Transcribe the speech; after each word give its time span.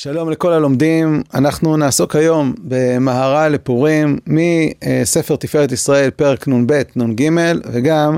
שלום 0.00 0.30
לכל 0.30 0.52
הלומדים, 0.52 1.22
אנחנו 1.34 1.76
נעסוק 1.76 2.16
היום 2.16 2.54
במהרה 2.58 3.48
לפורים 3.48 4.18
מספר 4.26 5.36
תפארת 5.36 5.72
ישראל 5.72 6.10
פרק 6.10 6.48
נ"ב 6.48 6.82
נ"ג 6.96 7.30
וגם 7.72 8.16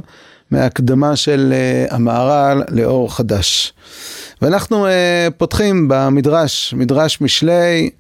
מהקדמה 0.51 1.17
של 1.17 1.55
uh, 1.89 1.95
המהר"ל 1.95 2.63
לאור 2.69 3.15
חדש. 3.15 3.73
ואנחנו 4.43 4.87
uh, 4.87 4.91
פותחים 5.37 5.89
במדרש, 5.89 6.75
מדרש 6.75 7.21
משלי, 7.21 7.91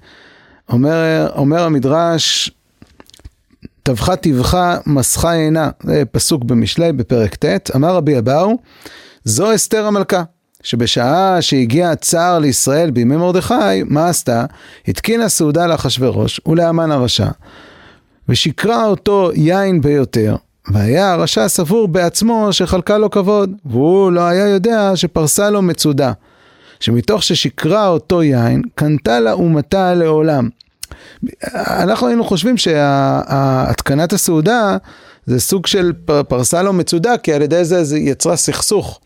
אומר, 0.68 1.30
אומר 1.36 1.62
המדרש, 1.62 2.50
טבחה 3.82 4.16
טבחה 4.16 4.78
מסכה 4.86 5.32
עינה, 5.32 5.70
זה 5.82 6.02
פסוק 6.12 6.44
במשלי 6.44 6.92
בפרק 6.92 7.34
ט', 7.34 7.70
אמר 7.76 7.94
רבי 7.94 8.18
אבאו, 8.18 8.58
זו 9.24 9.54
אסתר 9.54 9.86
המלכה. 9.86 10.22
שבשעה 10.62 11.42
שהגיע 11.42 11.90
הצער 11.90 12.38
לישראל 12.38 12.90
בימי 12.90 13.16
מרדכי, 13.16 13.82
מה 13.84 14.08
עשתה? 14.08 14.44
התקינה 14.88 15.28
סעודה 15.28 15.66
לאחשוורוש 15.66 16.40
ולהמן 16.46 16.90
הרשע, 16.90 17.28
ושיקרה 18.28 18.84
אותו 18.84 19.30
יין 19.34 19.80
ביותר, 19.80 20.36
והיה 20.72 21.12
הרשע 21.12 21.48
סבור 21.48 21.88
בעצמו 21.88 22.52
שחלקה 22.52 22.98
לו 22.98 23.10
כבוד, 23.10 23.52
והוא 23.64 24.12
לא 24.12 24.20
היה 24.20 24.48
יודע 24.48 24.92
שפרסה 24.94 25.50
לו 25.50 25.62
מצודה, 25.62 26.12
שמתוך 26.80 27.22
ששיקרה 27.22 27.88
אותו 27.88 28.22
יין, 28.22 28.62
קנתה 28.74 29.20
לה 29.20 29.32
אומתה 29.32 29.94
לעולם. 29.94 30.48
אנחנו 31.54 32.06
היינו 32.06 32.24
חושבים 32.24 32.56
שהתקנת 32.56 34.12
הסעודה 34.12 34.76
זה 35.26 35.40
סוג 35.40 35.66
של 35.66 35.92
פרסה 36.28 36.62
לו 36.62 36.72
מצודה, 36.72 37.18
כי 37.18 37.32
על 37.32 37.42
ידי 37.42 37.64
זה 37.64 37.84
זה 37.84 37.98
יצרה 37.98 38.36
סכסוך. 38.36 39.00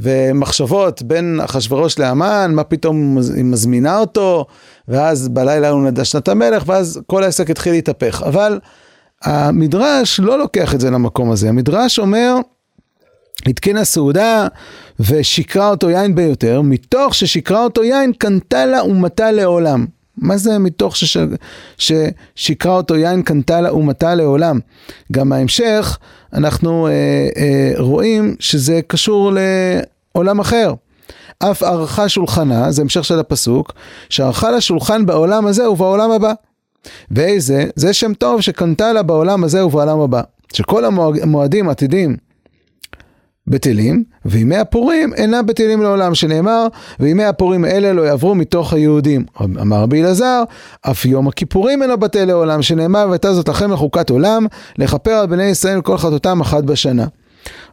ומחשבות 0.00 1.02
בין 1.02 1.40
אחשוורוש 1.44 1.98
לאמן, 1.98 2.50
מה 2.54 2.64
פתאום 2.64 3.18
היא 3.34 3.44
מזמינה 3.44 3.98
אותו, 3.98 4.46
ואז 4.88 5.28
בלילה 5.28 5.68
הוא 5.68 5.82
נדע 5.82 6.04
שנת 6.04 6.28
המלך, 6.28 6.62
ואז 6.66 7.00
כל 7.06 7.22
העסק 7.22 7.50
התחיל 7.50 7.72
להתהפך. 7.72 8.22
אבל 8.26 8.60
המדרש 9.22 10.20
לא 10.20 10.38
לוקח 10.38 10.74
את 10.74 10.80
זה 10.80 10.90
למקום 10.90 11.30
הזה, 11.30 11.48
המדרש 11.48 11.98
אומר, 11.98 12.34
התקינה 13.46 13.84
סעודה 13.84 14.46
ושיקרה 15.00 15.70
אותו 15.70 15.90
יין 15.90 16.14
ביותר, 16.14 16.60
מתוך 16.62 17.14
ששיקרה 17.14 17.64
אותו 17.64 17.84
יין 17.84 18.12
קנתה 18.12 18.66
לה 18.66 18.80
אומתה 18.80 19.30
לעולם. 19.30 19.86
מה 20.20 20.36
זה 20.36 20.58
מתוך 20.58 20.96
שש... 20.96 21.16
ששיקרה 21.78 22.72
אותו 22.72 22.96
יין 22.96 23.22
קנתה 23.22 23.60
לה 23.60 23.68
אומתה 23.68 24.14
לעולם? 24.14 24.58
גם 25.12 25.32
ההמשך, 25.32 25.98
אנחנו 26.32 26.86
אה, 26.86 26.92
אה, 27.36 27.72
רואים 27.78 28.36
שזה 28.38 28.80
קשור 28.86 29.32
לעולם 30.14 30.40
אחר. 30.40 30.74
אף 31.38 31.62
ערכה 31.62 32.08
שולחנה, 32.08 32.72
זה 32.72 32.82
המשך 32.82 33.04
של 33.04 33.18
הפסוק, 33.18 33.72
שערכה 34.08 34.50
לה 34.50 34.60
שולחן 34.60 35.06
בעולם 35.06 35.46
הזה 35.46 35.70
ובעולם 35.70 36.10
הבא. 36.10 36.32
ואיזה? 37.10 37.64
זה 37.76 37.92
שם 37.92 38.14
טוב 38.14 38.40
שקנתה 38.40 38.92
לה 38.92 39.02
בעולם 39.02 39.44
הזה 39.44 39.66
ובעולם 39.66 40.00
הבא. 40.00 40.22
שכל 40.52 40.84
המועדים 40.84 41.68
עתידים 41.68 42.16
בטלים, 43.48 44.04
וימי 44.24 44.56
הפורים 44.56 45.14
אינם 45.14 45.46
בטלים 45.46 45.82
לעולם, 45.82 46.14
שנאמר, 46.14 46.66
וימי 47.00 47.24
הפורים 47.24 47.64
אלה 47.64 47.92
לא 47.92 48.02
יעברו 48.02 48.34
מתוך 48.34 48.72
היהודים. 48.72 49.24
אמר 49.40 49.76
רבי 49.76 50.02
אלעזר, 50.02 50.42
אף 50.82 51.04
יום 51.04 51.28
הכיפורים 51.28 51.82
אינו 51.82 51.98
בטל 51.98 52.24
לעולם, 52.24 52.62
שנאמר, 52.62 53.06
והייתה 53.08 53.32
זאת 53.32 53.48
לכם 53.48 53.72
לחוקת 53.72 54.10
עולם, 54.10 54.46
לכפר 54.78 55.10
על 55.10 55.26
בני 55.26 55.44
ישראל 55.44 55.80
כל 55.80 55.98
חטאותם 55.98 56.40
אחת 56.40 56.64
בשנה. 56.64 57.06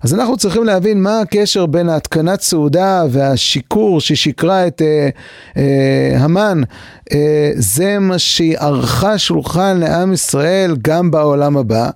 אז 0.04 0.14
אנחנו 0.14 0.38
צריכים 0.38 0.64
להבין 0.64 1.02
מה 1.04 1.20
הקשר 1.20 1.66
בין 1.66 1.90
ההתקנת 1.90 2.42
סעודה 2.42 3.04
והשיקור 3.10 4.02
ששיקרה 4.02 4.68
את 4.68 4.82
אה, 4.82 5.10
אה, 5.58 6.18
המן, 6.20 6.62
אה, 7.14 7.52
זה 7.56 8.00
מה 8.00 8.20
שהיא 8.20 8.58
ערכה 8.58 9.18
שולחן 9.18 9.78
לעם 9.80 10.14
ישראל 10.14 10.76
גם 10.82 11.12
בעולם 11.12 11.58
הבא. 11.58 11.90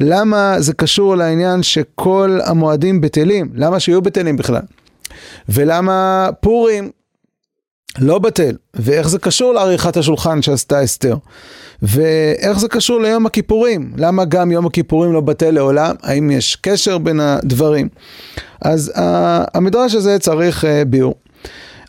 למה 0.00 0.54
זה 0.58 0.72
קשור 0.74 1.16
לעניין 1.16 1.62
שכל 1.62 2.38
המועדים 2.44 3.00
בטלים? 3.00 3.50
למה 3.54 3.80
שיהיו 3.80 4.02
בטלים 4.02 4.36
בכלל? 4.36 4.62
ולמה 5.48 6.28
פורים 6.40 6.90
לא 7.98 8.18
בטל? 8.18 8.56
ואיך 8.74 9.08
זה 9.08 9.18
קשור 9.18 9.52
לעריכת 9.52 9.96
השולחן 9.96 10.42
שעשתה 10.42 10.84
אסתר? 10.84 11.16
ואיך 11.82 12.58
זה 12.58 12.68
קשור 12.68 13.00
ליום 13.00 13.26
הכיפורים? 13.26 13.92
למה 13.96 14.24
גם 14.24 14.50
יום 14.50 14.66
הכיפורים 14.66 15.12
לא 15.12 15.20
בטל 15.20 15.50
לעולם? 15.50 15.94
האם 16.02 16.30
יש 16.30 16.56
קשר 16.56 16.98
בין 16.98 17.20
הדברים? 17.20 17.88
אז 18.60 18.92
uh, 18.94 18.98
המדרש 19.54 19.94
הזה 19.94 20.18
צריך 20.18 20.64
uh, 20.64 20.66
ביאור. 20.86 21.14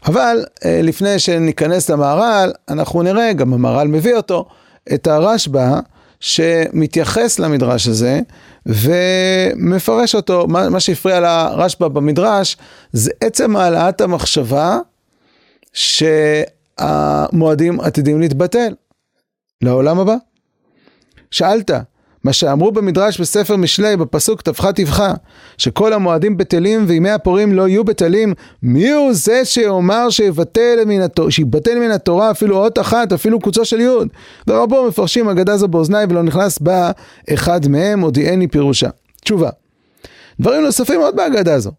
אבל 0.06 0.46
uh, 0.46 0.62
לפני 0.84 1.20
שניכנס 1.20 1.90
למהר"ל, 1.90 2.52
אנחנו 2.70 3.04
נראה, 3.04 3.34
גם 3.34 3.54
המהר"ל 3.54 3.88
מביא 3.88 4.16
אותו, 4.16 4.46
את 4.94 5.08
הרשב"א 5.08 5.80
שמתייחס 6.20 7.40
למדרש 7.40 7.88
הזה 7.88 8.20
ומפרש 8.66 10.16
אותו, 10.16 10.48
מה, 10.48 10.70
מה 10.70 10.80
שהפריע 10.80 11.20
לרשב"א 11.20 11.88
במדרש 11.88 12.58
זה 12.94 13.12
עצם 13.22 13.56
העלאת 13.56 14.02
המחשבה 14.02 14.80
שהמועדים 15.76 17.80
עתידים 17.80 18.20
להתבטל. 18.20 18.74
לעולם 19.62 20.00
הבא? 20.00 20.16
שאלת, 21.32 21.72
מה 22.24 22.34
שאמרו 22.34 22.72
במדרש 22.72 23.22
בספר 23.22 23.56
משלי 23.56 23.98
בפסוק 23.98 24.42
טבחה 24.42 24.74
טבחה, 24.74 25.14
שכל 25.58 25.94
המועדים 25.94 26.38
בטלים 26.38 26.86
וימי 26.88 27.10
הפורים 27.10 27.54
לא 27.54 27.68
יהיו 27.68 27.84
בטלים, 27.84 28.34
מי 28.64 28.92
הוא 28.92 29.14
זה 29.14 29.46
שיאמר 29.46 30.10
שיבטל 30.10 30.80
מן, 30.86 31.02
התורה, 31.02 31.32
שיבטל 31.32 31.80
מן 31.80 31.92
התורה 31.92 32.32
אפילו 32.32 32.58
אות 32.58 32.80
אחת, 32.80 33.14
אפילו 33.14 33.40
קוצו 33.40 33.66
של 33.66 33.80
יוד? 33.80 34.08
ורבו 34.48 34.88
מפרשים 34.88 35.30
אגדה 35.30 35.58
זו 35.58 35.68
באוזניי 35.68 36.06
ולא 36.10 36.24
נכנס 36.24 36.60
בה 36.60 36.92
אחד 37.34 37.68
מהם, 37.68 38.02
הודיעני 38.02 38.48
פירושה. 38.48 38.90
תשובה, 39.22 39.50
דברים 40.40 40.64
נוספים 40.64 41.02
עוד 41.02 41.16
בהגדה 41.16 41.54
הזו. 41.54 41.72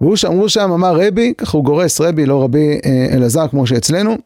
והוא 0.00 0.16
שאמרו 0.16 0.48
שם, 0.48 0.72
אמר 0.72 1.00
רבי, 1.00 1.34
ככה 1.38 1.56
הוא 1.56 1.64
גורס 1.64 2.00
רבי, 2.00 2.26
לא 2.26 2.42
רבי 2.42 2.78
אה, 2.84 3.06
אלעזר 3.12 3.48
כמו 3.48 3.66
שאצלנו, 3.66 4.16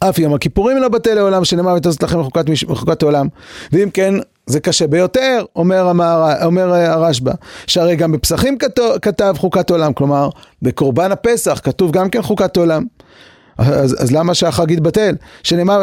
אף 0.00 0.18
יום 0.18 0.34
הכיפורים 0.34 0.76
לא 0.76 0.88
בטל 0.88 1.14
לעולם 1.14 1.44
שנאמר 1.44 1.74
ותעשו 1.76 1.98
לכם 2.02 2.20
לחוקת, 2.20 2.44
לחוקת 2.68 3.02
העולם. 3.02 3.28
ואם 3.72 3.90
כן, 3.90 4.14
זה 4.46 4.60
קשה 4.60 4.86
ביותר, 4.86 5.44
אומר, 5.56 5.88
המער, 5.88 6.44
אומר 6.44 6.74
הרשב"א, 6.74 7.32
שהרי 7.66 7.96
גם 7.96 8.12
בפסחים 8.12 8.58
כתוב, 8.58 8.98
כתב 9.02 9.34
חוקת 9.38 9.70
עולם, 9.70 9.92
כלומר, 9.92 10.28
בקורבן 10.62 11.12
הפסח 11.12 11.60
כתוב 11.64 11.90
גם 11.90 12.10
כן 12.10 12.22
חוקת 12.22 12.56
עולם. 12.56 12.84
אז, 13.58 14.02
אז 14.02 14.12
למה 14.12 14.34
שהחג 14.34 14.70
יתבטל? 14.70 15.14
שנאמר, 15.42 15.82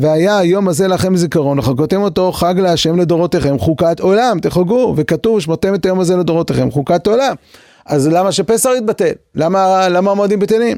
והיה 0.00 0.38
היום 0.38 0.68
הזה 0.68 0.88
לכם 0.88 1.16
זיכרון, 1.16 1.58
וחגותם 1.58 2.02
אותו 2.02 2.32
חג 2.32 2.54
להשם 2.58 2.98
לדורותיכם, 2.98 3.58
חוקת 3.58 4.00
עולם, 4.00 4.38
תחגו, 4.38 4.94
וכתוב, 4.96 5.40
שמותם 5.40 5.74
את 5.74 5.86
היום 5.86 6.00
הזה 6.00 6.16
לדורותיכם, 6.16 6.70
חוקת 6.70 7.06
עולם. 7.06 7.34
אז 7.86 8.08
למה 8.08 8.32
שפסח 8.32 8.70
יתבטל? 8.78 9.12
למה, 9.34 9.88
למה 9.88 10.10
המועדים 10.10 10.38
בטלים? 10.38 10.76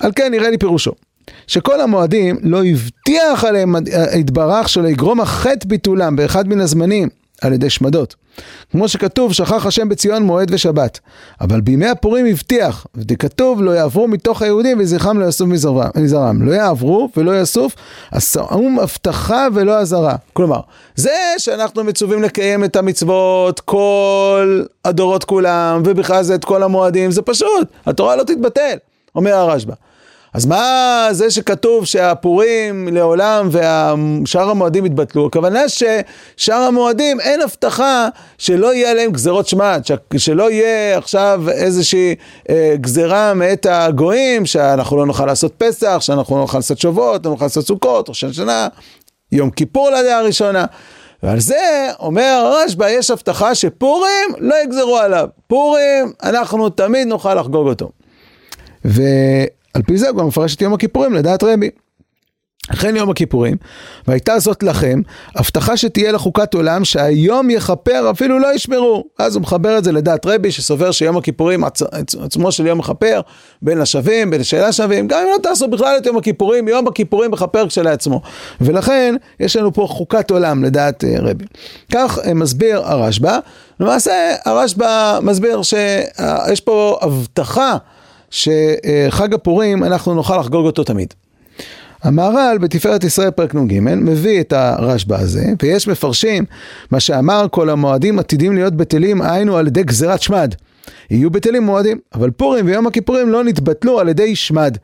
על 0.00 0.12
כן 0.16 0.30
נראה 0.30 0.50
לי 0.50 0.58
פירושו. 0.58 0.92
שכל 1.46 1.80
המועדים 1.80 2.36
לא 2.42 2.64
הבטיח 2.64 3.44
עליהם 3.44 3.74
יתברך 4.14 4.68
שלא 4.68 4.88
יגרום 4.88 5.20
החטא 5.20 5.68
ביטולם 5.68 6.16
באחד 6.16 6.48
מן 6.48 6.60
הזמנים 6.60 7.08
על 7.42 7.52
ידי 7.52 7.70
שמדות. 7.70 8.14
כמו 8.72 8.88
שכתוב, 8.88 9.32
שכח 9.32 9.66
השם 9.66 9.88
בציון 9.88 10.22
מועד 10.22 10.48
ושבת. 10.54 11.00
אבל 11.40 11.60
בימי 11.60 11.86
הפורים 11.86 12.26
הבטיח, 12.26 12.86
וכתוב, 13.08 13.62
לא 13.62 13.70
יעברו 13.70 14.08
מתוך 14.08 14.42
היהודים 14.42 14.78
וזכרם 14.80 15.20
לא 15.20 15.24
יאסוף 15.24 15.48
מזרם. 15.48 16.42
לא 16.42 16.52
יעברו 16.52 17.08
ולא 17.16 17.40
יאסוף, 17.40 17.74
השאום 18.12 18.78
הבטחה 18.78 19.46
ולא 19.54 19.78
אזהרה. 19.78 20.16
כלומר, 20.32 20.60
זה 20.96 21.16
שאנחנו 21.38 21.84
מצווים 21.84 22.22
לקיים 22.22 22.64
את 22.64 22.76
המצוות 22.76 23.60
כל 23.60 24.62
הדורות 24.84 25.24
כולם, 25.24 25.82
ובכלל 25.84 26.22
זה 26.22 26.34
את 26.34 26.44
כל 26.44 26.62
המועדים, 26.62 27.10
זה 27.10 27.22
פשוט, 27.22 27.68
התורה 27.86 28.16
לא 28.16 28.22
תתבטל, 28.22 28.76
אומר 29.14 29.34
הרשב"א. 29.34 29.74
אז 30.36 30.46
מה 30.46 31.08
זה 31.10 31.30
שכתוב 31.30 31.84
שהפורים 31.84 32.88
לעולם 32.92 33.48
ושאר 33.50 34.50
המועדים 34.50 34.86
יתבטלו? 34.86 35.26
הכוונה 35.26 35.60
ששאר 35.68 36.54
המועדים 36.56 37.20
אין 37.20 37.42
הבטחה 37.42 38.08
שלא 38.38 38.74
יהיה 38.74 38.90
עליהם 38.90 39.12
גזרות 39.12 39.46
שמעת, 39.46 39.90
שלא 40.16 40.50
יהיה 40.50 40.98
עכשיו 40.98 41.42
איזושהי 41.50 42.14
אה, 42.50 42.74
גזרה 42.80 43.34
מאת 43.34 43.66
הגויים, 43.70 44.46
שאנחנו 44.46 44.96
לא 44.96 45.06
נוכל 45.06 45.26
לעשות 45.26 45.54
פסח, 45.58 45.96
שאנחנו 46.00 46.36
לא 46.36 46.40
נוכל 46.40 46.58
לעשות 46.58 46.78
שבועות, 46.78 47.26
לא 47.26 47.30
נוכל 47.30 47.44
לעשות 47.44 47.66
סוכות, 47.66 48.08
ראשון 48.08 48.32
שנה, 48.32 48.68
יום 49.32 49.50
כיפור 49.50 49.90
לדעה 49.90 50.18
הראשונה. 50.18 50.64
ועל 51.22 51.40
זה 51.40 51.88
אומר 52.00 52.42
הרשב"א, 52.44 52.88
יש 52.88 53.10
הבטחה 53.10 53.54
שפורים 53.54 54.28
לא 54.38 54.54
יגזרו 54.64 54.96
עליו. 54.96 55.28
פורים, 55.46 56.12
אנחנו 56.22 56.68
תמיד 56.68 57.08
נוכל 57.08 57.34
לחגוג 57.34 57.68
אותו. 57.68 57.90
ו... 58.84 59.02
על 59.76 59.82
פי 59.82 59.98
זה 59.98 60.08
הוא 60.08 60.18
גם 60.18 60.26
מפרש 60.26 60.54
את 60.54 60.62
יום 60.62 60.74
הכיפורים 60.74 61.14
לדעת 61.14 61.42
רבי. 61.42 61.70
אחרי 62.72 62.98
יום 62.98 63.10
הכיפורים, 63.10 63.56
והייתה 64.08 64.38
זאת 64.38 64.62
לכם, 64.62 65.00
הבטחה 65.36 65.76
שתהיה 65.76 66.12
לחוקת 66.12 66.54
עולם 66.54 66.84
שהיום 66.84 67.50
יכפר 67.50 68.10
אפילו 68.10 68.38
לא 68.38 68.54
ישמרו. 68.54 69.04
אז 69.18 69.34
הוא 69.34 69.42
מחבר 69.42 69.78
את 69.78 69.84
זה 69.84 69.92
לדעת 69.92 70.26
רבי 70.26 70.52
שסובר 70.52 70.90
שיום 70.90 71.16
הכיפורים 71.16 71.64
עצ... 71.64 71.82
עצמו 72.22 72.52
של 72.52 72.66
יום 72.66 72.78
מכפר 72.78 73.20
בין 73.62 73.80
השווים, 73.80 74.30
בין 74.30 74.44
שאלה 74.44 74.72
שווים, 74.72 75.08
גם 75.08 75.18
אם 75.18 75.28
לא 75.32 75.38
תעשו 75.42 75.68
בכלל 75.68 75.96
את 75.98 76.06
יום 76.06 76.16
הכיפורים, 76.16 76.68
יום 76.68 76.88
הכיפורים 76.88 77.30
מכפר 77.30 77.68
כשלעצמו. 77.68 78.20
ולכן 78.60 79.14
יש 79.40 79.56
לנו 79.56 79.72
פה 79.72 79.86
חוקת 79.90 80.30
עולם 80.30 80.64
לדעת 80.64 81.04
אה, 81.04 81.14
רבי. 81.18 81.44
כך 81.92 82.18
אה, 82.26 82.34
מסביר 82.34 82.80
הרשב"א, 82.84 83.38
למעשה 83.80 84.34
הרשב"א 84.44 85.18
מסביר 85.22 85.62
שיש 85.62 86.60
פה 86.60 86.98
הבטחה 87.02 87.76
שחג 88.30 89.34
הפורים 89.34 89.84
אנחנו 89.84 90.14
נוכל 90.14 90.38
לחגוג 90.38 90.66
אותו 90.66 90.84
תמיד. 90.84 91.14
המהר"ל 92.02 92.58
בתפארת 92.60 93.04
ישראל 93.04 93.30
פרק 93.30 93.54
נ"ג 93.54 93.80
מביא 93.80 94.40
את 94.40 94.52
הרשב"א 94.52 95.14
הזה, 95.14 95.44
ויש 95.62 95.88
מפרשים 95.88 96.44
מה 96.90 97.00
שאמר 97.00 97.46
כל 97.50 97.70
המועדים 97.70 98.18
עתידים 98.18 98.54
להיות 98.54 98.74
בטלים 98.74 99.22
היינו 99.22 99.56
על 99.56 99.66
ידי 99.66 99.82
גזירת 99.82 100.22
שמד. 100.22 100.54
יהיו 101.10 101.30
בטלים 101.30 101.62
מועדים, 101.62 101.98
אבל 102.14 102.30
פורים 102.30 102.66
ויום 102.66 102.86
הכיפורים 102.86 103.28
לא 103.28 103.44
נתבטלו 103.44 104.00
על 104.00 104.08
ידי 104.08 104.36
שמד. 104.36 104.78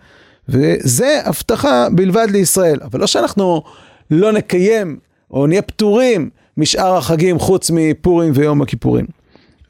וזה 0.49 1.21
הבטחה 1.25 1.87
בלבד 1.93 2.27
לישראל, 2.31 2.79
אבל 2.83 3.01
לא 3.01 3.07
שאנחנו 3.07 3.63
לא 4.11 4.33
נקיים 4.33 4.99
או 5.31 5.47
נהיה 5.47 5.63
פטורים 5.63 6.31
משאר 6.57 6.97
החגים 6.97 7.39
חוץ 7.39 7.71
מפורים 7.75 8.33
ויום 8.35 8.63
הכיפורים. 8.63 9.07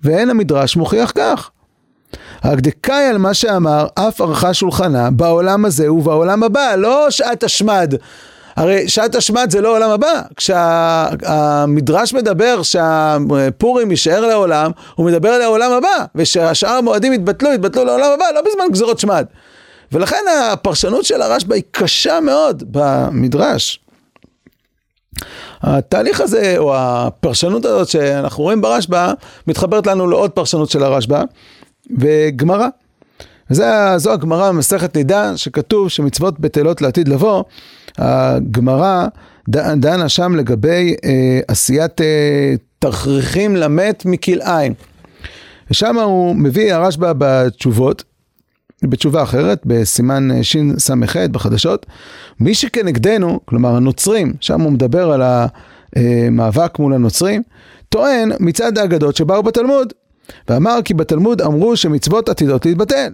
ואין 0.02 0.30
המדרש 0.30 0.76
מוכיח 0.76 1.12
כך. 1.14 1.50
רק 2.44 2.60
דקאי 2.60 3.06
על 3.06 3.18
מה 3.18 3.34
שאמר, 3.34 3.86
אף 3.94 4.20
ערכה 4.20 4.54
שולחנה 4.54 5.10
בעולם 5.10 5.64
הזה 5.64 5.92
ובעולם 5.92 6.42
הבא, 6.42 6.74
לא 6.76 7.06
שעת 7.10 7.44
השמד. 7.44 7.94
הרי 8.56 8.88
שעת 8.88 9.14
השמד 9.14 9.50
זה 9.50 9.60
לא 9.60 9.76
עולם 9.76 9.90
הבא. 9.90 10.22
כשהמדרש 10.36 12.14
מדבר 12.14 12.62
שהפורים 12.62 13.90
יישאר 13.90 14.26
לעולם, 14.26 14.70
הוא 14.94 15.06
מדבר 15.06 15.28
על 15.28 15.42
העולם 15.42 15.72
הבא, 15.72 16.04
ושהשאר 16.14 16.70
המועדים 16.70 17.12
יתבטלו, 17.12 17.52
יתבטלו 17.52 17.84
לעולם 17.84 18.10
הבא, 18.14 18.24
לא 18.34 18.40
בזמן 18.40 18.64
גזירות 18.72 18.98
שמד. 18.98 19.26
ולכן 19.92 20.24
הפרשנות 20.52 21.04
של 21.04 21.22
הרשב"א 21.22 21.54
היא 21.54 21.62
קשה 21.70 22.20
מאוד 22.20 22.62
במדרש. 22.66 23.80
התהליך 25.62 26.20
הזה, 26.20 26.54
או 26.58 26.74
הפרשנות 26.76 27.64
הזאת 27.64 27.88
שאנחנו 27.88 28.42
רואים 28.42 28.60
ברשב"א, 28.60 29.12
מתחברת 29.46 29.86
לנו 29.86 30.06
לעוד 30.06 30.30
פרשנות 30.30 30.70
של 30.70 30.82
הרשב"א, 30.82 31.22
וגמרא. 31.98 32.68
זו 33.96 34.12
הגמרא 34.12 34.48
במסכת 34.48 34.96
נידה, 34.96 35.36
שכתוב 35.36 35.88
שמצוות 35.88 36.40
בטלות 36.40 36.82
לעתיד 36.82 37.08
לבוא, 37.08 37.44
הגמרא 37.98 39.06
דנה 39.76 40.08
שם 40.08 40.34
לגבי 40.34 40.94
אה, 41.04 41.40
עשיית 41.48 42.00
אה, 42.00 42.54
תכריכים 42.78 43.56
למת 43.56 44.02
מכלאיים. 44.06 44.74
ושם 45.70 45.98
הוא 45.98 46.36
מביא 46.36 46.74
הרשב"א 46.74 47.12
בתשובות, 47.18 48.04
בתשובה 48.82 49.22
אחרת, 49.22 49.60
בסימן 49.64 50.42
שס"ח 50.42 51.16
בחדשות, 51.16 51.86
מי 52.40 52.54
שכנגדנו, 52.54 53.40
כלומר 53.44 53.76
הנוצרים, 53.76 54.32
שם 54.40 54.60
הוא 54.60 54.72
מדבר 54.72 55.12
על 55.12 55.22
המאבק 55.96 56.78
מול 56.78 56.94
הנוצרים, 56.94 57.42
טוען 57.88 58.32
מצד 58.40 58.78
האגדות 58.78 59.16
שבאו 59.16 59.42
בתלמוד, 59.42 59.92
ואמר 60.48 60.78
כי 60.84 60.94
בתלמוד 60.94 61.42
אמרו 61.42 61.76
שמצוות 61.76 62.28
עתידות 62.28 62.66
להתבטל. 62.66 63.12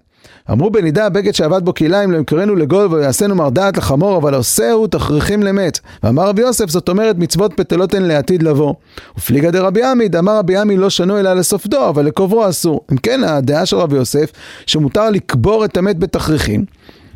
אמרו 0.50 0.70
בנידה 0.70 1.08
בגד 1.08 1.34
שעבד 1.34 1.64
בו 1.64 1.74
כליים 1.74 2.12
לא 2.12 2.16
ימכרנו 2.16 2.56
לגול 2.56 2.94
ויעשינו 2.94 3.34
מרדעת 3.34 3.76
לחמור 3.76 4.16
אבל 4.16 4.34
עושהו 4.34 4.86
תכריכים 4.86 5.42
למת. 5.42 5.78
ואמר 6.02 6.28
רבי 6.28 6.42
יוסף 6.42 6.70
זאת 6.70 6.88
אומרת 6.88 7.16
מצוות 7.18 7.60
בטלות 7.60 7.94
הן 7.94 8.02
לעתיד 8.02 8.42
לבוא. 8.42 8.74
ופליגה 9.18 9.50
דרבי 9.50 9.84
עמיד 9.84 10.16
אמר 10.16 10.38
רבי 10.38 10.56
עמי 10.56 10.76
לא 10.76 10.90
שנו 10.90 11.18
אלא 11.18 11.34
לסופדו 11.34 11.88
אבל 11.88 12.04
לקוברו 12.04 12.48
אסור. 12.48 12.80
אם 12.92 12.96
כן 12.96 13.24
הדעה 13.24 13.66
של 13.66 13.76
רבי 13.76 13.96
יוסף 13.96 14.32
שמותר 14.66 15.10
לקבור 15.10 15.64
את 15.64 15.76
המת 15.76 15.98
בתכריכים 15.98 16.64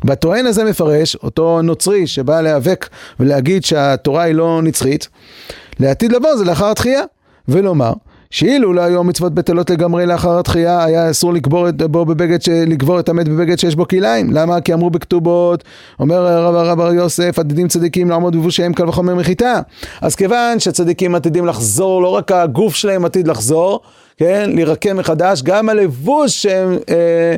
והטוען 0.03 0.45
הזה 0.45 0.63
מפרש, 0.63 1.15
אותו 1.15 1.61
נוצרי 1.61 2.07
שבא 2.07 2.41
להיאבק 2.41 2.89
ולהגיד 3.19 3.65
שהתורה 3.65 4.23
היא 4.23 4.35
לא 4.35 4.61
נצחית, 4.63 5.07
לעתיד 5.79 6.11
לבוא 6.11 6.35
זה 6.35 6.45
לאחר 6.45 6.71
התחייה, 6.71 7.01
ולומר 7.47 7.93
שאילו 8.33 8.73
לא 8.73 8.81
היו 8.81 8.99
המצוות 8.99 9.33
בטלות 9.33 9.69
לגמרי 9.69 10.05
לאחר 10.05 10.39
התחייה, 10.39 10.83
היה 10.83 11.09
אסור 11.09 11.33
לקבור 11.33 11.69
את, 11.69 11.75
בו 11.75 12.05
בבגד, 12.05 12.41
ש... 12.41 12.49
לקבור 12.49 12.99
את 12.99 13.09
המת 13.09 13.27
בבגד 13.27 13.59
שיש 13.59 13.75
בו 13.75 13.87
כליים. 13.87 14.31
למה? 14.31 14.61
כי 14.61 14.73
אמרו 14.73 14.89
בכתובות, 14.89 15.63
אומר 15.99 16.25
רב 16.25 16.55
הרב 16.55 16.79
הר 16.79 16.93
יוסף, 16.93 17.39
עתידים 17.39 17.67
צדיקים 17.67 18.09
לעמוד 18.09 18.35
בבושיהם 18.35 18.73
קל 18.73 18.89
וחומר 18.89 19.15
מחיטה. 19.15 19.61
אז 20.01 20.15
כיוון 20.15 20.59
שצדיקים 20.59 21.15
עתידים 21.15 21.45
לחזור, 21.45 22.01
לא 22.01 22.07
רק 22.07 22.31
הגוף 22.31 22.75
שלהם 22.75 23.05
עתיד 23.05 23.27
לחזור, 23.27 23.79
כן, 24.17 24.49
להירקם 24.53 24.97
מחדש, 24.97 25.41
גם 25.41 25.69
הלבוש 25.69 26.43
שהם 26.43 26.77
אה, 26.89 27.35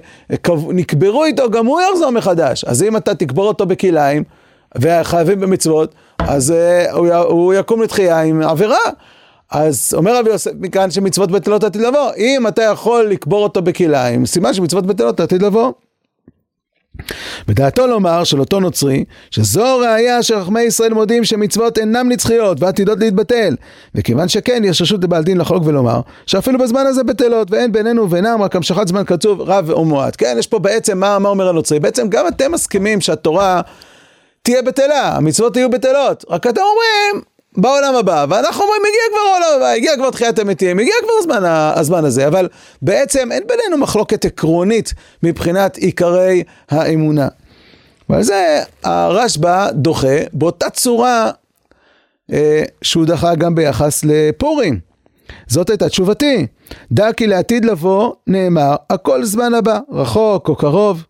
נקברו 0.69 1.25
איתו, 1.25 1.50
גם 1.50 1.65
הוא 1.65 1.80
יחזור 1.92 2.12
מחדש. 2.12 2.63
אז 2.63 2.83
אם 2.83 2.97
אתה 2.97 3.15
תקבור 3.15 3.47
אותו 3.47 3.65
בכליים, 3.65 4.24
וחייבים 4.81 5.39
במצוות, 5.39 5.95
אז 6.19 6.51
אה, 6.51 6.92
הוא, 6.92 7.13
הוא 7.13 7.53
יקום 7.53 7.81
לתחייה 7.81 8.21
עם 8.21 8.42
עבירה. 8.42 8.77
אז 9.51 9.94
אומר 9.97 10.19
רבי 10.19 10.30
יוסף 10.30 10.51
מכאן 10.59 10.92
שמצוות 10.92 11.31
בטלות 11.31 11.63
עתיד 11.63 11.81
לבוא. 11.81 12.12
אם 12.18 12.47
אתה 12.47 12.63
יכול 12.63 13.06
לקבור 13.06 13.44
אותו 13.44 13.62
בכליים, 13.62 14.25
סימן 14.25 14.53
שמצוות 14.53 14.86
בטלות 14.86 15.19
עתיד 15.19 15.42
לבוא. 15.42 15.71
בדעתו 17.47 17.88
לומר 17.88 18.24
של 18.24 18.39
אותו 18.39 18.59
נוצרי, 18.59 19.06
שזו 19.31 19.77
ראיה 19.77 20.24
שחכמי 20.24 20.62
ישראל 20.62 20.94
מודים 20.94 21.24
שמצוות 21.24 21.77
אינם 21.77 22.09
נצחיות 22.12 22.62
ועתידות 22.62 23.00
להתבטל. 23.00 23.56
וכיוון 23.95 24.27
שכן, 24.27 24.63
יש 24.65 24.81
רשות 24.81 25.03
לבעל 25.03 25.24
דין 25.24 25.38
לחלוק 25.38 25.63
ולומר, 25.65 26.01
שאפילו 26.25 26.59
בזמן 26.59 26.86
הזה 26.88 27.03
בטלות, 27.03 27.51
ואין 27.51 27.71
בינינו 27.71 28.03
ובינם 28.03 28.42
רק 28.42 28.56
המשכת 28.56 28.88
זמן 28.88 29.03
קצוב 29.03 29.42
רב 29.42 29.71
או 29.71 29.86
מועט. 29.86 30.15
כן, 30.18 30.36
יש 30.39 30.47
פה 30.47 30.59
בעצם, 30.59 31.00
מה, 31.00 31.19
מה 31.19 31.30
אומר 31.30 31.50
הנוצרי? 31.50 31.80
בעצם 31.80 32.07
גם 32.09 32.27
אתם 32.27 32.51
מסכימים 32.51 33.01
שהתורה 33.01 33.62
תהיה 34.42 34.62
בטלה, 34.62 35.15
המצוות 35.15 35.57
יהיו 35.57 35.69
בטלות. 35.69 36.25
רק 36.30 36.47
אתם 36.47 36.62
אומרים, 36.62 37.24
בעולם 37.57 37.96
הבא, 37.96 38.25
ואנחנו 38.30 38.63
אומרים, 38.63 38.81
הגיע 38.81 39.02
כבר 39.10 39.19
העולם 39.19 39.57
הבא, 39.57 39.69
הגיע 39.69 39.96
כבר 39.96 40.12
תחיית 40.12 40.40
המתים, 40.40 40.80
הגיע 40.80 40.94
כבר 41.04 41.13
הזמן, 41.19 41.42
הזמן 41.75 42.06
הזה, 42.06 42.28
אבל 42.28 42.48
בעצם 42.81 43.31
אין 43.31 43.44
בינינו 43.48 43.78
מחלוקת 43.78 44.25
עקרונית 44.25 44.94
מבחינת 45.24 45.78
עיקרי 45.78 46.44
האמונה. 46.69 47.28
ועל 48.10 48.24
זה 48.24 48.60
הרשב"א 48.84 49.72
דוחה 49.72 50.18
באותה 50.34 50.69
צורה 50.69 51.31
אה, 52.34 52.63
שהוא 52.81 53.06
דחה 53.06 53.36
גם 53.36 53.56
ביחס 53.56 54.04
לפורים. 54.04 54.80
זאת 55.47 55.69
הייתה 55.69 55.90
תשובתי. 55.90 56.47
דע 56.92 57.14
כי 57.14 57.28
לעתיד 57.28 57.66
לבוא 57.66 58.14
נאמר 58.28 58.76
הכל 58.90 59.26
זמן 59.26 59.54
הבא, 59.54 59.80
רחוק 59.92 60.50
או 60.50 60.56
קרוב, 60.56 61.04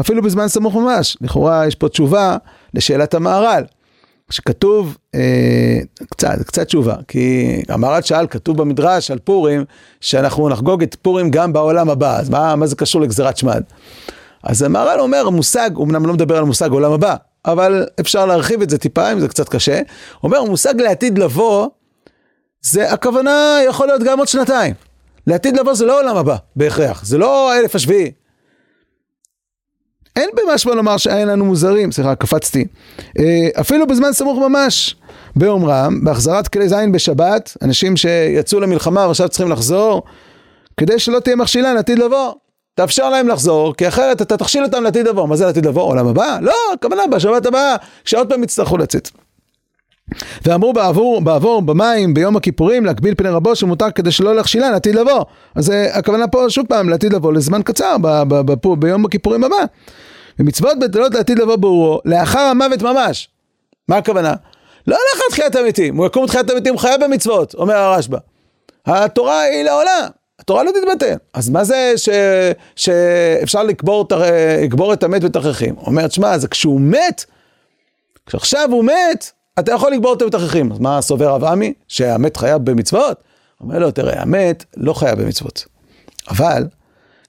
אפילו 0.00 0.22
בזמן 0.22 0.48
סמוך 0.48 0.74
ממש. 0.74 1.16
לכאורה 1.20 1.66
יש 1.66 1.74
פה 1.74 1.88
תשובה 1.88 2.36
לשאלת 2.74 3.14
המהר"ל. 3.14 3.64
שכתוב, 4.32 4.96
אה, 5.14 5.78
קצת, 6.10 6.28
קצת 6.46 6.66
תשובה, 6.66 6.94
כי 7.08 7.62
המהר"ל 7.68 8.02
שאל, 8.02 8.26
כתוב 8.26 8.56
במדרש 8.56 9.10
על 9.10 9.18
פורים, 9.18 9.64
שאנחנו 10.00 10.48
נחגוג 10.48 10.82
את 10.82 10.96
פורים 11.02 11.30
גם 11.30 11.52
בעולם 11.52 11.90
הבא, 11.90 12.18
אז 12.18 12.30
מה, 12.30 12.56
מה 12.56 12.66
זה 12.66 12.76
קשור 12.76 13.00
לגזירת 13.00 13.36
שמד? 13.36 13.62
אז 14.42 14.62
המהר"ל 14.62 15.00
אומר, 15.00 15.30
מושג, 15.30 15.70
אמנם 15.82 16.06
לא 16.06 16.12
מדבר 16.12 16.36
על 16.36 16.44
מושג 16.44 16.70
עולם 16.70 16.92
הבא, 16.92 17.16
אבל 17.44 17.86
אפשר 18.00 18.26
להרחיב 18.26 18.62
את 18.62 18.70
זה 18.70 18.78
טיפה, 18.78 19.12
אם 19.12 19.20
זה 19.20 19.28
קצת 19.28 19.48
קשה. 19.48 19.80
אומר, 20.22 20.44
מושג 20.44 20.80
לעתיד 20.80 21.18
לבוא, 21.18 21.68
זה 22.60 22.92
הכוונה 22.92 23.58
יכול 23.68 23.86
להיות 23.86 24.02
גם 24.02 24.18
עוד 24.18 24.28
שנתיים. 24.28 24.74
לעתיד 25.26 25.56
לבוא 25.56 25.74
זה 25.74 25.86
לא 25.86 26.00
עולם 26.00 26.16
הבא, 26.16 26.36
בהכרח, 26.56 27.04
זה 27.04 27.18
לא 27.18 27.52
האלף 27.52 27.74
השביעי, 27.74 28.10
אין 30.16 30.30
במשמע 30.34 30.74
לומר 30.74 30.96
שאין 30.96 31.28
לנו 31.28 31.44
מוזרים, 31.44 31.92
סליחה, 31.92 32.14
קפצתי. 32.14 32.64
אה, 33.18 33.48
אפילו 33.60 33.86
בזמן 33.86 34.12
סמוך 34.12 34.38
ממש, 34.38 34.96
באומרם, 35.36 36.04
בהחזרת 36.04 36.48
כלי 36.48 36.68
זין 36.68 36.92
בשבת, 36.92 37.56
אנשים 37.62 37.96
שיצאו 37.96 38.60
למלחמה 38.60 39.06
ועכשיו 39.06 39.28
צריכים 39.28 39.50
לחזור, 39.50 40.02
כדי 40.76 40.98
שלא 40.98 41.20
תהיה 41.20 41.36
מכשילה 41.36 41.74
לעתיד 41.74 41.98
לבוא. 41.98 42.32
תאפשר 42.74 43.10
להם 43.10 43.28
לחזור, 43.28 43.74
כי 43.74 43.88
אחרת 43.88 44.22
אתה 44.22 44.36
תכשיל 44.36 44.64
אותם 44.64 44.82
לעתיד 44.82 45.08
לבוא. 45.08 45.28
מה 45.28 45.36
זה 45.36 45.46
לעתיד 45.46 45.66
לבוא? 45.66 45.82
עולם 45.82 46.06
הבא? 46.06 46.38
לא, 46.42 46.54
הכוונה 46.74 47.06
בשבת 47.06 47.46
הבאה, 47.46 47.76
שעוד 48.04 48.28
פעם 48.28 48.42
יצטרכו 48.42 48.78
לצאת. 48.78 49.10
ואמרו 50.44 50.72
בעבור, 50.72 51.20
בעבור 51.20 51.62
במים 51.62 52.14
ביום 52.14 52.36
הכיפורים 52.36 52.84
להגביל 52.84 53.14
פני 53.14 53.28
רבו 53.28 53.56
שמותר 53.56 53.90
כדי 53.90 54.10
שלא 54.10 54.34
להכשילה 54.34 54.70
לעתיד 54.70 54.94
לבוא. 54.94 55.24
אז 55.54 55.70
אה, 55.70 55.98
הכוונה 55.98 56.28
פה 56.28 56.44
שוב 56.48 56.66
פעם 56.68 56.88
לעתיד 56.88 57.12
לבוא 57.12 57.32
לזמן 57.32 57.62
קצר 57.62 57.96
ב, 58.02 58.22
ב, 58.28 58.34
ב, 58.34 58.52
ב, 58.52 58.80
ביום 58.80 59.04
הכיפורים 59.04 59.44
הבא. 59.44 59.64
ומצוות 60.38 60.78
בטלות 60.78 61.14
לעתיד 61.14 61.38
לבוא 61.38 61.56
ברורו 61.56 62.00
לאחר 62.04 62.38
המוות 62.38 62.82
ממש. 62.82 63.28
מה 63.88 63.96
הכוונה? 63.96 64.34
לא 64.86 64.96
לאחר 65.14 65.24
תחיית 65.30 65.56
המתים, 65.56 65.96
הוא 65.96 66.06
יקום 66.06 66.26
תחיית 66.26 66.50
המתים, 66.50 66.72
הוא 66.72 66.80
חייב 66.80 67.04
במצוות, 67.04 67.54
אומר 67.54 67.74
הרשב"א. 67.74 68.18
התורה 68.86 69.40
היא 69.40 69.62
לעולם, 69.62 70.08
התורה 70.38 70.62
לא 70.62 70.70
תתבטל. 70.70 71.14
אז 71.34 71.48
מה 71.50 71.64
זה 71.64 71.92
ש... 71.96 72.08
שאפשר 72.76 73.62
לקבור, 73.62 74.08
לקבור 74.64 74.92
את 74.92 75.02
המת 75.02 75.24
בתכריכים? 75.24 75.74
אומר, 75.76 76.06
תשמע, 76.06 76.38
זה 76.38 76.48
כשהוא 76.48 76.80
מת, 76.80 77.24
כשעכשיו 78.26 78.68
הוא 78.72 78.84
מת, 78.84 79.32
אתה 79.58 79.72
יכול 79.72 79.92
לגבור 79.92 80.10
אותו 80.10 80.26
בתכריכים. 80.26 80.72
אז 80.72 80.78
מה 80.78 81.00
סובר 81.02 81.28
רב 81.28 81.44
עמי? 81.44 81.72
שהמת 81.88 82.36
חייב 82.36 82.64
במצוות? 82.64 83.16
אומר 83.60 83.78
לו, 83.78 83.90
תראה, 83.90 84.22
המת 84.22 84.64
לא 84.76 84.92
חייב 84.92 85.22
במצוות. 85.22 85.66
אבל, 86.28 86.66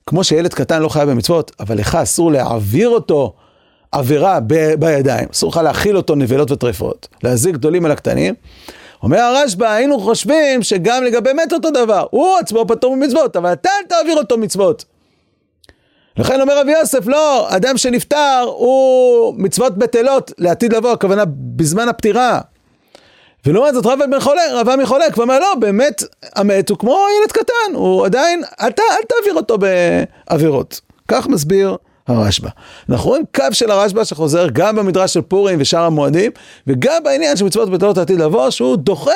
כמו 0.06 0.24
שילד 0.24 0.54
קטן 0.54 0.82
לא 0.82 0.90
חייב 0.90 1.10
במצוות, 1.10 1.52
אבל 1.60 1.78
לך 1.78 1.96
אסור 1.96 2.32
להעביר 2.32 2.90
אותו 2.90 3.34
עבירה 3.92 4.40
ב- 4.48 4.74
בידיים, 4.74 5.28
אסור 5.32 5.50
לך 5.50 5.58
להאכיל 5.58 5.98
אותו 5.98 6.16
נבלות 6.16 6.52
וטרפות, 6.52 7.08
להזיק 7.24 7.54
גדולים 7.56 7.86
על 7.86 7.92
הקטנים. 7.92 8.34
אומר 9.04 9.20
הרשב"א, 9.20 9.66
היינו 9.66 10.00
חושבים 10.00 10.64
שגם 10.64 11.04
לגבי 11.04 11.34
מת 11.34 11.54
אותו 11.54 11.72
דבר, 11.72 12.06
הוא 12.12 12.38
עצמו 12.40 12.66
פטור 12.68 12.96
ממצוות, 12.96 13.36
אבל 13.36 13.54
אתה 13.54 13.70
אל 13.70 13.88
תעביר 13.88 14.18
אותו 14.18 14.38
מצוות. 14.38 14.86
לכן 16.18 16.42
אומר 16.42 16.60
רבי 16.60 16.72
יוסף, 16.72 17.08
לא, 17.08 17.56
אדם 17.56 17.78
שנפטר 17.78 18.46
הוא 18.46 19.34
מצוות 19.38 19.78
בטלות 19.78 20.32
לעתיד 20.38 20.74
לבוא, 20.74 20.92
הכוונה 20.92 21.24
בזמן 21.28 21.90
הפטירה. 21.90 22.40
ולעומת 23.46 23.74
זאת 23.74 23.86
רב 23.86 24.00
בן 24.12 24.20
חולק, 24.20 24.68
עמי 24.74 24.86
חולק, 24.86 25.18
ואומר 25.18 25.40
לא, 25.40 25.56
באמת 25.60 26.04
המת 26.36 26.70
הוא 26.70 26.78
כמו 26.78 27.06
ילד 27.20 27.32
קטן, 27.32 27.74
הוא 27.74 28.06
עדיין, 28.06 28.44
אתה 28.68 28.82
אל 28.92 29.04
תעביר 29.10 29.36
אותו 29.36 29.58
בעבירות. 29.58 30.82
כך 31.08 31.28
מסביר 31.28 31.76
הרשב"א. 32.08 32.50
אנחנו 32.90 33.10
רואים 33.10 33.24
קו 33.36 33.44
של 33.52 33.72
הרשב"א 33.72 34.04
שחוזר 34.04 34.48
גם 34.54 34.76
במדרש 34.76 35.14
של 35.14 35.22
פורים 35.22 35.62
ושאר 35.62 35.84
המועדים, 35.84 36.32
וגם 36.68 37.04
בעניין 37.04 37.38
של 37.38 37.46
מצוות 37.46 37.70
בטלות 37.70 37.98
לעתיד 37.98 38.20
לבוא, 38.20 38.50
שהוא 38.50 38.76
דוחה 38.76 39.12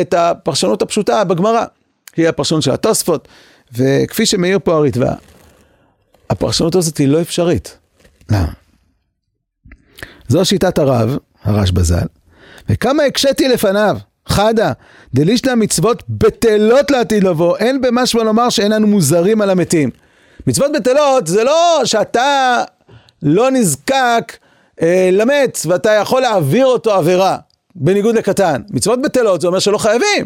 את 0.00 0.14
הפרשנות 0.14 0.82
הפשוטה 0.82 1.24
בגמרא. 1.24 1.64
היא 2.16 2.28
הפרשנות 2.28 2.62
של 2.62 2.70
התוספות, 2.70 3.28
וכפי 3.72 4.26
שמאיר 4.26 4.58
פה 4.64 4.74
הריטב"א, 4.74 5.12
הפרשנות 6.30 6.74
הזאת 6.74 6.98
היא 6.98 7.08
לא 7.08 7.20
אפשרית. 7.20 7.78
למה? 8.30 8.52
זו 10.28 10.44
שיטת 10.44 10.78
הרב, 10.78 11.16
הרשב"א 11.44 11.82
ז"ל, 11.82 12.06
וכמה 12.68 13.02
הקשיתי 13.02 13.48
לפניו, 13.48 13.96
חדה, 14.28 14.72
דלישנא 15.14 15.54
מצוות 15.54 16.02
בטלות 16.08 16.90
לעתיד 16.90 17.24
לבוא, 17.24 17.56
אין 17.56 17.80
במשמע 17.80 18.22
לומר 18.22 18.48
שאין 18.48 18.72
לנו 18.72 18.86
מוזרים 18.86 19.40
על 19.40 19.50
המתים. 19.50 19.90
מצוות 20.46 20.72
בטלות 20.72 21.26
זה 21.26 21.44
לא 21.44 21.80
שאתה 21.84 22.62
לא 23.22 23.50
נזקק 23.50 24.36
אה, 24.82 25.08
למת 25.12 25.58
ואתה 25.66 25.90
יכול 25.90 26.22
להעביר 26.22 26.66
אותו 26.66 26.94
עבירה, 26.94 27.36
בניגוד 27.74 28.14
לקטן. 28.14 28.62
מצוות 28.70 29.02
בטלות 29.02 29.40
זה 29.40 29.46
אומר 29.46 29.58
שלא 29.58 29.78
חייבים. 29.78 30.24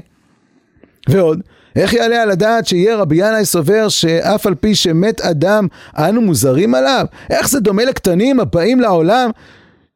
ועוד, 1.09 1.41
איך 1.77 1.93
יעלה 1.93 2.23
על 2.23 2.31
הדעת 2.31 2.67
שיהיה 2.67 2.97
רבי 2.97 3.17
ינאי 3.17 3.45
סובר 3.45 3.89
שאף 3.89 4.47
על 4.47 4.55
פי 4.55 4.75
שמת 4.75 5.21
אדם 5.21 5.67
אנו 5.99 6.21
מוזרים 6.21 6.75
עליו? 6.75 7.07
איך 7.31 7.49
זה 7.49 7.61
דומה 7.61 7.85
לקטנים 7.85 8.41
הבאים 8.41 8.81
לעולם 8.81 9.31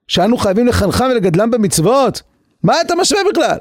שאנו 0.08 0.36
חייבים 0.36 0.66
לחנכם 0.66 1.04
ולגדלם 1.10 1.50
במצוות? 1.50 2.22
מה 2.62 2.80
אתה 2.80 2.94
משווה 2.94 3.20
בכלל? 3.32 3.58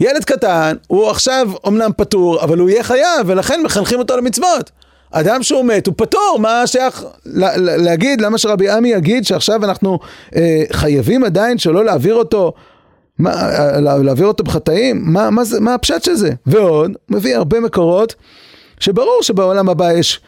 ילד 0.00 0.24
קטן 0.24 0.76
הוא 0.86 1.10
עכשיו 1.10 1.50
אמנם 1.68 1.90
פטור 1.96 2.40
אבל 2.40 2.58
הוא 2.58 2.70
יהיה 2.70 2.82
חייב 2.82 3.20
ולכן 3.26 3.60
מחנכים 3.64 3.98
אותו 3.98 4.16
למצוות. 4.16 4.70
אדם 5.10 5.42
שהוא 5.42 5.64
מת 5.64 5.86
הוא 5.86 5.94
פטור, 5.96 6.38
מה 6.40 6.66
שייך 6.66 7.04
להגיד, 7.56 8.20
למה 8.20 8.38
שרבי 8.38 8.70
עמי 8.70 8.88
יגיד 8.88 9.24
שעכשיו 9.24 9.64
אנחנו 9.64 9.98
אה, 10.36 10.62
חייבים 10.72 11.24
עדיין 11.24 11.58
שלא 11.58 11.84
להעביר 11.84 12.14
אותו 12.14 12.52
מה, 13.18 13.32
להעביר 13.80 14.26
אותו 14.26 14.44
בחטאים? 14.44 15.02
מה, 15.04 15.30
מה, 15.30 15.44
זה, 15.44 15.60
מה 15.60 15.74
הפשט 15.74 16.02
של 16.02 16.14
זה? 16.14 16.30
ועוד, 16.46 16.92
מביא 17.08 17.36
הרבה 17.36 17.60
מקורות 17.60 18.14
שברור 18.80 19.18
שבעולם 19.22 19.68
הבא 19.68 19.92
יש 19.92 20.20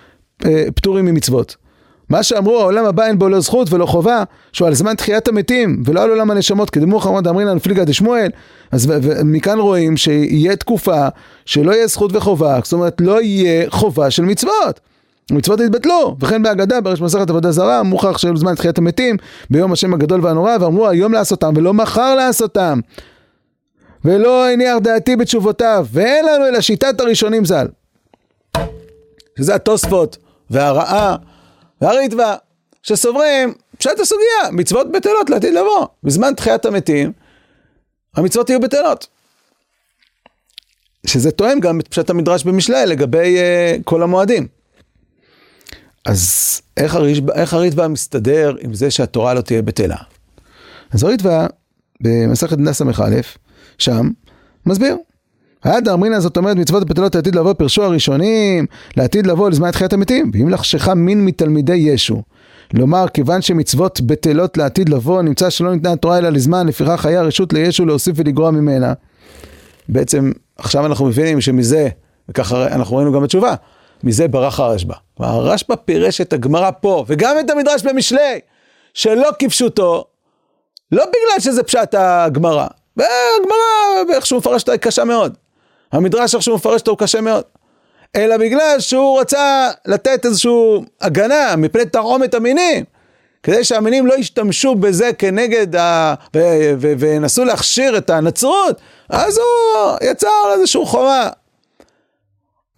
אה, 0.45 0.64
פטורים 0.75 1.05
ממצוות. 1.05 1.57
מה 2.09 2.23
שאמרו, 2.23 2.61
העולם 2.61 2.85
הבא 2.85 3.07
אין 3.07 3.19
בו 3.19 3.28
לא 3.28 3.40
זכות 3.40 3.73
ולא 3.73 3.87
חובה, 3.87 4.23
שהוא 4.52 4.69
על 4.69 4.75
זמן 4.75 4.95
תחיית 4.95 5.28
המתים, 5.28 5.83
ולא 5.85 6.02
על 6.02 6.11
עולם 6.11 6.31
הנשמות, 6.31 6.71
קדמו 6.71 7.00
חמוד 7.00 7.28
אמרינן 7.28 7.55
נפליגה 7.55 7.85
דשמואל, 7.85 8.28
אז 8.73 8.93
מכאן 9.25 9.59
רואים 9.59 9.97
שיהיה 9.97 10.57
תקופה 10.57 11.09
שלא 11.45 11.73
יהיה 11.73 11.87
זכות 11.87 12.16
וחובה, 12.16 12.59
זאת 12.62 12.73
אומרת 12.73 13.00
לא 13.00 13.23
יהיה 13.23 13.71
חובה 13.71 14.11
של 14.11 14.23
מצוות. 14.23 14.81
מצוות 15.30 15.61
יתבטלו, 15.61 16.16
וכן 16.21 16.42
בהגדה 16.42 16.80
בראש 16.80 17.00
מסכת 17.00 17.30
עבודה 17.30 17.50
זרה, 17.50 17.83
מוכח 17.83 18.18
שהיו 18.18 18.37
זמן 18.37 18.54
תחיית 18.54 18.78
המתים, 18.78 19.16
ביום 19.50 19.73
השם 19.73 19.95
הגדול 19.95 20.25
והנורא, 20.25 20.56
ואמרו 20.61 20.88
היום 20.88 21.12
לעשותם 21.12 21.52
ולא 21.56 21.75
מחר 21.75 22.14
לעשותם. 22.14 22.80
ולא 24.04 24.49
הניח 24.49 24.78
דעתי 24.78 25.16
בתשובותיו, 25.16 25.87
ואין 25.92 26.25
לנו 26.25 26.47
אלא 26.47 26.61
שיטת 26.61 27.00
הראשונים 27.00 27.45
ז"ל. 27.45 27.66
שזה 29.38 29.54
התוספות 29.54 30.16
והרעה 30.50 31.16
והריטב"א, 31.80 32.35
שסוברים 32.83 33.54
פשט 33.78 34.00
הסוגיה, 34.00 34.50
מצוות 34.52 34.92
בטלות 34.92 35.30
לעתיד 35.30 35.54
לבוא. 35.54 35.87
בזמן 36.02 36.35
תחיית 36.35 36.64
המתים, 36.64 37.12
המצוות 38.16 38.50
יהיו 38.50 38.61
בטלות. 38.61 39.06
שזה 41.06 41.30
תואם 41.30 41.61
גם 41.61 41.80
את 41.80 41.88
פשט 41.88 42.11
המדרש 42.11 42.45
במשלי 42.45 42.87
לגבי 42.87 43.37
uh, 43.37 43.83
כל 43.85 44.02
המועדים. 44.02 44.56
אז 46.07 46.61
איך 47.37 47.55
הריטב"א 47.55 47.89
מסתדר 47.89 48.55
עם 48.61 48.75
זה 48.75 48.91
שהתורה 48.91 49.35
לא 49.35 49.41
תהיה 49.41 49.63
בטלה? 49.63 49.97
אז 50.91 51.05
הריטב"א 51.05 51.47
במסכת 52.01 52.59
דף 52.59 52.73
ס"א, 52.73 53.21
שם, 53.79 54.11
מסביר. 54.67 54.97
עד 55.63 55.89
אמרינא 55.89 56.21
זאת 56.21 56.37
אומרת 56.37 56.57
מצוות 56.57 56.85
בטלות 56.85 57.15
לעתיד 57.15 57.35
לבוא 57.35 57.53
פרשו 57.53 57.83
הראשונים 57.83 58.67
לעתיד 58.97 59.27
לבוא 59.27 59.51
לזמן 59.51 59.71
תחיית 59.71 59.93
המתים 59.93 60.31
ואם 60.35 60.49
לחשכה 60.49 60.95
מין 60.95 61.25
מתלמידי 61.25 61.75
ישו 61.75 62.23
לומר 62.75 63.09
כיוון 63.15 63.43
שמצוות 63.43 64.01
בטלות 64.01 64.57
לעתיד 64.57 64.89
לבוא 64.89 65.23
נמצא 65.23 65.51
שלא 65.51 65.75
ניתנה 65.75 65.93
התורה 65.93 66.19
אלא 66.19 66.29
לזמן 66.29 66.67
לפיכך 66.67 67.07
היה 67.07 67.23
רשות 67.23 67.53
לישו 67.53 67.87
להוסיף 67.87 68.17
ולגרוע 68.19 68.51
ממנה 68.51 68.93
בעצם 69.89 70.33
עכשיו 70.57 70.87
אנחנו 70.87 71.07
מבינים 71.07 71.41
שמזה 71.41 71.89
וככה 72.29 72.67
אנחנו 72.67 72.97
ראינו 72.97 73.13
גם 73.13 73.23
בתשובה 73.23 73.55
מזה 74.05 74.29
ברח 74.29 74.61
הרשב"א. 74.61 75.25
הרשב"א 75.25 75.75
פירש 75.85 76.21
את 76.21 76.33
הגמרא 76.33 76.71
פה, 76.81 77.05
וגם 77.09 77.38
את 77.41 77.50
המדרש 77.50 77.83
במשלי, 77.83 78.41
שלא 78.95 79.31
כפשוטו, 79.38 80.05
לא 80.93 81.05
בגלל 81.05 81.41
שזה 81.41 81.62
פשט 81.62 81.95
הגמרא, 81.99 82.67
והגמרא, 82.97 84.15
איך 84.15 84.26
שהוא 84.26 84.38
מפרש 84.38 84.62
אותה, 84.62 84.73
היא 84.73 84.81
קשה 84.81 85.05
מאוד. 85.05 85.37
המדרש, 85.93 86.35
איך 86.35 86.43
שהוא 86.43 86.57
מפרש 86.57 86.81
אותו, 86.81 86.91
הוא 86.91 86.99
קשה 86.99 87.21
מאוד. 87.21 87.45
אלא 88.17 88.37
בגלל 88.37 88.76
שהוא 88.79 89.21
רצה 89.21 89.71
לתת 89.87 90.25
איזושהי 90.25 90.53
הגנה 91.00 91.57
מפני 91.57 91.87
תרעומת 91.87 92.35
המינים, 92.35 92.85
כדי 93.43 93.65
שהמינים 93.65 94.07
לא 94.07 94.15
ישתמשו 94.15 94.75
בזה 94.75 95.11
כנגד 95.12 95.76
ה... 95.76 96.15
וינסו 96.99 97.45
להכשיר 97.45 97.99
את 97.99 98.11
הנצרות, 98.11 98.81
אז 99.09 99.38
הוא 99.38 99.97
יצר 100.03 100.53
איזושהי 100.53 100.87
חומה. 100.87 101.29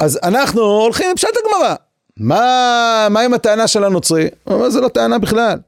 אז 0.00 0.18
אנחנו 0.22 0.60
הולכים 0.60 1.10
עם 1.10 1.16
פשט 1.16 1.28
הגמרא. 1.44 1.74
מה, 2.16 3.06
מה 3.10 3.20
עם 3.20 3.34
הטענה 3.34 3.66
של 3.66 3.84
הנוצרי? 3.84 4.28
הוא 4.44 4.54
אומר, 4.54 4.70
זה 4.70 4.80
לא 4.80 4.88
טענה 4.88 5.18
בכלל. 5.18 5.58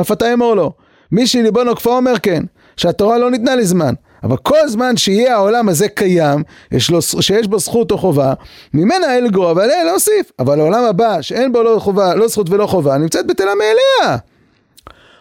אף 0.00 0.12
אתה 0.12 0.32
אמור 0.32 0.54
לו. 0.54 0.72
מי 1.12 1.26
שליבו 1.26 1.64
נוקפו 1.64 1.96
אומר 1.96 2.18
כן, 2.22 2.42
שהתורה 2.76 3.18
לא 3.18 3.30
ניתנה 3.30 3.56
לזמן. 3.56 3.94
אבל 4.22 4.36
כל 4.36 4.68
זמן 4.68 4.96
שיהיה 4.96 5.34
העולם 5.34 5.68
הזה 5.68 5.88
קיים, 5.88 6.42
יש 6.72 6.90
לו, 6.90 7.02
שיש 7.02 7.46
בו 7.46 7.58
זכות 7.58 7.90
או 7.90 7.98
חובה, 7.98 8.34
ממנה 8.74 9.14
אין 9.14 9.24
לגרוע 9.24 9.52
ועליה 9.52 9.84
להוסיף. 9.84 10.32
אבל 10.38 10.60
העולם 10.60 10.84
הבא, 10.84 11.22
שאין 11.22 11.52
בו 11.52 11.62
לא, 11.62 11.78
חובה, 11.78 12.14
לא 12.14 12.28
זכות 12.28 12.50
ולא 12.50 12.66
חובה, 12.66 12.98
נמצאת 12.98 13.26
בטלה 13.26 13.52
מאליה. 13.54 14.18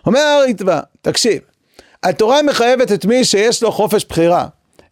אומר 0.06 0.20
הריטב"א, 0.20 0.80
תקשיב, 1.02 1.42
התורה 2.04 2.44
מחייבת 2.44 2.92
את 2.92 3.06
מי 3.06 3.26
שיש 3.26 3.64
לו 3.64 3.72
חופש 3.72 4.06
בחירה. 4.06 4.46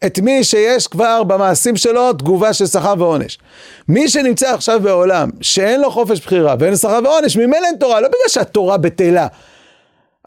את 0.06 0.18
מי 0.18 0.44
שיש 0.44 0.86
כבר 0.86 1.22
במעשים 1.22 1.76
שלו 1.76 2.12
תגובה 2.12 2.52
של 2.52 2.66
שכר 2.66 2.94
ועונש. 2.98 3.38
מי 3.88 4.08
שנמצא 4.08 4.54
עכשיו 4.54 4.80
בעולם 4.80 5.30
שאין 5.40 5.80
לו 5.80 5.90
חופש 5.90 6.20
בחירה 6.20 6.54
ואין 6.58 6.76
שכר 6.76 7.00
ועונש, 7.04 7.36
ממילא 7.36 7.66
אין 7.66 7.76
תורה, 7.80 8.00
לא 8.00 8.08
בגלל 8.08 8.28
שהתורה 8.28 8.76
בטלה. 8.76 9.26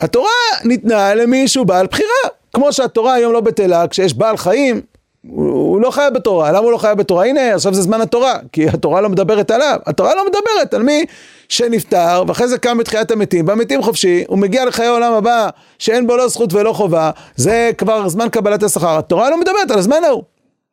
התורה 0.01 0.29
ניתנה 0.63 1.15
למישהו 1.15 1.65
בעל 1.65 1.87
בחירה. 1.87 2.09
כמו 2.53 2.73
שהתורה 2.73 3.13
היום 3.13 3.33
לא 3.33 3.41
בטלה, 3.41 3.87
כשיש 3.87 4.13
בעל 4.13 4.37
חיים, 4.37 4.81
הוא, 5.27 5.51
הוא 5.51 5.81
לא 5.81 5.91
חייב 5.91 6.13
בתורה. 6.13 6.51
למה 6.51 6.59
הוא 6.59 6.71
לא 6.71 6.77
חייב 6.77 6.97
בתורה? 6.97 7.25
הנה, 7.25 7.53
עכשיו 7.55 7.73
זה 7.73 7.81
זמן 7.81 8.01
התורה, 8.01 8.35
כי 8.51 8.69
התורה 8.69 9.01
לא 9.01 9.09
מדברת 9.09 9.51
עליו. 9.51 9.79
התורה 9.85 10.15
לא 10.15 10.25
מדברת 10.25 10.73
על 10.73 10.83
מי 10.83 11.05
שנפטר, 11.49 12.23
ואחרי 12.27 12.47
זה 12.47 12.57
קם 12.57 12.77
בתחיית 12.77 13.11
המתים, 13.11 13.47
והמתים 13.47 13.81
חופשי, 13.81 14.23
הוא 14.27 14.37
מגיע 14.37 14.65
לחיי 14.65 14.85
העולם 14.85 15.13
הבא, 15.13 15.49
שאין 15.79 16.07
בו 16.07 16.17
לא 16.17 16.27
זכות 16.27 16.53
ולא 16.53 16.73
חובה, 16.73 17.11
זה 17.35 17.71
כבר 17.77 18.09
זמן 18.09 18.29
קבלת 18.29 18.63
השכר. 18.63 18.97
התורה 18.97 19.29
לא 19.29 19.39
מדברת 19.39 19.71
על 19.71 19.79
הזמן 19.79 20.03
ההוא. 20.03 20.23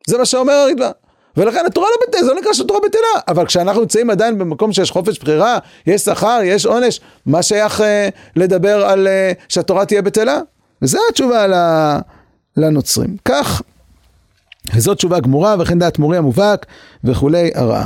זה 0.07 0.17
מה 0.17 0.25
שאומר 0.25 0.53
הרידב"א. 0.53 0.91
ולכן 1.37 1.65
התורה 1.65 1.87
לא 1.87 2.07
בטלה, 2.07 2.23
זה 2.23 2.33
לא 2.33 2.39
נקרא 2.39 2.53
שהתורה 2.53 2.79
בטלה, 2.79 3.21
אבל 3.27 3.45
כשאנחנו 3.45 3.81
נמצאים 3.81 4.09
עדיין 4.09 4.37
במקום 4.37 4.73
שיש 4.73 4.91
חופש 4.91 5.19
בחירה, 5.19 5.57
יש 5.87 6.01
שכר, 6.01 6.39
יש 6.43 6.65
עונש, 6.65 6.99
מה 7.25 7.43
שייך 7.43 7.81
אה, 7.81 8.09
לדבר 8.35 8.85
על 8.85 9.07
אה, 9.07 9.31
שהתורה 9.49 9.85
תהיה 9.85 10.01
בטלה? 10.01 10.39
וזו 10.81 10.99
התשובה 11.09 11.45
לנוצרים. 12.57 13.17
כך, 13.25 13.61
וזאת 14.75 14.97
תשובה 14.97 15.19
גמורה, 15.19 15.55
וכן 15.59 15.79
דעת 15.79 15.99
מורי 15.99 16.17
המובהק, 16.17 16.65
וכולי 17.03 17.51
הרעה. 17.55 17.85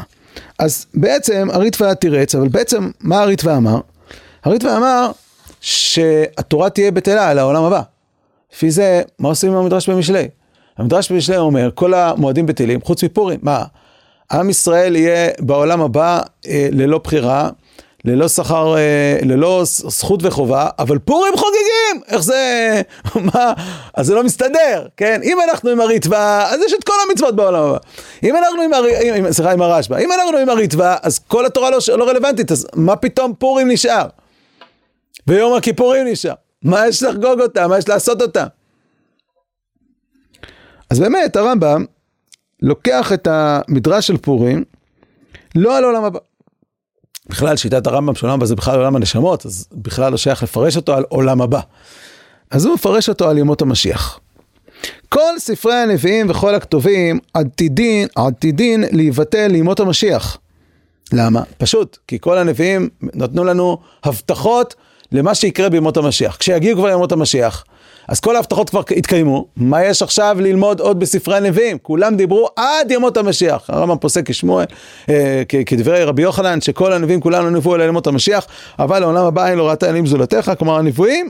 אז 0.60 0.86
בעצם 0.94 1.48
הריטווה 1.54 1.96
תירץ, 1.96 2.36
אבל 2.36 2.48
בעצם 2.48 2.90
מה 3.00 3.22
הריטווה 3.22 3.58
אמר? 3.58 3.80
הריטווה 4.44 4.78
אמר 4.78 5.12
שהתורה 5.62 6.70
תהיה 6.70 6.92
בטלה 6.92 7.30
על 7.30 7.40
העולם 7.40 7.64
הבא. 7.64 7.82
לפי 8.54 8.72
זה, 8.72 9.02
מה 9.20 9.30
עושים 9.30 9.52
עם 9.52 9.58
המדרש 9.58 9.90
במשלי? 9.90 10.28
המדרש 10.78 11.12
במשלי 11.12 11.38
אומר, 11.38 11.70
כל 11.76 11.94
המועדים 11.94 12.46
בטלים, 12.46 12.82
חוץ 12.82 13.04
מפורים, 13.04 13.40
מה? 13.42 13.64
עם 14.32 14.50
ישראל 14.50 14.96
יהיה 14.96 15.30
בעולם 15.40 15.82
הבא 15.82 16.22
אה, 16.48 16.68
ללא 16.72 16.98
בחירה, 17.04 17.50
ללא 18.06 18.28
שכר, 18.28 18.78
אה, 18.78 19.20
ללא 19.22 19.62
זכות 19.66 20.20
וחובה, 20.24 20.70
אבל 20.80 21.00
פורים 21.00 21.34
חוגגים! 21.38 22.04
איך 22.08 22.22
זה, 22.22 22.82
מה, 23.34 23.54
אז 23.94 24.06
זה 24.06 24.16
לא 24.16 24.24
מסתדר, 24.24 24.88
כן? 24.98 25.22
אם 25.24 25.38
אנחנו 25.50 25.70
עם 25.70 25.82
הריטב"א, 25.82 26.46
אז 26.50 26.60
יש 26.66 26.74
את 26.74 26.84
כל 26.84 26.94
המצוות 27.10 27.36
בעולם 27.36 27.64
הבא. 27.64 27.78
אם 28.24 28.36
אנחנו 28.36 28.62
עם, 28.62 28.74
הר... 28.74 28.84
סליחה, 29.32 29.52
עם 29.52 29.62
הרשב"א, 29.62 30.00
אם 30.00 30.12
אנחנו 30.12 30.38
עם 30.38 30.50
הריטב"א, 30.50 30.96
אז 31.04 31.20
כל 31.20 31.46
התורה 31.46 31.70
לא, 31.70 31.78
לא 31.98 32.10
רלוונטית, 32.10 32.52
אז 32.52 32.68
מה 32.76 32.96
פתאום 32.96 33.34
פורים 33.40 33.68
נשאר? 33.68 34.08
ויום 35.28 35.54
הכיפורים 35.54 36.08
נשאר. 36.08 36.34
מה 36.64 36.88
יש 36.88 37.04
לחגוג 37.04 37.42
אותה? 37.42 37.68
מה 37.68 37.78
יש 37.78 37.90
לעשות 37.90 38.22
אותה? 38.22 38.46
אז 40.90 41.00
באמת, 41.00 41.36
הרמב"ם 41.36 41.86
לוקח 42.62 43.14
את 43.14 43.28
המדרש 43.32 44.08
של 44.08 44.18
פורים, 44.18 44.64
לא 45.56 45.78
על 45.78 45.84
עולם 45.84 46.04
הבא. 46.04 46.20
בכלל 47.30 47.58
שיטת 47.58 47.88
הרמב"ם 47.88 48.16
של 48.16 48.26
עולם 48.26 48.36
הבא 48.36 48.46
זה 48.46 48.56
בכלל 48.56 48.78
עולם 48.80 48.96
הנשמות, 48.96 49.46
אז 49.46 49.68
בכלל 49.74 50.12
לא 50.12 50.18
שייך 50.18 50.44
לפרש 50.44 50.76
אותו 50.76 50.94
על 50.94 51.04
עולם 51.10 51.42
הבא. 51.42 51.60
אז 52.52 52.66
הוא 52.66 52.74
מפרש 52.74 53.10
אותו 53.10 53.30
על 53.30 53.38
ימות 53.38 53.62
המשיח. 53.62 54.20
כל 55.10 55.40
ספרי 55.40 55.76
הנביאים 55.76 56.30
וכל 56.30 56.56
הכתובים 56.56 57.20
עתידין, 57.34 58.08
עתידין 58.16 58.84
להיבטל 58.92 59.48
לימות 59.48 59.80
המשיח. 59.80 60.38
למה? 61.14 61.42
פשוט, 61.58 61.98
כי 62.08 62.18
כל 62.22 62.38
הנביאים 62.38 62.90
נתנו 63.02 63.44
לנו 63.44 63.78
הבטחות 64.04 64.76
למה 65.12 65.36
שיקרה 65.36 65.70
בימות 65.70 65.98
המשיח. 65.98 66.36
כשיגיעו 66.36 66.78
כבר 66.78 66.90
ימות 66.90 67.12
המשיח, 67.12 67.64
אז 68.08 68.20
כל 68.20 68.36
ההבטחות 68.36 68.70
כבר 68.70 68.82
התקיימו, 68.98 69.46
מה 69.56 69.84
יש 69.86 70.02
עכשיו 70.02 70.38
ללמוד 70.40 70.80
עוד 70.80 71.00
בספרי 71.00 71.38
הנביאים? 71.38 71.78
כולם 71.78 72.16
דיברו 72.16 72.48
עד 72.56 72.92
ימות 72.92 73.18
המשיח. 73.18 73.70
הרמב"ם 73.70 73.98
פוסק 73.98 74.30
כשמואל, 74.30 74.66
אה, 75.10 75.44
כדברי 75.66 76.04
רבי 76.04 76.22
יוחנן, 76.22 76.62
שכל 76.62 76.94
הנביאים 76.94 77.22
כולנו 77.22 77.50
נבואו 77.50 77.76
אל 77.76 77.82
ימות 77.82 78.08
המשיח, 78.08 78.48
אבל 78.80 79.00
לעולם 79.00 79.26
הבא 79.26 79.48
אין 79.48 79.58
לו 79.58 79.66
ראתה 79.66 79.90
אלים 79.90 80.06
זולתך, 80.06 80.52
כלומר 80.60 80.78
הנבואים, 80.78 81.30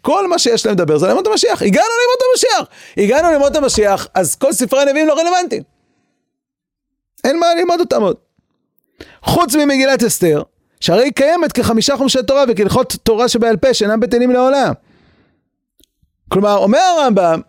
כל 0.00 0.28
מה 0.28 0.38
שיש 0.38 0.66
להם 0.66 0.74
לדבר 0.74 0.98
זה 0.98 1.06
על 1.06 1.12
ימות 1.12 1.26
המשיח. 1.26 1.62
הגענו 1.62 1.88
לימות 2.00 2.20
המשיח! 2.32 2.76
הגענו 2.96 3.30
לימות 3.30 3.56
המשיח, 3.56 4.08
אז 4.14 4.34
כל 4.34 4.52
ספרי 4.52 4.82
הנביאים 4.82 5.06
לא 5.06 5.14
רלוונטיים. 5.20 5.62
אין 7.24 7.38
מה 7.38 7.46
ללמוד 7.58 7.80
אותם 7.80 8.02
עוד. 8.02 8.16
חוץ 9.22 9.54
ממגילת 9.54 10.02
אסתר, 10.02 10.42
שהרי 10.80 11.04
היא 11.04 11.12
קיימת 11.12 11.52
כחמישה 11.52 11.96
חומשי 11.96 12.18
תורה 12.26 12.44
וכהלכות 12.48 12.96
תורה 13.02 13.28
שבעל 13.28 13.56
פה 13.56 13.74
שאינם 13.74 14.00
בטלים 14.00 14.30
לעולם. 14.30 14.72
כלומר, 16.32 16.56
אומר 16.56 16.78
הרמב"ם, 16.78 17.40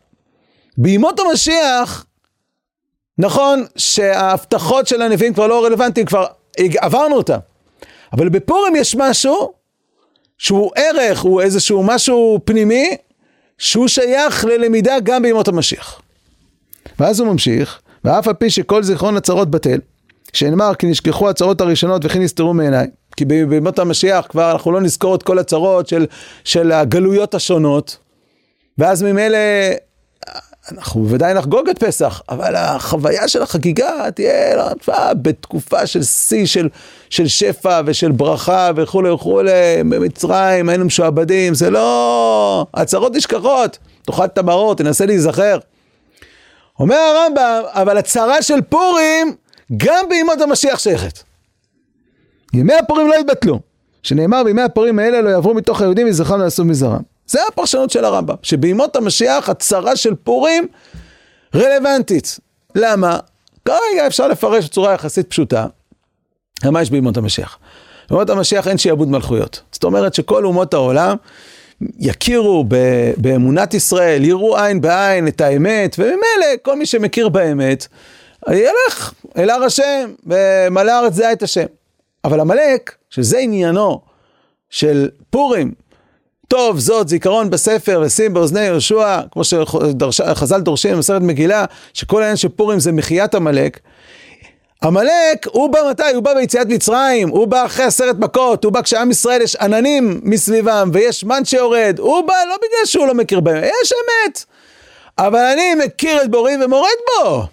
בימות 0.78 1.20
המשיח, 1.20 2.06
נכון 3.18 3.66
שההבטחות 3.76 4.88
של 4.88 5.02
הנביאים 5.02 5.34
כבר 5.34 5.48
לא 5.48 5.66
רלוונטיים, 5.66 6.06
כבר 6.06 6.26
עברנו 6.78 7.16
אותם. 7.16 7.38
אבל 8.14 8.30
בפורים 8.30 8.76
יש 8.76 8.96
משהו 8.96 9.54
שהוא 10.38 10.72
ערך, 10.76 11.20
הוא 11.20 11.42
איזשהו 11.42 11.84
משהו 11.84 12.40
פנימי, 12.46 12.90
שהוא 13.58 13.88
שייך 13.88 14.46
ללמידה 14.46 15.00
גם 15.04 15.22
בימות 15.22 15.48
המשיח. 15.48 16.02
ואז 17.00 17.20
הוא 17.20 17.28
ממשיך, 17.28 17.82
ואף 18.04 18.28
על 18.28 18.34
פי 18.34 18.50
שכל 18.50 18.84
זיכרון 18.84 19.18
הצרות 19.18 19.52
בטל, 19.52 19.80
שנאמר 20.34 20.76
כי 20.76 20.88
נשכחו 20.88 21.30
הצרות 21.30 21.62
הראשונות 21.62 22.06
וכי 22.06 22.20
נסתרו 22.20 22.54
מעיניי. 22.54 22.88
כי 23.18 23.26
בימות 23.26 23.80
המשיח 23.80 24.26
כבר 24.30 24.52
אנחנו 24.52 24.72
לא 24.72 24.82
נזכור 24.82 25.16
את 25.16 25.24
כל 25.24 25.40
הצרות 25.40 25.88
של, 25.88 26.06
של 26.44 26.72
הגלויות 26.72 27.36
השונות, 27.36 27.98
ואז 28.78 29.04
ממילא 29.04 29.38
אנחנו 30.72 31.01
בוודאי 31.01 31.34
נחגוג 31.34 31.70
את 31.70 31.84
פסח, 31.84 32.22
אבל 32.30 32.56
החוויה 32.56 33.28
של 33.28 33.42
החגיגה 33.42 34.12
תהיה 34.16 34.63
בתקופה 35.13 35.88
של 35.88 36.04
שיא 36.04 36.45
של, 36.45 36.69
של 37.10 37.28
שפע 37.28 37.82
ושל 37.86 38.12
ברכה 38.12 38.72
וכולי 38.76 39.10
וכולי, 39.10 39.52
במצרים 39.80 40.69
היינו 40.69 40.86
משועבדים, 40.86 41.54
זה 41.54 41.69
לא... 41.69 42.65
הצהרות 42.74 43.15
נשכחות, 43.15 43.78
תאכל 44.06 44.26
את 44.26 44.38
המראות, 44.38 44.78
תנסה 44.78 45.06
להיזכר. 45.06 45.58
אומר 46.80 46.95
הרמב"ם, 46.95 47.62
אבל 47.65 47.98
הצהרה 47.98 48.41
של 48.41 48.62
פורים, 48.62 49.36
גם 49.78 50.06
בימות 50.10 50.41
המשיח 50.41 50.80
שייכת. 50.80 51.19
ימי 52.54 52.74
הפורים 52.74 53.08
לא 53.08 53.15
יתבטלו, 53.15 53.60
שנאמר 54.04 54.43
בימי 54.43 54.62
הפורים 54.62 55.00
האלה 55.00 55.22
לא 55.22 55.30
יעברו 55.30 55.54
מתוך 55.54 55.82
היהודים 55.82 56.08
וזכרם 56.10 56.39
לעשו 56.39 56.65
מזרם. 56.65 57.02
זה 57.32 57.39
הפרשנות 57.48 57.89
של 57.89 58.06
הרמב"ם, 58.06 58.36
שבימות 58.44 58.96
המשיח 58.96 59.50
הצרה 59.50 59.96
של 59.96 60.15
פורים 60.15 60.67
רלוונטית. 61.56 62.39
למה? 62.76 63.20
כרגע 63.65 64.08
אפשר 64.08 64.28
לפרש 64.28 64.65
בצורה 64.65 64.94
יחסית 64.94 65.30
פשוטה. 65.30 65.67
מה 66.65 66.82
יש 66.82 66.89
בימות 66.89 67.17
המשיח? 67.17 67.60
בימות 68.10 68.30
המשיח 68.30 68.67
אין 68.67 68.78
שיעבוד 68.78 69.08
מלכויות. 69.08 69.62
זאת 69.72 69.84
אומרת 69.84 70.13
שכל 70.13 70.46
אומות 70.46 70.74
העולם 70.74 71.15
יכירו 72.00 72.65
באמונת 73.17 73.74
ישראל, 73.74 74.24
יראו 74.24 74.58
עין 74.58 74.82
בעין 74.82 75.28
את 75.28 75.41
האמת, 75.41 75.96
וממילא 76.00 76.48
כל 76.62 76.76
מי 76.76 76.86
שמכיר 76.86 77.30
באמת, 77.30 77.88
ילך 78.50 79.13
אל 79.38 79.50
הר 79.50 79.63
השם, 79.63 80.13
ומלא 80.26 80.91
הארץ 80.91 81.13
זה 81.13 81.32
את 81.32 81.44
השם. 81.44 81.65
אבל 82.24 82.39
עמלק, 82.39 82.96
שזה 83.10 83.38
עניינו 83.38 84.02
של 84.70 85.10
פורים, 85.30 85.74
טוב 86.52 86.80
זאת 86.80 87.08
זיכרון 87.08 87.50
בספר 87.50 88.02
ושים 88.06 88.34
באוזני 88.34 88.62
יהושע, 88.62 89.22
כמו 89.32 89.44
שחז"ל 90.12 90.62
דורשים 90.62 90.96
במסכת 90.96 91.22
מגילה, 91.22 91.66
שכל 91.94 92.22
העניין 92.22 92.38
של 92.38 92.50
פורים 92.50 92.80
זה 92.80 92.92
מחיית 92.92 93.36
עמלק. 93.36 93.80
עמלק, 94.84 95.48
הוא 95.52 95.70
בא 95.70 95.80
מתי? 95.90 96.04
הוא 96.14 96.24
בא 96.24 96.34
ביציאת 96.34 96.68
מצרים, 96.68 97.30
הוא 97.30 97.48
בא 97.48 97.66
אחרי 97.66 97.86
עשרת 97.86 98.16
מכות, 98.20 98.64
הוא 98.64 98.74
בא 98.74 98.82
כשעם 98.82 99.12
ישראל 99.12 99.42
יש 99.42 99.56
עננים 99.56 100.22
מסביבם 100.24 100.90
ויש 100.94 101.24
מן 101.24 101.46
שיורד, 101.46 102.00
הוא 102.00 102.22
בא 102.28 102.34
לא 102.50 102.56
בגלל 102.56 102.86
שהוא 102.86 103.08
לא 103.08 103.14
מכיר 103.14 103.40
בהם, 103.40 103.64
יש 103.64 103.94
אמת. 103.94 104.46
אבל 105.18 105.40
אני 105.40 105.76
מכיר 105.86 106.22
את 106.22 106.32
בורי 106.32 106.66
ומורד 106.66 106.98
בו. 107.24 107.44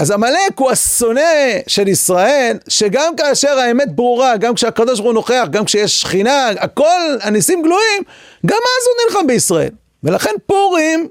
אז 0.00 0.10
עמלק 0.10 0.58
הוא 0.58 0.70
השונא 0.70 1.20
של 1.66 1.88
ישראל, 1.88 2.56
שגם 2.68 3.16
כאשר 3.16 3.58
האמת 3.58 3.92
ברורה, 3.92 4.36
גם 4.36 4.54
כשהקדוש 4.54 5.00
ברוך 5.00 5.06
הוא 5.06 5.14
נוכח, 5.14 5.46
גם 5.50 5.64
כשיש 5.64 6.00
שכינה, 6.00 6.48
הכל, 6.48 7.16
הניסים 7.20 7.62
גלויים, 7.62 8.02
גם 8.46 8.56
אז 8.56 8.86
הוא 8.86 8.94
נלחם 9.06 9.26
בישראל. 9.26 9.70
ולכן 10.04 10.30
פורים, 10.46 11.08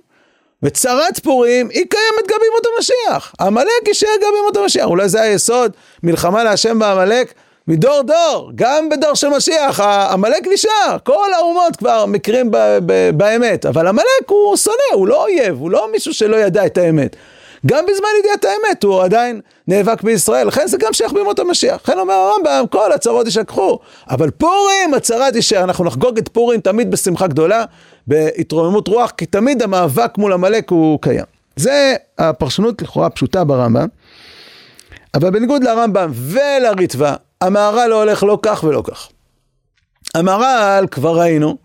וצרת 0.64 1.20
פורים, 1.24 1.70
היא 1.70 1.86
קיימת 1.90 2.28
גם 2.32 2.38
בימות 2.42 2.66
המשיח. 2.76 3.34
עמלק 3.42 3.88
יישאר 3.88 4.10
גם 4.24 4.30
בימות 4.36 4.58
המשיח. 4.58 4.86
אולי 4.86 5.10
זה 5.10 5.22
היסוד, 5.22 5.72
מלחמה 6.04 6.44
להשם 6.44 6.80
בעמלק, 6.80 7.34
מדור 7.68 8.02
דור, 8.02 8.52
גם 8.56 8.90
בדור 8.90 9.14
של 9.14 9.30
משיח, 9.30 9.80
עמלק 10.12 10.48
נשאר, 10.54 10.98
כל 11.04 11.34
האומות 11.36 11.76
כבר 11.76 12.06
מכירים 12.06 12.52
באמת, 13.18 13.66
אבל 13.66 13.88
עמלק 13.88 14.06
הוא 14.28 14.58
שונא, 14.58 14.94
הוא 14.94 15.08
לא 15.08 15.24
אויב, 15.24 15.56
הוא 15.60 15.72
לא 15.72 15.92
מישהו 15.92 16.14
שלא 16.14 16.38
ידע 16.38 16.66
את 16.66 16.78
האמת. 16.78 17.16
גם 17.66 17.86
בזמן 17.86 18.08
ידיעת 18.20 18.46
האמת 18.46 18.84
הוא 18.84 19.04
עדיין 19.04 19.42
נאבק 19.68 20.02
בישראל, 20.04 20.48
לכן 20.48 20.68
זה 20.68 20.78
גם 20.78 20.94
שייך 20.94 21.14
בימות 21.14 21.40
המשיח. 21.40 21.82
לכן 21.84 22.00
אומר 22.00 22.14
הרמב"ם, 22.14 22.66
כל 22.70 22.92
הצרות 22.92 23.26
יישכחו. 23.26 23.80
אבל 24.10 24.32
פורים, 24.32 24.94
הצרה 24.94 25.32
תישאר, 25.32 25.64
אנחנו 25.64 25.86
נחגוג 25.86 26.18
את 26.18 26.28
פורים 26.28 26.62
תמיד 26.62 26.92
בשמחה 26.92 27.28
גדולה, 27.28 27.66
בהתרוממות 28.08 28.88
רוח, 28.88 29.12
כי 29.12 29.26
תמיד 29.26 29.62
המאבק 29.62 30.18
מול 30.18 30.34
עמלק 30.34 30.72
הוא 30.72 31.00
קיים. 31.02 31.26
זה 31.56 31.96
הפרשנות 32.18 32.82
לכאורה 32.82 33.10
פשוטה 33.10 33.44
ברמב"ם. 33.44 33.88
אבל 35.14 35.30
בניגוד 35.30 35.64
לרמב"ם 35.64 36.12
ולריטב"א, 36.14 37.16
המהר"ל 37.42 37.88
לא 37.88 37.96
הולך 37.96 38.24
לא 38.24 38.40
כך 38.42 38.64
ולא 38.64 38.84
כך. 38.86 39.10
המהר"ל, 40.16 40.88
כבר 40.92 41.20
ראינו, 41.20 41.58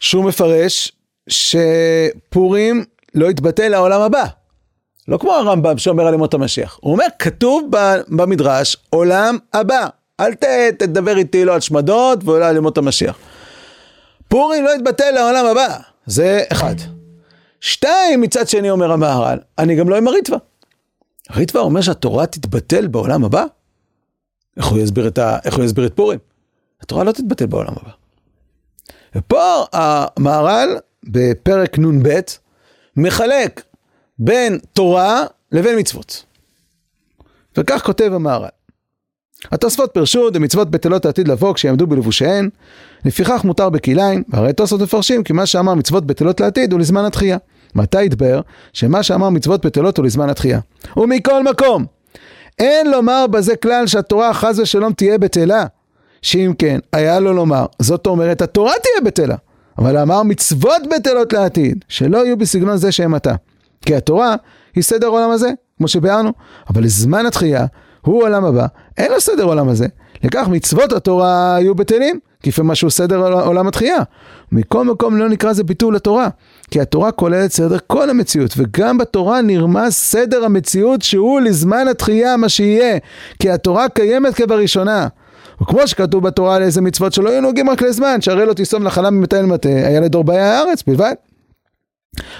שהוא 0.00 0.24
מפרש 0.24 0.92
שפורים 1.28 2.84
לא 3.14 3.30
יתבטל 3.30 3.68
לעולם 3.68 4.00
הבא. 4.00 4.24
לא 5.08 5.18
כמו 5.18 5.32
הרמב"ם 5.32 5.78
שאומר 5.78 6.06
על 6.06 6.14
ימות 6.14 6.34
המשיח. 6.34 6.78
הוא 6.80 6.92
אומר, 6.92 7.04
כתוב 7.18 7.70
במדרש, 8.08 8.76
עולם 8.90 9.38
הבא. 9.52 9.86
אל 10.20 10.34
ת, 10.34 10.44
תדבר 10.78 11.16
איתי 11.16 11.44
לא 11.44 11.54
על 11.54 11.60
שמדות 11.60 12.24
ולא 12.24 12.44
על 12.44 12.56
ימות 12.56 12.78
המשיח. 12.78 13.18
פורים 14.28 14.64
לא 14.64 14.70
יתבטל 14.70 15.10
לעולם 15.10 15.46
הבא. 15.46 15.78
זה 16.06 16.42
אחד. 16.52 16.74
שתיים, 17.60 18.20
מצד 18.20 18.48
שני 18.48 18.70
אומר 18.70 18.92
המהר"ל, 18.92 19.38
אני 19.58 19.76
גם 19.76 19.88
לא 19.88 19.96
עם 19.96 20.08
הריטב"א. 20.08 20.36
הריטב"א 21.28 21.60
אומר 21.60 21.80
שהתורה 21.80 22.26
תתבטל 22.26 22.86
בעולם 22.86 23.24
הבא? 23.24 23.44
איך 24.56 24.66
הוא 24.66 24.78
יסביר 24.78 25.08
את, 25.08 25.18
ה... 25.18 25.38
איך 25.44 25.56
הוא 25.56 25.64
יסביר 25.64 25.86
את 25.86 25.96
פורים? 25.96 26.18
התורה 26.80 27.04
לא 27.04 27.12
תתבטל 27.12 27.46
בעולם 27.46 27.72
הבא. 27.82 27.90
ופה 29.16 29.64
המהר"ל 29.72 30.76
בפרק 31.04 31.78
נ"ב 31.78 32.20
מחלק 32.96 33.62
בין 34.18 34.58
תורה 34.72 35.24
לבין 35.52 35.78
מצוות. 35.78 36.24
וכך 37.56 37.82
כותב 37.84 38.12
המהר"ל. 38.14 38.48
התוספות 39.52 39.90
פירשו 39.94 40.30
דמצוות 40.30 40.70
בטלות 40.70 41.06
העתיד 41.06 41.28
לבוא 41.28 41.54
כשיעמדו 41.54 41.86
בלבושיהן, 41.86 42.48
לפיכך 43.04 43.44
מותר 43.44 43.68
בכליים, 43.68 44.22
והרי 44.28 44.52
תוספות 44.52 44.80
מפרשים 44.80 45.24
כי 45.24 45.32
מה 45.32 45.46
שאמר 45.46 45.74
מצוות 45.74 46.06
בטלות 46.06 46.40
לעתיד 46.40 46.72
הוא 46.72 46.80
לזמן 46.80 47.04
התחייה. 47.04 47.36
מתי 47.74 48.04
יתבר 48.04 48.40
שמה 48.72 49.02
שאמר 49.02 49.30
מצוות 49.30 49.66
בטלות 49.66 49.96
הוא 49.98 50.06
לזמן 50.06 50.30
התחייה. 50.30 50.60
ומכל 50.96 51.42
מקום, 51.42 51.84
אין 52.58 52.90
לומר 52.90 53.26
בזה 53.26 53.56
כלל 53.56 53.86
שהתורה 53.86 54.34
חס 54.34 54.58
ושלום 54.58 54.92
תהיה 54.92 55.18
בטלה, 55.18 55.64
שאם 56.22 56.52
כן, 56.58 56.78
היה 56.92 57.20
לו 57.20 57.32
לומר, 57.32 57.66
זאת 57.78 58.06
אומרת 58.06 58.42
התורה 58.42 58.72
תהיה 58.82 59.04
בטלה, 59.04 59.36
אבל 59.78 59.96
אמר 59.96 60.22
מצוות 60.22 60.82
בטלות 60.96 61.32
לעתיד, 61.32 61.84
שלא 61.88 62.24
יהיו 62.24 62.36
בסגנון 62.36 62.76
זה 62.76 62.92
שהם 62.92 63.14
עתה. 63.14 63.34
כי 63.86 63.94
התורה 63.94 64.34
היא 64.74 64.84
סדר 64.84 65.06
עולם 65.06 65.30
הזה, 65.30 65.50
כמו 65.78 65.88
שביארנו, 65.88 66.32
אבל 66.70 66.82
לזמן 66.84 67.26
התחייה 67.26 67.66
הוא 68.00 68.22
עולם 68.22 68.44
הבא, 68.44 68.66
אין 68.98 69.12
לו 69.12 69.20
סדר 69.20 69.44
עולם 69.44 69.68
הזה. 69.68 69.86
לכך 70.24 70.48
מצוות 70.48 70.92
התורה 70.92 71.56
יהיו 71.60 71.74
בטלים, 71.74 72.18
כפי 72.42 72.62
מה 72.62 72.74
שהוא 72.74 72.90
סדר 72.90 73.40
עולם 73.42 73.68
התחייה. 73.68 73.98
מכל 74.52 74.84
מקום 74.84 75.16
לא 75.16 75.28
נקרא 75.28 75.52
זה 75.52 75.64
ביטול 75.64 75.94
לתורה, 75.94 76.28
כי 76.70 76.80
התורה 76.80 77.12
כוללת 77.12 77.52
סדר 77.52 77.76
כל 77.86 78.10
המציאות, 78.10 78.54
וגם 78.56 78.98
בתורה 78.98 79.42
נרמז 79.42 79.92
סדר 79.92 80.44
המציאות 80.44 81.02
שהוא 81.02 81.40
לזמן 81.40 81.88
התחייה 81.88 82.36
מה 82.36 82.48
שיהיה, 82.48 82.98
כי 83.38 83.50
התורה 83.50 83.88
קיימת 83.88 84.34
כבראשונה. 84.34 85.08
וכמו 85.62 85.86
שכתוב 85.86 86.24
בתורה 86.24 86.56
על 86.56 86.62
איזה 86.62 86.80
מצוות 86.80 87.12
שלא 87.12 87.30
יהיו 87.30 87.40
נוגעים 87.40 87.70
רק 87.70 87.82
לזמן, 87.82 88.20
שהרי 88.20 88.46
לא 88.46 88.52
תיסום 88.52 88.82
נחלה 88.82 89.10
ממטה 89.10 89.38
אל 89.38 89.46
מטה, 89.46 89.68
היה 89.68 90.00
לדור 90.00 90.24
באי 90.24 90.38
הארץ 90.38 90.82
בלבד. 90.86 91.14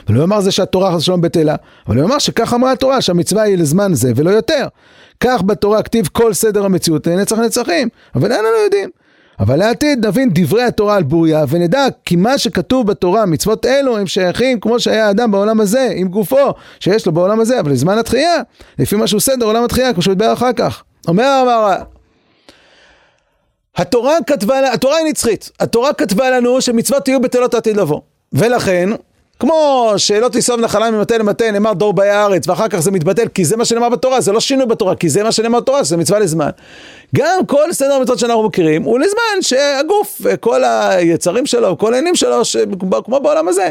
ולא 0.09 0.21
יאמר 0.21 0.41
זה 0.41 0.51
שהתורה 0.51 0.93
חס 0.93 0.97
ושלום 0.97 1.21
בטלה, 1.21 1.55
אבל 1.87 1.97
הוא 1.97 2.03
יאמר 2.03 2.19
שכך 2.19 2.55
אמרה 2.55 2.73
התורה, 2.73 3.01
שהמצווה 3.01 3.43
היא 3.43 3.59
לזמן 3.59 3.95
זה 3.95 4.12
ולא 4.17 4.31
יותר. 4.31 4.67
כך 5.21 5.43
בתורה 5.43 5.83
כתיב 5.83 6.09
כל 6.12 6.33
סדר 6.33 6.65
המציאות 6.65 7.07
לנצח 7.07 7.39
נצחים, 7.39 7.89
אבל 8.15 8.33
אין 8.33 8.45
לנו 8.45 8.65
יודעים. 8.65 8.91
אבל 9.41 9.57
לעתיד 9.57 10.07
נבין 10.07 10.31
דברי 10.33 10.62
התורה 10.62 10.97
על 10.97 11.03
בוריה 11.03 11.45
ונדע 11.49 11.87
כי 12.05 12.17
מה 12.17 12.39
שכתוב 12.39 12.87
בתורה, 12.87 13.27
מצוות 13.27 13.67
אלו 13.67 13.99
הם 13.99 14.07
שייכים 14.07 14.61
כמו 14.61 14.81
שהיה 14.81 15.11
אדם 15.11 15.31
בעולם 15.31 15.61
הזה, 15.61 15.93
עם 15.95 16.09
גופו, 16.09 16.53
שיש 16.81 17.07
לו 17.07 17.12
בעולם 17.12 17.41
הזה, 17.41 17.61
אבל 17.61 17.73
לזמן 17.73 17.99
התחייה, 17.99 18.35
לפי 18.79 18.97
מה 18.97 19.07
שהוא 19.07 19.21
סדר 19.21 19.47
עולם 19.47 19.65
התחייה, 19.65 19.93
כמו 19.93 20.03
שהוא 20.03 20.12
ידבר 20.12 20.33
אחר 20.33 20.53
כך. 20.53 20.83
אומר 21.09 21.25
המהר"ל, 21.25 21.81
התורה 23.77 24.15
כתבה, 24.27 24.73
התורה 24.73 24.97
היא 24.97 25.07
נצחית, 25.07 25.51
התורה 25.61 25.93
כתבה 25.93 26.31
לנו 26.31 26.61
שמצוות 26.61 27.09
יהיו 27.09 27.21
בטלות 27.21 27.55
עתיד 27.55 27.77
לבוא, 27.77 28.01
ולכן 28.33 28.91
כמו 29.38 29.92
שלא 29.96 30.29
תיסוב 30.29 30.61
נחלה 30.61 30.90
ממטה 30.90 31.18
למטה, 31.18 31.51
נאמר 31.51 31.72
דור 31.72 31.92
באי 31.92 32.09
הארץ, 32.09 32.49
ואחר 32.49 32.68
כך 32.68 32.79
זה 32.79 32.90
מתבטל, 32.90 33.29
כי 33.29 33.44
זה 33.44 33.57
מה 33.57 33.64
שנאמר 33.64 33.88
בתורה, 33.88 34.20
זה 34.20 34.33
לא 34.33 34.40
שינוי 34.40 34.66
בתורה, 34.66 34.96
כי 34.96 35.09
זה 35.09 35.22
מה 35.22 35.33
שנאמר 35.33 35.61
בתורה, 35.61 35.85
שזה 35.85 35.96
מצווה 35.96 36.18
לזמן. 36.18 36.51
גם 37.16 37.46
כל 37.46 37.72
סדר 37.72 37.92
המצוות 37.92 38.18
שאנחנו 38.18 38.42
מכירים, 38.42 38.83
הוא 38.83 38.99
לזמן 38.99 39.40
שהגוף, 39.40 40.20
כל 40.40 40.64
היצרים 40.64 41.46
שלו, 41.46 41.79
כל 41.79 41.94
העניינים 41.94 42.14
שלו, 42.14 42.42
כמו 43.05 43.20
בעולם 43.20 43.49
הזה. 43.49 43.70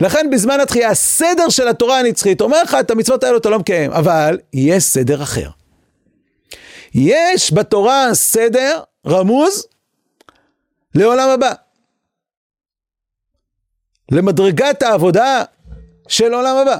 לכן 0.00 0.30
בזמן 0.30 0.60
התחייה, 0.60 0.90
הסדר 0.90 1.48
של 1.48 1.68
התורה 1.68 1.98
הנצחית 1.98 2.40
אומר 2.40 2.62
לך, 2.62 2.76
את 2.80 2.90
המצוות 2.90 3.24
האלו 3.24 3.38
אתה 3.38 3.50
לא 3.50 3.58
מקיים, 3.58 3.92
אבל 3.92 4.38
יש 4.52 4.84
סדר 4.84 5.22
אחר. 5.22 5.48
יש 6.94 7.52
בתורה 7.52 8.14
סדר 8.14 8.80
רמוז 9.06 9.66
לעולם 10.94 11.28
הבא. 11.28 11.63
למדרגת 14.10 14.82
העבודה 14.82 15.42
של 16.08 16.34
עולם 16.34 16.56
הבא. 16.56 16.76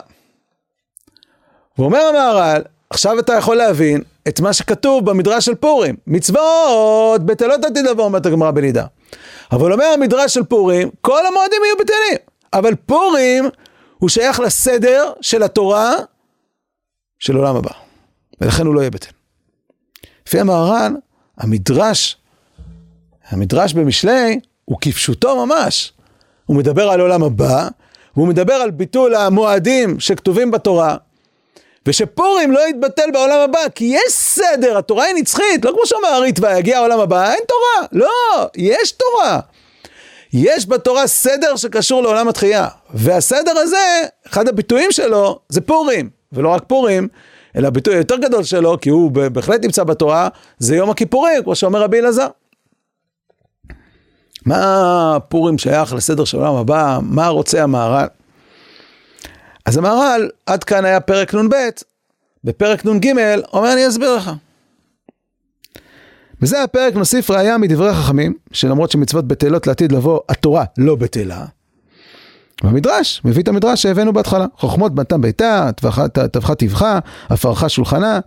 ואומר 1.79 2.01
המהר"ל, 2.01 2.63
עכשיו 2.91 3.19
אתה 3.19 3.33
יכול 3.33 3.57
להבין 3.57 4.03
את 4.29 4.41
מה 4.41 4.53
שכתוב 4.53 5.11
במדרש 5.11 5.45
של 5.45 5.55
פורים. 5.55 5.97
מצוות 6.07 7.27
בטלות 7.27 7.65
עתיד 7.65 7.87
לבוא, 7.87 8.05
אומרת 8.05 8.27
הגמרא 8.27 8.51
בנידה. 8.51 8.87
אבל 9.53 9.73
אומר 9.73 9.85
המדרש 9.85 10.35
של 10.35 10.45
פורים, 10.45 10.91
כל 11.01 11.27
המועדים 11.27 11.61
יהיו 11.65 11.77
בטלים. 11.77 12.19
אבל 12.53 12.75
פורים 12.75 13.45
הוא 13.99 14.09
שייך 14.09 14.41
לסדר 14.41 15.13
של 15.21 15.43
התורה 15.43 15.95
של 17.19 17.37
עולם 17.37 17.57
הבא. 17.57 17.71
ולכן 18.41 18.67
הוא 18.67 18.75
לא 18.75 18.81
יהיה 18.81 18.91
בטל. 18.91 19.11
לפי 20.27 20.41
המהר"ל, 20.41 20.97
המדרש, 21.37 22.17
המדרש 23.29 23.73
במשלי 23.73 24.41
הוא 24.65 24.79
כפשוטו 24.81 25.47
ממש. 25.47 25.93
הוא 26.47 26.57
מדבר 26.57 26.91
על 26.91 27.01
עולם 27.01 27.23
הבא, 27.23 27.69
והוא 28.17 28.29
מדבר 28.29 28.55
על 28.55 28.71
ביטול 28.71 29.15
המועדים 29.15 30.01
שכתובים 30.01 30.51
בתורה, 30.51 30.97
ושפורים 31.89 32.53
לא 32.53 32.69
יתבטל 32.69 33.11
בעולם 33.13 33.41
הבא, 33.45 33.69
כי 33.75 33.85
יש 33.85 34.13
סדר, 34.13 34.79
התורה 34.79 35.05
היא 35.05 35.15
נצחית, 35.15 35.65
לא 35.65 35.71
כמו 35.71 35.87
שאומר 35.87 36.09
הריטב"א, 36.09 36.59
יגיע 36.59 36.79
העולם 36.79 37.01
הבא, 37.01 37.33
אין 37.33 37.41
תורה, 37.49 37.89
לא, 37.93 38.49
יש 38.57 38.93
תורה. 38.93 39.41
יש 40.33 40.69
בתורה 40.69 41.07
סדר 41.07 41.57
שקשור 41.57 42.03
לעולם 42.03 42.29
התחייה, 42.29 42.69
והסדר 42.95 43.59
הזה, 43.59 44.03
אחד 44.27 44.49
הביטויים 44.49 44.93
שלו 44.93 45.39
זה 45.49 45.61
פורים, 45.61 46.11
ולא 46.33 46.49
רק 46.49 46.63
פורים, 46.67 47.09
אלא 47.57 47.67
הביטוי 47.67 47.95
היותר 47.95 48.17
גדול 48.17 48.45
שלו, 48.45 48.81
כי 48.81 48.91
הוא 48.91 49.11
בהחלט 49.11 49.65
נמצא 49.65 49.85
בתורה, 49.85 50.29
זה 50.59 50.77
יום 50.77 50.91
הכיפורים, 50.91 51.43
כמו 51.43 51.55
שאומר 51.55 51.83
רבי 51.83 51.99
אלעזר. 51.99 52.29
מה 54.47 55.17
פורים 55.29 55.59
שייך 55.59 55.95
לסדר 55.95 56.25
של 56.25 56.39
העולם 56.39 56.55
הבא? 56.55 56.99
מה 57.03 57.29
רוצה 57.29 57.63
המהר"ל? 57.63 58.07
אז 59.67 59.77
המהר"ל, 59.77 60.29
עד 60.47 60.65
כאן 60.65 60.85
היה 60.85 61.01
פרק 61.01 61.35
נ"ב, 61.35 61.55
בפרק 62.45 62.87
נ"ג, 62.87 63.13
אומר 63.53 63.73
אני 63.73 63.89
אסביר 63.89 64.17
לך. 64.17 64.31
בזה 66.41 66.63
הפרק 66.63 66.95
נוסיף 66.95 67.31
ראיה 67.31 67.59
מדברי 67.59 67.95
חכמים, 67.95 68.35
שלמרות 68.53 68.91
שמצוות 68.91 69.29
בטלות 69.29 69.67
לעתיד 69.67 69.93
לבוא, 69.93 70.21
התורה 70.29 70.65
לא 70.79 70.97
בטלה. 70.97 71.45
במדרש, 72.63 73.23
מביא 73.25 73.43
את 73.43 73.49
המדרש 73.49 73.83
שהבאנו 73.83 74.13
בהתחלה, 74.13 74.47
חוכמות 74.57 74.95
בנתם 74.95 75.21
ביתה, 75.21 75.71
טבחה 76.33 76.55
טבחה, 76.55 76.99
עפרכה 77.29 77.69
שולחנה, 77.69 78.21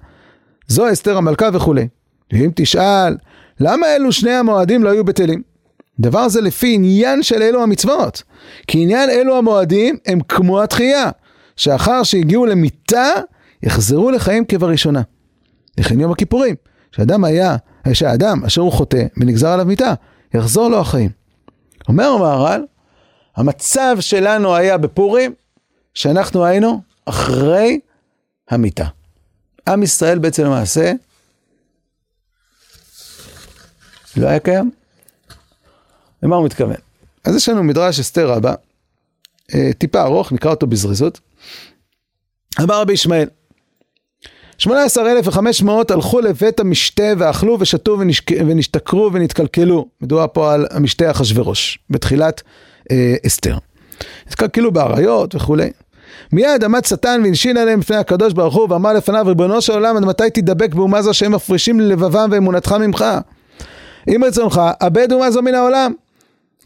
זו 0.68 0.92
אסתר 0.92 1.18
המלכה 1.18 1.50
וכולי. 1.54 1.88
ואם 2.34 2.52
תשאל, 2.56 3.18
למה 3.60 3.88
אלו 3.96 4.12
שני 4.12 4.32
המועדים 4.32 4.84
לא 4.84 4.90
היו 4.90 5.04
בטלים? 5.04 5.42
דבר 6.00 6.30
זה 6.30 6.42
לפי 6.42 6.74
עניין 6.76 7.24
של 7.24 7.42
אלו 7.42 7.64
המצוות. 7.64 8.24
כי 8.68 8.84
עניין 8.84 9.10
אלו 9.10 9.38
המועדים 9.38 9.98
הם 10.06 10.20
כמו 10.22 10.64
התחייה, 10.64 11.10
שאחר 11.56 12.04
שהגיעו 12.04 12.46
למיתה, 12.46 13.10
יחזרו 13.64 14.12
לחיים 14.12 14.46
כבראשונה. 14.46 15.02
לכן 15.78 16.00
יום 16.00 16.12
הכיפורים, 16.12 16.56
שאדם 16.92 17.24
היה, 17.24 17.56
שהאדם 17.94 18.46
אשר 18.46 18.62
הוא 18.62 18.72
חוטא 18.72 19.06
ונגזר 19.18 19.50
עליו 19.50 19.66
מיתה, 19.66 19.94
יחזור 20.34 20.70
לו 20.70 20.80
החיים. 20.80 21.10
אומר 21.90 22.06
המהר"ל, 22.06 22.66
המצב 23.36 23.98
שלנו 24.00 24.56
היה 24.56 24.78
בפורים, 24.78 25.34
שאנחנו 25.94 26.46
היינו 26.46 26.82
אחרי 27.06 27.80
המיתה. 28.50 28.86
עם 29.70 29.84
ישראל 29.84 30.20
בעצם 30.20 30.44
למעשה 30.44 30.92
לא 34.18 34.28
היה 34.28 34.40
קיים. 34.40 34.72
למה 36.24 36.36
הוא 36.36 36.46
מתכוון? 36.46 36.76
אז 37.26 37.36
יש 37.36 37.50
לנו 37.50 37.64
מדרש 37.64 38.00
אסתר 38.00 38.28
רבה, 38.28 38.54
אה, 39.56 39.70
טיפה 39.78 40.02
ארוך, 40.02 40.32
נקרא 40.32 40.52
אותו 40.52 40.68
בזריזות. 40.68 41.20
אמר 42.62 42.82
רבי 42.82 42.94
ישמעאל, 42.94 43.28
18,500 44.58 45.92
הלכו 45.92 46.20
לבית 46.20 46.60
המשתה 46.60 47.04
ואכלו 47.18 47.58
ושתו 47.60 48.00
ונשק... 48.00 48.32
ונשתכרו 48.32 49.10
ונתקלקלו. 49.14 49.88
מדובר 50.02 50.26
פה 50.34 50.54
על 50.54 50.66
המשתה 50.72 51.12
אחשורוש, 51.12 51.80
בתחילת 51.90 52.42
אה, 52.92 53.16
אסתר. 53.28 53.58
התקלקלו 54.28 54.72
באריות 54.72 55.36
וכולי. 55.36 55.70
מיד 56.32 56.64
עמד 56.64 56.86
שטן 56.86 57.22
והנשין 57.24 57.58
עליהם 57.58 57.80
לפני 57.80 57.96
הקדוש 57.96 58.34
ברוך 58.34 58.56
הוא 58.56 58.68
ואמר 58.70 58.94
לפניו 58.94 59.26
ריבונו 59.28 59.62
של 59.62 59.74
עולם 59.74 59.98
עד 59.98 60.06
מתי 60.06 60.30
תדבק 60.30 60.74
באומה 60.74 61.02
זו 61.02 61.14
שהם 61.14 61.32
מפרישים 61.32 61.80
ללבבם 61.80 62.30
ואמונתך 62.32 62.72
ממך? 62.72 63.06
אם 64.08 64.24
רצונך, 64.24 64.62
אבד 64.82 65.12
אומה 65.14 65.32
זו 65.32 65.42
מן 65.42 65.56
העולם. 65.56 65.94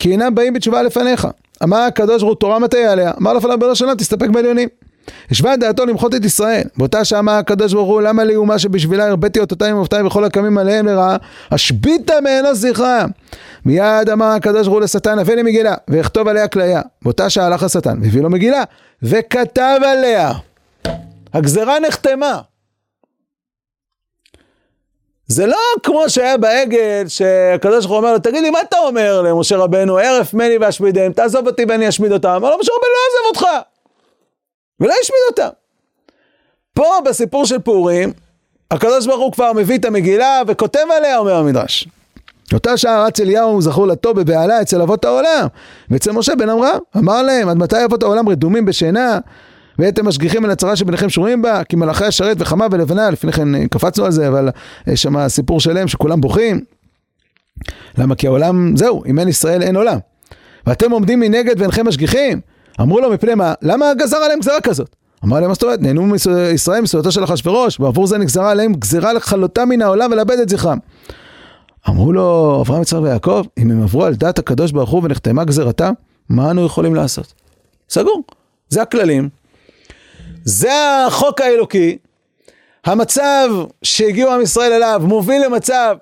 כי 0.02 0.12
אינם 0.12 0.36
באים 0.36 0.54
בתשובה 0.54 0.82
לפניך. 0.82 1.28
אמר 1.64 1.78
הקדוש 1.78 2.22
ברוך 2.22 2.34
הוא 2.34 2.40
תורה 2.40 2.60
מטה 2.60 2.78
עליה, 2.78 3.12
אמר 3.22 3.34
לפניו 3.34 3.60
בנו 3.60 3.76
שלום 3.76 3.96
תסתפק 3.96 4.30
בעליונים. 4.30 4.70
השווה 5.32 5.56
דעתו 5.56 5.86
למחות 5.86 6.16
את 6.16 6.26
ישראל. 6.26 6.64
באותה 6.78 7.06
שעה 7.06 7.20
אמר 7.20 7.32
הקדוש 7.32 7.74
ברוך 7.74 7.88
הוא 7.90 8.02
למה 8.02 8.24
לי 8.24 8.36
אומה 8.36 8.60
שבשבילה 8.60 9.08
הרביתי 9.08 9.40
אותותיי 9.40 9.74
ומופתיי 9.74 10.04
וכל 10.04 10.24
הקמים 10.24 10.58
עליהם 10.58 10.86
לרעה 10.86 11.18
השביתה 11.52 12.14
מאנוס 12.24 12.58
זכרה. 12.58 13.06
מיד 13.66 14.10
אמר 14.12 14.26
הקדוש 14.26 14.68
ברוך 14.68 14.74
הוא 14.74 14.82
לשטן 14.82 15.20
הבא 15.20 15.34
לי 15.34 15.44
מגילה 15.44 15.76
ואכתוב 15.88 16.28
עליה 16.28 16.48
כליה. 16.48 16.82
באותה 17.02 17.30
שעה 17.30 17.46
הלך 17.46 17.64
השטן 17.64 18.00
והביא 18.02 18.22
לו 18.22 18.30
מגילה 18.30 18.64
וכתב 19.04 19.80
עליה. 19.86 20.32
הגזרה 21.34 21.80
נחתמה. 21.88 22.40
זה 25.32 25.46
לא 25.46 25.58
כמו 25.84 26.10
שהיה 26.10 26.38
בעגל, 26.38 27.04
שהקדוש 27.08 27.86
ברוך 27.86 27.89
הוא 27.89 27.98
אומר 27.98 28.13
לו, 28.13 28.20
תגיד 28.20 28.44
לי, 28.44 28.50
מה 28.50 28.62
אתה 28.62 28.78
אומר 28.78 29.22
למשה 29.22 29.58
רבנו, 29.58 30.00
הרף 30.00 30.34
מני 30.34 30.58
ואשמידם, 30.58 31.13
תעזוב 31.13 31.48
אותי 31.48 31.65
ואני 31.70 31.89
אשמיד 31.89 32.12
אותם. 32.12 32.30
לו, 32.41 32.60
משה 32.60 32.72
רבנו 32.72 32.91
לא 32.91 33.00
יעזוב 33.06 33.28
אותך, 33.28 33.46
ולא 34.80 34.94
ישמיד 35.02 35.20
אותם. 35.30 35.50
פה 36.74 36.86
בסיפור 37.06 37.46
של 37.46 37.60
פורים, 37.60 38.13
הקדוש 38.72 39.08
ברוך 39.08 39.22
הוא 39.22 39.32
כבר 39.32 39.54
מביא 39.54 39.78
את 39.78 39.86
המגילה 39.86 40.41
וכותב 40.48 40.86
עליה, 40.98 41.17
אומר 41.17 41.36
המדרש. 41.36 41.88
אותה 42.54 42.78
שעה 42.78 43.06
רץ 43.06 43.20
אליהו 43.20 43.62
זכור 43.62 43.88
לטוב 43.88 44.20
בבהלה 44.20 44.62
אצל 44.62 44.82
אבות 44.82 45.06
העולם 45.06 45.48
ואצל 45.89 46.12
משה 46.12 46.36
בן 46.36 46.50
אמרה 46.50 46.72
אמר 46.98 47.22
להם 47.22 47.50
עד 47.50 47.58
מתי 47.58 47.86
אבות 47.86 48.04
העולם 48.04 48.30
רדומים 48.30 48.65
בשינה 48.65 49.20
ואתם 49.80 50.08
משגיחים 50.08 50.46
על 50.46 50.52
הצרה 50.52 50.76
שביניכם 50.76 51.10
שרויים 51.10 51.42
בה 51.42 51.64
כי 51.64 51.76
מלאכי 51.76 52.06
השרת 52.06 52.38
וחמה 52.40 52.68
ולבנה 52.72 53.10
לפני 53.10 53.32
כן 53.32 53.68
קפצנו 53.68 54.06
על 54.06 54.12
זה 54.12 54.28
אבל 54.28 54.50
יש 54.88 55.02
שם 55.02 55.28
סיפור 55.28 55.60
שלם 55.60 55.88
שכולם 55.88 56.22
בוכים. 56.22 56.62
למה? 57.98 58.16
כי 58.16 58.28
העולם 58.28 58.78
זהו 58.78 59.04
אם 59.06 59.20
אין 59.20 59.28
ישראל 59.28 59.64
אין 59.64 59.76
עולם. 59.76 59.98
ואתם 60.68 60.92
עומדים 60.92 61.20
מנגד 61.20 61.56
ואינכם 61.60 61.88
משגיחים. 61.88 62.42
אמרו 62.82 63.00
לו 63.00 63.12
מפני 63.12 63.36
מה 63.36 63.54
למה 63.62 63.86
גזר 63.94 64.18
עליהם 64.18 64.40
גזרה 64.40 64.62
כזאת? 64.62 64.96
אמר 65.24 65.40
להם 65.40 65.48
מה 65.48 65.54
זאת 65.54 65.64
אומרת? 65.64 65.82
נהנו 65.82 66.06
מישראל 66.06 66.82
מסעודתו 66.82 67.12
של 67.12 67.24
אחשוורוש 67.24 67.80
ועבור 67.80 68.08
זה 68.08 68.18
נגזרה 68.18 68.52
עליהם 68.52 68.74
גזירה 68.74 69.14
לכלותם 69.14 69.70
מן 69.70 69.82
העולם 69.82 70.12
ולאבד 70.12 70.40
את 70.40 70.50
זכרם. 70.50 70.78
אמרו 71.90 72.14
לו 72.14 72.58
אברהם, 72.66 72.82
יצחק 72.82 73.00
ויעקב, 73.02 73.44
אם 73.58 73.72
הם 73.72 73.84
עברו 73.84 74.06
על 74.06 74.16
דעת 74.16 74.40
הקדוש 74.40 74.72
ברוך 74.72 74.90
הוא 74.90 75.02
ונחתמה 75.04 75.44
גזירתם, 75.44 75.94
מה 76.30 76.52
אנו 76.52 76.66
יכולים 76.66 76.96
לעשות? 76.96 77.34
סגור, 77.90 78.24
זה 78.70 78.82
הכללים, 78.82 79.30
זה 80.45 81.06
החוק 81.08 81.41
האלוקי, 81.41 81.97
המצב 82.86 83.49
שהגיעו 83.84 84.32
עם 84.32 84.41
ישראל 84.41 84.73
אליו 84.73 85.01
מוביל 85.04 85.45
למצב 85.45 85.95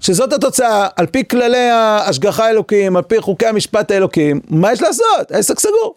שזאת 0.00 0.32
התוצאה, 0.32 0.88
על 0.96 1.06
פי 1.06 1.28
כללי 1.28 1.70
ההשגחה 1.70 2.46
האלוקיים, 2.46 2.96
על 2.96 3.02
פי 3.02 3.20
חוקי 3.20 3.46
המשפט 3.46 3.90
האלוקיים, 3.90 4.40
מה 4.50 4.72
יש 4.72 4.82
לעשות? 4.82 5.30
העסק 5.30 5.58
סגור. 5.58 5.94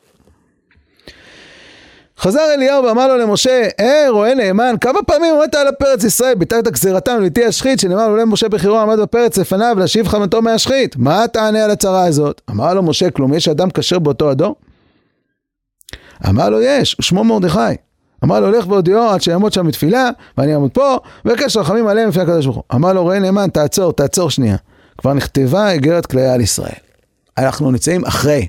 חזר 2.19 2.53
אליהו 2.53 2.84
ואמר 2.84 3.08
לו 3.08 3.17
למשה, 3.17 3.67
אה 3.79 4.05
רואה 4.10 4.34
נאמן, 4.36 4.75
כמה 4.82 5.03
פעמים 5.03 5.36
עמדת 5.36 5.55
על 5.55 5.67
הפרץ 5.67 6.03
ישראל, 6.03 6.36
ביטלת 6.36 6.67
גזירתם 6.67 7.17
לביתי 7.17 7.45
השחית, 7.45 7.79
שנאמר 7.79 8.08
לו 8.08 8.17
למשה 8.17 8.49
בחירו 8.49 8.77
עמד 8.77 8.99
בפרץ 8.99 9.38
לפניו 9.38 9.75
להשיב 9.79 10.08
חמתו 10.08 10.41
מהשחית. 10.41 10.95
מה 10.97 11.25
תענה 11.27 11.65
על 11.65 11.71
הצרה 11.71 12.05
הזאת? 12.05 12.41
אמר 12.49 12.73
לו 12.73 12.84
משה, 12.84 13.10
כלום 13.10 13.34
יש 13.34 13.47
אדם 13.47 13.69
כשר 13.71 13.99
באותו 13.99 14.29
הדור? 14.29 14.55
אמר 16.27 16.49
לו 16.49 16.62
יש, 16.62 16.95
שמו 17.01 17.23
מרדכי. 17.23 17.75
אמר 18.23 18.39
לו 18.39 18.51
לך 18.51 18.67
והודיעו 18.67 19.10
עד 19.10 19.21
שיעמוד 19.21 19.53
שם 19.53 19.67
בתפילה, 19.67 20.10
ואני 20.38 20.53
אעמוד 20.53 20.71
פה, 20.71 20.97
ובקש 21.25 21.58
רחמים 21.58 21.88
עליהם 21.88 22.10
לפני 22.10 22.23
הקדוש 22.23 22.45
ברוך 22.45 22.58
הוא. 22.58 22.63
אמר 22.75 22.93
לו 22.93 23.03
רואה 23.03 23.19
נאמן, 23.19 23.49
תעצור, 23.49 23.93
תעצור 23.93 24.29
שנייה. 24.29 24.58
כבר 24.97 25.13
נכתבה 25.13 25.75
אגרת 25.75 26.05
כליה 26.05 26.34
על 26.34 26.41
ישראל. 26.41 26.79
אנחנו 27.38 27.71
נמצאים 27.71 28.05
אחרי, 28.05 28.47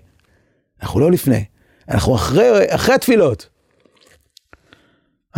אנחנו 0.83 1.01
לא 1.01 1.11
לפני, 1.11 1.45
אנחנו 1.91 2.15
אחרי, 2.15 2.51
אחרי 2.69 2.95
התפילות. 2.95 3.47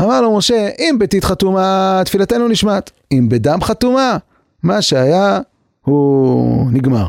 אמר 0.01 0.21
לו 0.21 0.37
משה, 0.37 0.69
אם 0.79 0.97
ביתית 0.99 1.25
חתומה, 1.25 2.03
תפילתנו 2.05 2.49
נשמעת. 2.49 2.91
אם 3.13 3.29
בדם 3.29 3.59
חתומה, 3.63 4.17
מה 4.63 4.83
שהיה 4.83 5.41
הוא 5.83 6.71
נגמר. 6.73 7.07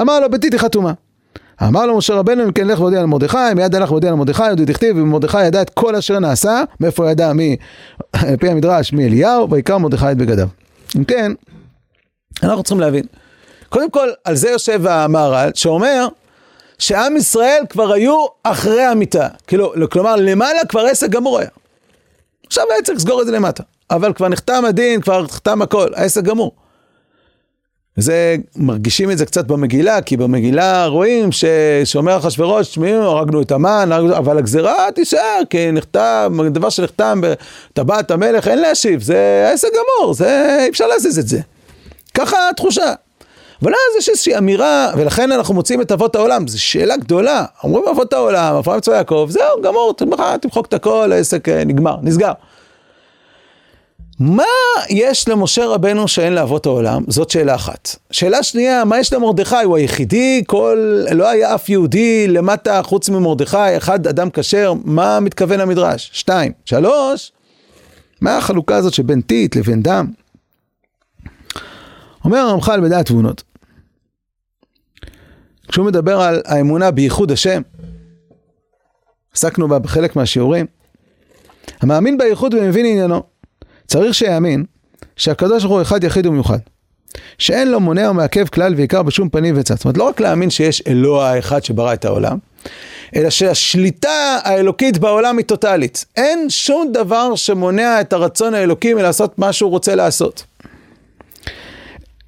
אמר 0.00 0.20
לו, 0.20 0.30
ביתית 0.30 0.52
היא 0.52 0.60
חתומה. 0.60 0.92
אמר 1.62 1.86
לו 1.86 1.96
משה 1.96 2.14
רבנו, 2.14 2.44
אם 2.44 2.52
כן 2.52 2.68
לך 2.68 2.80
והודיע 2.80 3.02
למרדכי, 3.02 3.38
מיד 3.56 3.74
הלך 3.74 3.90
והודיע 3.90 4.10
למרדכי, 4.10 4.46
יהודי 4.46 4.64
דכתיב, 4.64 4.96
ומרדכי 4.96 5.44
ידע 5.44 5.62
את 5.62 5.70
כל 5.70 5.96
אשר 5.96 6.18
נעשה, 6.18 6.62
מאיפה 6.80 7.10
ידע, 7.10 7.30
על 7.30 8.36
פי 8.40 8.48
המדרש, 8.48 8.92
מאליהו, 8.92 9.50
ויקרא 9.50 9.78
מרדכי 9.78 10.10
את 10.12 10.16
בגדיו. 10.16 10.48
אם 10.96 11.04
כן, 11.04 11.32
אנחנו 12.42 12.62
צריכים 12.62 12.80
להבין. 12.80 13.04
קודם 13.68 13.90
כל, 13.90 14.08
על 14.24 14.34
זה 14.34 14.50
יושב 14.50 14.86
המהר"ל, 14.86 15.50
שאומר 15.54 16.08
שעם 16.78 17.16
ישראל 17.16 17.62
כבר 17.68 17.92
היו 17.92 18.26
אחרי 18.42 18.82
המיטה. 18.82 19.28
כאילו, 19.46 19.72
כלומר, 19.90 20.16
למעלה 20.16 20.60
כבר 20.68 20.80
עסק 20.80 21.08
גמור 21.10 21.38
היה. 21.38 21.48
עכשיו 22.46 22.64
היה 22.70 22.82
צריך 22.82 22.98
לסגור 22.98 23.20
את 23.20 23.26
זה 23.26 23.32
למטה. 23.32 23.62
אבל 23.90 24.12
כבר 24.12 24.28
נחתם 24.28 24.64
הדין, 24.64 25.00
כבר 25.00 25.22
נחתם 25.22 25.62
הכל, 25.62 25.88
העסק 25.94 26.22
גמור. 26.22 26.52
זה, 27.96 28.36
מרגישים 28.56 29.10
את 29.10 29.18
זה 29.18 29.26
קצת 29.26 29.46
במגילה, 29.46 30.02
כי 30.02 30.16
במגילה 30.16 30.86
רואים 30.86 31.28
ששומר 31.32 32.16
אחשוורוש, 32.16 32.68
תשמעו, 32.68 33.02
הרגנו 33.02 33.42
את 33.42 33.52
המן, 33.52 33.90
אבל 34.16 34.38
הגזירה 34.38 34.88
תישאר, 34.94 35.40
כי 35.50 35.72
נחתם, 35.72 36.38
דבר 36.50 36.70
שנחתם 36.70 37.20
בטבעת 37.22 38.10
המלך, 38.10 38.48
אין 38.48 38.58
להשיב, 38.58 39.02
זה 39.02 39.50
עסק 39.52 39.68
גמור, 39.68 40.14
זה, 40.14 40.58
אי 40.60 40.68
אפשר 40.68 40.86
להזיז 40.86 41.18
את 41.18 41.28
זה. 41.28 41.40
ככה 42.14 42.48
התחושה. 42.48 42.94
אבל 43.62 43.72
אז 43.72 43.98
יש 43.98 44.08
איזושהי 44.08 44.38
אמירה, 44.38 44.92
ולכן 44.96 45.32
אנחנו 45.32 45.54
מוצאים 45.54 45.80
את 45.80 45.92
אבות 45.92 46.16
העולם, 46.16 46.48
זו 46.48 46.62
שאלה 46.62 46.96
גדולה. 46.96 47.44
אומרים 47.64 47.88
אבות 47.88 48.12
העולם, 48.12 48.54
אברהם 48.54 48.80
צבא 48.80 48.94
יעקב, 48.94 49.26
זהו, 49.30 49.62
גמור, 49.62 49.94
תמחק 49.96 50.66
את 50.68 50.74
הכל, 50.74 51.12
העסק 51.12 51.48
אה, 51.48 51.64
נגמר, 51.64 51.96
נסגר. 52.02 52.32
מה 54.20 54.44
יש 54.88 55.28
למשה 55.28 55.66
רבנו 55.66 56.08
שאין 56.08 56.32
לאבות 56.32 56.66
העולם? 56.66 57.04
זאת 57.08 57.30
שאלה 57.30 57.54
אחת. 57.54 57.96
שאלה 58.10 58.42
שנייה, 58.42 58.84
מה 58.84 58.98
יש 58.98 59.12
למרדכי? 59.12 59.56
הוא 59.64 59.76
היחידי, 59.76 60.42
כל, 60.46 61.04
לא 61.12 61.28
היה 61.28 61.54
אף 61.54 61.68
יהודי 61.68 62.28
למטה 62.28 62.82
חוץ 62.82 63.08
ממרדכי, 63.08 63.76
אחד 63.76 64.06
אדם 64.06 64.30
כשר, 64.30 64.72
מה 64.84 65.20
מתכוון 65.20 65.60
המדרש? 65.60 66.10
שתיים. 66.12 66.52
שלוש, 66.64 67.32
מה 68.20 68.36
החלוקה 68.36 68.76
הזאת 68.76 68.94
שבין 68.94 69.20
טיט 69.20 69.56
לבין 69.56 69.82
דם? 69.82 70.06
אומר 72.24 72.38
הרמח"ל 72.38 72.80
בדעת 72.80 73.06
תבונות, 73.06 73.42
כשהוא 75.68 75.86
מדבר 75.86 76.20
על 76.20 76.42
האמונה 76.44 76.90
בייחוד 76.90 77.32
השם, 77.32 77.62
עסקנו 79.34 79.68
בה 79.68 79.78
בחלק 79.78 80.16
מהשיעורים, 80.16 80.66
המאמין 81.80 82.18
בייחוד 82.18 82.54
ומבין 82.54 82.86
עניינו, 82.86 83.22
צריך 83.86 84.14
שיאמין 84.14 84.64
שהקדוש 85.16 85.62
ברוך 85.64 85.74
הוא 85.74 85.82
אחד 85.82 86.04
יחיד 86.04 86.26
ומיוחד, 86.26 86.58
שאין 87.38 87.70
לו 87.70 87.80
מונע 87.80 88.08
או 88.08 88.14
מעכב 88.14 88.46
כלל 88.46 88.74
ועיקר 88.76 89.02
בשום 89.02 89.28
פנים 89.28 89.54
וצד. 89.58 89.74
זאת 89.74 89.84
אומרת, 89.84 89.98
לא 89.98 90.04
רק 90.04 90.20
להאמין 90.20 90.50
שיש 90.50 90.82
אלוה 90.86 91.30
האחד 91.30 91.64
שברא 91.64 91.92
את 91.92 92.04
העולם, 92.04 92.38
אלא 93.16 93.30
שהשליטה 93.30 94.38
האלוקית 94.42 94.98
בעולם 94.98 95.38
היא 95.38 95.46
טוטאלית. 95.46 96.04
אין 96.16 96.50
שום 96.50 96.92
דבר 96.92 97.34
שמונע 97.34 98.00
את 98.00 98.12
הרצון 98.12 98.54
האלוקי 98.54 98.94
מלעשות 98.94 99.38
מה 99.38 99.52
שהוא 99.52 99.70
רוצה 99.70 99.94
לעשות. 99.94 100.44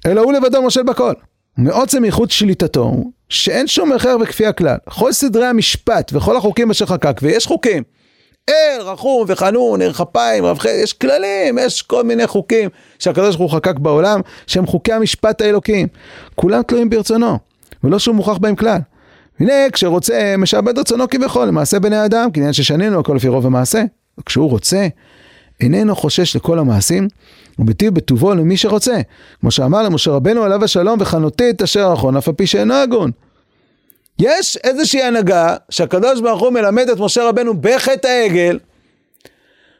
אלא 0.05 0.21
הוא 0.21 0.33
לבדו 0.33 0.61
מושל 0.61 0.83
בכל. 0.83 1.13
מעוצם 1.57 2.05
ייחוד 2.05 2.31
שליטתו 2.31 2.93
שאין 3.29 3.67
שום 3.67 3.91
הכרח 3.91 4.15
וכפייה 4.21 4.53
כלל. 4.53 4.77
כל 4.89 5.11
סדרי 5.11 5.45
המשפט 5.45 6.11
וכל 6.13 6.37
החוקים 6.37 6.71
אשר 6.71 6.85
חקק, 6.85 7.19
ויש 7.21 7.45
חוקים, 7.45 7.83
אל, 8.49 8.81
רחום 8.81 9.25
וחנון, 9.27 9.81
ער 9.81 9.93
כפיים, 9.93 10.45
רב 10.45 10.59
חי, 10.59 10.69
יש 10.69 10.93
כללים, 10.93 11.57
יש 11.57 11.81
כל 11.81 12.03
מיני 12.03 12.27
חוקים 12.27 12.69
שהקדוש 12.99 13.35
ברוך 13.35 13.51
הוא 13.51 13.59
חקק 13.59 13.79
בעולם, 13.79 14.21
שהם 14.47 14.65
חוקי 14.65 14.93
המשפט 14.93 15.41
האלוקיים. 15.41 15.87
כולם 16.35 16.61
תלויים 16.61 16.89
ברצונו, 16.89 17.37
ולא 17.83 17.99
שהוא 17.99 18.15
מוכרח 18.15 18.37
בהם 18.37 18.55
כלל. 18.55 18.79
הנה, 19.39 19.53
כשרוצה, 19.73 20.35
משעבד 20.37 20.79
רצונו 20.79 21.09
כביכול, 21.09 21.47
למעשה 21.47 21.79
בני 21.79 22.05
אדם, 22.05 22.29
כעניין 22.33 22.53
ששנינו 22.53 22.99
הכל 22.99 23.13
לפי 23.15 23.27
רוב 23.27 23.45
המעשה. 23.45 23.83
וכשהוא 24.17 24.49
רוצה, 24.49 24.87
איננו 25.61 25.95
חושש 25.95 26.35
לכל 26.35 26.59
המעשים, 26.59 27.07
וביטיב 27.59 27.93
בטובו 27.93 28.33
למי 28.33 28.57
שרוצה. 28.57 28.97
כמו 29.41 29.51
שאמר 29.51 29.83
למשה 29.83 30.11
רבנו 30.11 30.43
עליו 30.43 30.63
השלום, 30.63 30.97
וחנותי 31.01 31.49
את 31.49 31.61
אשר 31.61 31.91
אחרון, 31.93 32.17
אף 32.17 32.27
על 32.27 32.33
פי 32.33 32.47
שאינו 32.47 32.73
הגון. 32.73 33.11
יש 34.19 34.57
איזושהי 34.63 35.03
הנהגה 35.03 35.55
שהקדוש 35.69 36.21
ברוך 36.21 36.41
הוא 36.41 36.49
מלמד 36.49 36.89
את 36.89 36.99
משה 36.99 37.23
רבנו 37.23 37.53
בחטא 37.61 38.07
העגל, 38.07 38.59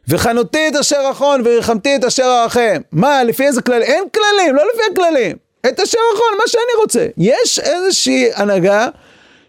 וחנותי 0.07 0.67
את 0.67 0.75
אשר 0.75 1.07
אחרון 1.11 1.41
וריחמתי 1.45 1.95
את 1.95 2.03
אשר 2.03 2.41
ארחם. 2.43 2.81
מה, 2.91 3.23
לפי 3.23 3.43
איזה 3.43 3.61
כללים? 3.61 3.81
אין 3.81 4.03
כללים, 4.13 4.55
לא 4.55 4.63
לפי 4.73 4.83
הכללים. 4.91 5.37
את 5.67 5.79
אשר 5.79 5.97
אחרון, 6.15 6.37
מה 6.37 6.47
שאני 6.47 6.81
רוצה. 6.81 7.07
יש 7.17 7.59
איזושהי 7.59 8.29
הנהגה 8.35 8.87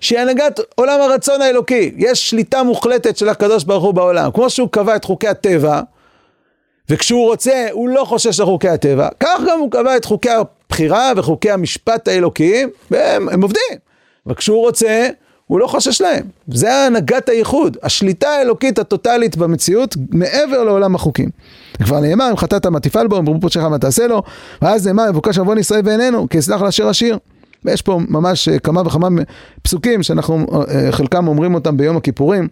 שהיא 0.01 0.19
הנהגת 0.19 0.61
עולם 0.75 1.01
הרצון 1.01 1.43
האלוקי. 1.43 1.93
יש 1.97 2.31
שליטה 2.31 2.63
מוחלטת 2.63 3.17
של 3.17 3.29
הקדוש 3.29 3.65
ברוך 3.65 3.85
הוא 3.85 3.95
בעולם. 3.95 4.31
כמו 4.31 4.51
שהוא 4.51 4.69
קבע 4.73 4.97
את 4.97 5.05
חוקי 5.05 5.29
הטבע, 5.29 5.81
וכשהוא 6.91 7.27
רוצה, 7.27 7.67
הוא 7.73 7.89
לא 7.89 8.05
חושש 8.05 8.41
לחוקי 8.41 8.69
הטבע, 8.69 9.09
כך 9.21 9.41
גם 9.47 9.59
הוא 9.59 9.71
קבע 9.71 9.97
את 9.97 10.05
חוקי 10.05 10.31
הבחירה 10.31 11.13
וחוקי 11.17 11.51
המשפט 11.51 12.09
האלוקיים, 12.09 12.71
והם 12.91 13.43
עובדים. 13.43 13.86
וכשהוא 14.27 14.61
רוצה, 14.61 15.09
הוא 15.47 15.61
לא 15.61 15.67
חושש 15.67 16.01
להם. 16.01 16.25
זה 16.49 16.75
הנהגת 16.75 17.29
הייחוד, 17.29 17.77
השליטה 17.83 18.29
האלוקית 18.29 18.79
הטוטלית 18.79 19.37
במציאות, 19.37 19.97
מעבר 20.11 20.65
לעולם 20.65 20.95
החוקים. 20.95 21.29
כבר 21.83 22.01
נאמר, 22.01 22.31
אם 22.31 22.37
חטאת 22.37 22.67
מה 22.67 22.81
תפעל 22.81 23.07
בו, 23.07 23.19
אם 23.19 23.25
ברבו 23.25 23.41
פושעך 23.41 23.65
מה 23.65 23.79
תעשה 23.79 24.07
לו, 24.07 24.23
ואז 24.63 24.87
נאמר, 24.87 25.11
מבוקש 25.11 25.39
עוון 25.39 25.59
ישראל 25.59 25.81
ואיננו, 25.85 26.29
כי 26.29 26.39
יסלח 26.39 26.63
לאשר 26.63 26.89
עשיר. 26.89 27.19
ויש 27.65 27.83
פה 27.83 28.01
ממש 28.09 28.49
כמה 28.49 28.83
וכמה 28.87 29.09
פסוקים 29.63 30.03
שאנחנו 30.03 30.47
אה, 30.69 30.93
חלקם 30.93 31.29
אומרים 31.29 31.55
אותם 31.55 31.77
ביום 31.77 31.97
הכיפורים. 31.97 32.49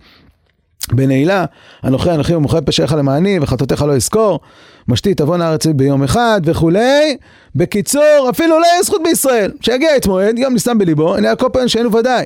בנעילה, 0.92 1.44
אנוכי 1.84 2.10
אנוכי 2.10 2.34
ומוכר 2.34 2.58
פשעיך 2.64 2.92
למעני 2.92 3.38
וחטאותיך 3.42 3.82
לא 3.82 3.96
אזכור, 3.96 4.40
משתי 4.88 5.14
תבון 5.14 5.42
הארץ 5.42 5.66
ביום 5.66 6.02
אחד 6.02 6.40
וכולי. 6.44 7.16
בקיצור, 7.54 8.26
אפילו 8.30 8.60
לא 8.60 8.66
יהיה 8.66 8.82
זכות 8.82 9.02
בישראל, 9.04 9.50
שיגיע 9.60 9.96
את 9.96 10.06
מועד, 10.06 10.38
יום 10.38 10.54
נסתם 10.54 10.78
בליבו, 10.78 11.16
הנה 11.16 11.30
הכל 11.30 11.48
פעמים 11.52 11.68
שאין 11.68 11.86
ודאי. 11.86 12.24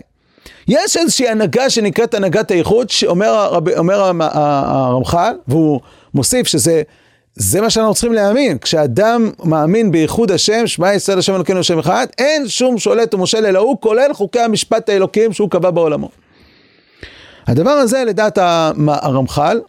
יש 0.68 0.96
איזושהי 0.96 1.28
הנהגה 1.28 1.70
שנקראת 1.70 2.14
הנהגת 2.14 2.50
האיחוד, 2.50 2.90
שאומר 2.90 3.48
הרמח"ל, 4.20 5.34
והוא 5.48 5.80
מוסיף 6.14 6.46
שזה 6.46 6.82
זה 7.34 7.60
מה 7.60 7.70
שאנחנו 7.70 7.94
צריכים 7.94 8.12
להאמין, 8.12 8.58
כשאדם 8.58 9.30
מאמין 9.44 9.90
בייחוד 9.90 10.30
השם, 10.30 10.66
שמע 10.66 10.94
ישראל 10.94 11.18
השם 11.18 11.34
אלוקינו 11.34 11.60
השם 11.60 11.78
אחד, 11.78 12.06
אין 12.18 12.48
שום 12.48 12.78
שולט 12.78 13.14
ומושל 13.14 13.46
אלא 13.46 13.58
הוא, 13.58 13.76
כולל 13.80 14.10
חוקי 14.12 14.40
המשפט 14.40 14.88
האלוקיים 14.88 15.32
שהוא 15.32 15.50
קבע 15.50 15.70
בעולמו. 15.70 16.08
הדבר 17.48 17.70
הזה, 17.70 18.04
לדעת 18.04 18.38
הרמח"ל, 18.38 19.60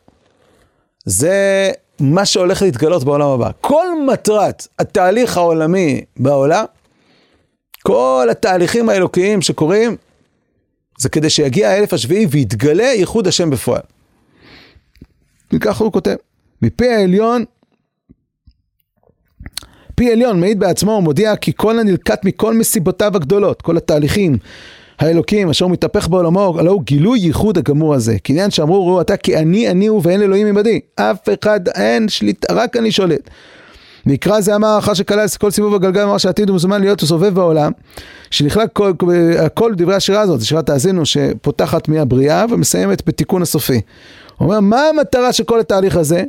זה 1.05 1.71
מה 1.99 2.25
שהולך 2.25 2.61
להתגלות 2.61 3.03
בעולם 3.03 3.27
הבא. 3.27 3.49
כל 3.61 3.87
מטרת 4.13 4.67
התהליך 4.79 5.37
העולמי 5.37 6.01
בעולם, 6.17 6.65
כל 7.83 8.27
התהליכים 8.31 8.89
האלוקיים 8.89 9.41
שקורים, 9.41 9.95
זה 10.97 11.09
כדי 11.09 11.29
שיגיע 11.29 11.69
האלף 11.69 11.93
השביעי 11.93 12.25
ויתגלה 12.25 12.83
ייחוד 12.83 13.27
השם 13.27 13.49
בפועל. 13.49 13.81
וככה 15.53 15.83
הוא 15.83 15.91
כותב, 15.91 16.15
מפי 16.61 16.89
העליון, 16.89 17.45
פי 19.95 20.11
עליון 20.11 20.39
מעיד 20.39 20.59
בעצמו 20.59 20.91
ומודיע 20.91 21.35
כי 21.35 21.51
כל 21.55 21.79
הנלקט 21.79 22.25
מכל 22.25 22.53
מסיבותיו 22.53 23.15
הגדולות, 23.15 23.61
כל 23.61 23.77
התהליכים 23.77 24.37
האלוקים 24.99 25.49
אשר 25.49 25.67
מתהפך 25.67 26.07
בעולמו, 26.07 26.59
הלא 26.59 26.71
הוא 26.71 26.83
גילוי 26.83 27.19
ייחוד 27.19 27.57
הגמור 27.57 27.93
הזה. 27.93 28.17
כעניין 28.23 28.51
שאמרו 28.51 28.87
ראו 28.87 29.01
אתה 29.01 29.17
כי 29.17 29.37
אני 29.37 29.69
אני 29.69 29.87
הוא 29.87 30.01
ואין 30.03 30.21
אלוהים 30.21 30.47
עמדי. 30.47 30.79
אף 30.95 31.29
אחד 31.33 31.67
אין 31.67 32.09
שליטה, 32.09 32.53
רק 32.53 32.77
אני 32.77 32.91
שולט. 32.91 33.29
מקרא 34.05 34.41
זה 34.41 34.55
אמר 34.55 34.77
אחר 34.79 34.93
שכלל 34.93 35.25
כל 35.39 35.51
סיבוב 35.51 35.75
הגלגל 35.75 36.01
אמר 36.01 36.17
שעתיד 36.17 36.49
הוא 36.49 36.55
מזומן 36.55 36.81
להיות 36.81 37.03
וסובב 37.03 37.33
בעולם 37.33 37.71
שנכלל 38.31 38.67
כל, 38.67 38.93
כל 39.53 39.73
דברי 39.75 39.95
השירה 39.95 40.21
הזאת, 40.21 40.41
שירת 40.41 40.65
תאזינו 40.65 41.05
שפותחת 41.05 41.87
מהבריאה 41.87 42.45
ומסיימת 42.49 43.07
בתיקון 43.07 43.41
הסופי. 43.41 43.81
הוא 44.37 44.45
אומר 44.45 44.59
מה 44.59 44.81
המטרה 44.81 45.33
של 45.33 45.43
כל 45.43 45.59
התהליך 45.59 45.95
הזה? 45.95 46.23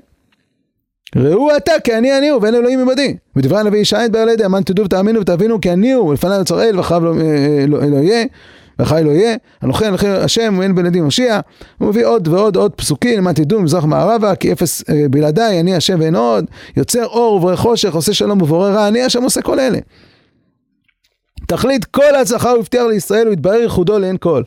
ראו 1.16 1.56
אתה 1.56 1.72
כי 1.84 1.94
אני 1.94 2.18
אני 2.18 2.28
הוא 2.28 2.42
ואין 2.42 2.54
אלוהים 2.54 2.80
עמדי. 2.80 3.16
בדברי 3.36 3.60
הנביא 3.60 3.80
ישעיין 3.80 4.10
דבר 4.10 4.24
לידי 4.24 4.46
אמן 4.46 4.62
תדעו 4.62 4.84
ותאמינו 4.84 5.20
ותבינו 5.20 5.60
כי 5.60 5.72
אני 5.72 5.92
הוא 5.92 6.08
ולפניי 6.08 6.38
יוצר 6.38 6.62
אל 6.62 6.76
ואחריו 6.76 7.04
לא, 7.04 7.20
אה, 7.20 7.64
לא, 7.68 7.78
לא 7.78 7.96
יהיה 7.96 8.24
ואחריי 8.80 9.04
לא 9.04 9.10
יהיה. 9.10 9.36
אנוכי 9.64 9.86
אנוכי 9.86 10.08
השם 10.08 10.56
ואין 10.58 10.74
בלעדי 10.74 11.00
משיח 11.00 11.40
הוא 11.78 11.88
מביא 11.88 12.06
עוד 12.06 12.28
ועוד 12.28 12.56
עוד 12.56 12.72
פסוקים 12.72 13.18
למען 13.18 13.34
תדעו 13.34 13.60
מזרח 13.60 13.84
מערבה 13.84 14.34
כי 14.34 14.52
אפס 14.52 14.84
אה, 14.90 15.04
בלעדיי 15.10 15.60
אני 15.60 15.76
השם 15.76 16.00
ואין 16.00 16.16
עוד. 16.16 16.44
יוצר 16.76 17.06
אור 17.06 17.34
ובורא 17.34 17.56
חושך 17.56 17.94
עושה 17.94 18.14
שלום 18.14 18.42
ובורא 18.42 18.70
רע 18.70 18.88
אני 18.88 19.02
השם 19.02 19.22
עושה 19.22 19.42
כל 19.42 19.60
אלה. 19.60 19.78
תכלית 21.46 21.84
כל 21.84 22.14
ההצלחה 22.14 22.50
הוא 22.50 22.58
הבטיח 22.58 22.82
לישראל 22.82 23.26
הוא 23.26 23.32
יתברר 23.32 23.60
ייחודו 23.60 23.98
לעין 23.98 24.16
כל. 24.16 24.42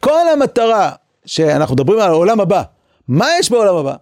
כל 0.00 0.28
המטרה 0.32 0.90
שאנחנו 1.26 1.74
מדברים 1.74 2.00
על 2.00 2.10
העולם 2.10 2.40
הבא 2.40 2.62
מה 3.08 3.26
יש 3.38 3.50
בעולם 3.50 3.76
הבא? 3.76 3.94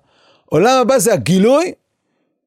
עולם 0.45 0.81
הבא 0.81 0.99
זה 0.99 1.13
הגילוי 1.13 1.73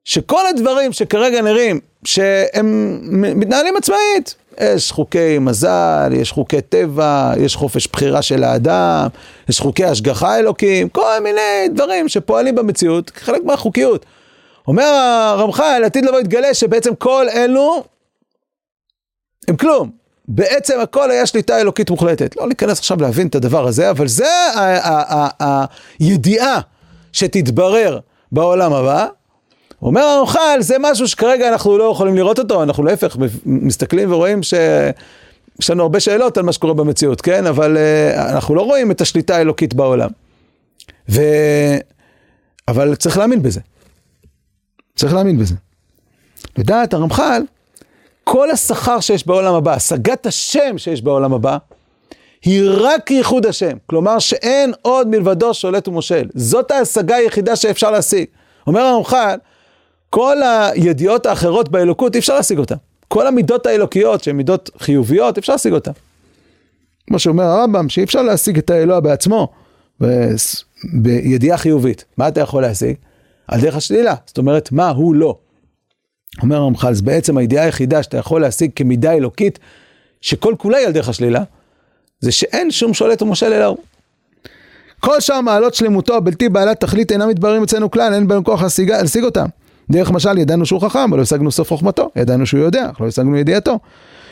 שכל 0.03 0.47
הדברים 0.47 0.93
שכרגע 0.93 1.41
נראים 1.41 1.79
שהם 2.03 2.99
מתנהלים 3.11 3.77
עצמאית, 3.77 4.35
יש 4.59 4.91
חוקי 4.91 5.39
מזל, 5.39 6.09
יש 6.13 6.31
חוקי 6.31 6.61
טבע, 6.61 7.31
יש 7.37 7.55
חופש 7.55 7.87
בחירה 7.87 8.21
של 8.21 8.43
האדם, 8.43 9.07
יש 9.49 9.59
חוקי 9.59 9.85
השגחה 9.85 10.39
אלוקים, 10.39 10.89
כל 10.89 11.19
מיני 11.23 11.67
דברים 11.73 12.09
שפועלים 12.09 12.55
במציאות 12.55 13.09
כחלק 13.09 13.43
מהחוקיות. 13.43 14.05
אומר 14.67 14.83
הרמח"ל, 14.83 15.81
עתיד 15.85 16.05
לבוא 16.05 16.19
יתגלה 16.19 16.53
שבעצם 16.53 16.95
כל 16.95 17.25
אלו 17.33 17.83
הם 19.47 19.55
כלום. 19.55 19.89
בעצם 20.27 20.79
הכל 20.79 21.11
היה 21.11 21.25
שליטה 21.25 21.59
אלוקית 21.59 21.89
מוחלטת. 21.89 22.35
לא 22.37 22.47
ניכנס 22.47 22.79
עכשיו 22.79 23.01
להבין 23.01 23.27
את 23.27 23.35
הדבר 23.35 23.67
הזה, 23.67 23.89
אבל 23.89 24.07
זה 24.07 24.29
הידיעה 25.99 26.59
שתתברר 27.13 27.99
בעולם 28.31 28.73
הבא. 28.73 29.07
אומר 29.81 30.01
הרמח"ל, 30.01 30.57
זה 30.59 30.75
משהו 30.79 31.07
שכרגע 31.07 31.49
אנחנו 31.49 31.77
לא 31.77 31.83
יכולים 31.83 32.15
לראות 32.15 32.39
אותו, 32.39 32.63
אנחנו 32.63 32.83
להפך 32.83 33.17
מסתכלים 33.45 34.11
ורואים 34.11 34.43
שיש 34.43 35.69
לנו 35.69 35.83
הרבה 35.83 35.99
שאלות 35.99 36.37
על 36.37 36.43
מה 36.43 36.53
שקורה 36.53 36.73
במציאות, 36.73 37.21
כן? 37.21 37.45
אבל 37.45 37.77
uh, 37.77 38.19
אנחנו 38.19 38.55
לא 38.55 38.61
רואים 38.61 38.91
את 38.91 39.01
השליטה 39.01 39.35
האלוקית 39.35 39.73
בעולם. 39.73 40.09
ו... 41.09 41.21
אבל 42.67 42.95
צריך 42.95 43.17
להאמין 43.17 43.41
בזה. 43.41 43.59
צריך 44.95 45.13
להאמין 45.13 45.37
בזה. 45.37 45.55
לדעת 46.57 46.93
הרמח"ל, 46.93 47.43
כל 48.23 48.51
השכר 48.51 48.99
שיש 48.99 49.27
בעולם 49.27 49.53
הבא, 49.53 49.73
השגת 49.73 50.25
השם 50.25 50.77
שיש 50.77 51.01
בעולם 51.01 51.33
הבא, 51.33 51.57
היא 52.45 52.69
רק 52.73 53.11
ייחוד 53.11 53.45
השם. 53.45 53.77
כלומר 53.85 54.19
שאין 54.19 54.73
עוד 54.81 55.07
מלבדו 55.07 55.53
שולט 55.53 55.87
ומושל. 55.87 56.29
זאת 56.35 56.71
ההשגה 56.71 57.15
היחידה 57.15 57.55
שאפשר 57.55 57.91
להשיג. 57.91 58.25
אומר 58.67 58.81
הרמח"ל, 58.81 59.37
כל 60.09 60.37
הידיעות 60.43 61.25
האחרות 61.25 61.69
באלוקות 61.69 62.15
אי 62.15 62.19
אפשר 62.19 62.35
להשיג 62.35 62.57
אותן. 62.59 62.75
כל 63.07 63.27
המידות 63.27 63.65
האלוקיות 63.65 64.23
שהן 64.23 64.35
מידות 64.35 64.69
חיוביות, 64.79 65.37
אפשר 65.37 65.53
להשיג 65.53 65.73
אותן. 65.73 65.91
כמו 67.07 67.19
שאומר 67.19 67.43
הרמב"ם, 67.43 67.89
שאי 67.89 68.03
אפשר 68.03 68.21
להשיג 68.21 68.57
את 68.57 68.69
האלוה 68.69 68.99
בעצמו 68.99 69.47
ב- 70.01 70.33
בידיעה 70.93 71.57
חיובית. 71.57 72.05
מה 72.17 72.27
אתה 72.27 72.39
יכול 72.39 72.61
להשיג? 72.61 72.95
על 73.47 73.61
דרך 73.61 73.75
השלילה. 73.75 74.15
זאת 74.25 74.37
אומרת, 74.37 74.71
מה 74.71 74.89
הוא 74.89 75.15
לא. 75.15 75.37
אומר 76.41 76.55
הרמח"ל, 76.55 76.93
זה 76.93 77.01
בעצם 77.01 77.37
הידיעה 77.37 77.65
היחידה 77.65 78.03
שאתה 78.03 78.17
יכול 78.17 78.41
להשיג 78.41 78.71
כמידה 78.75 79.11
אלוקית, 79.11 79.59
שכל 80.21 80.55
כולה 80.57 80.77
היא 80.77 80.87
על 80.87 80.93
דרך 80.93 81.09
השלילה, 81.09 81.43
זה 82.19 82.31
שאין 82.31 82.71
שום 82.71 82.93
שולט 82.93 83.21
ומושל 83.21 83.53
אלא 83.53 83.65
הוא. 83.65 83.77
כל 84.99 85.19
שאר 85.19 85.41
מעלות 85.41 85.73
שלמותו 85.73 86.15
הבלתי 86.15 86.49
בעלת 86.49 86.79
תכלית 86.79 87.11
אינם 87.11 87.29
מתבררים 87.29 87.63
אצלנו 87.63 87.91
כלל, 87.91 88.13
אין 88.13 88.27
בנו 88.27 88.43
כוח 88.43 88.61
להשיג 88.61 89.23
אותם. 89.23 89.45
דרך 89.91 90.11
משל 90.11 90.37
ידענו 90.37 90.65
שהוא 90.65 90.81
חכם, 90.81 90.99
אבל 90.99 91.17
לא 91.17 91.21
השגנו 91.21 91.51
סוף 91.51 91.69
חוכמתו, 91.69 92.09
ידענו 92.15 92.45
שהוא 92.45 92.59
יודע, 92.59 92.89
אך 92.91 93.01
לא 93.01 93.07
השגנו 93.07 93.37
ידיעתו. 93.37 93.79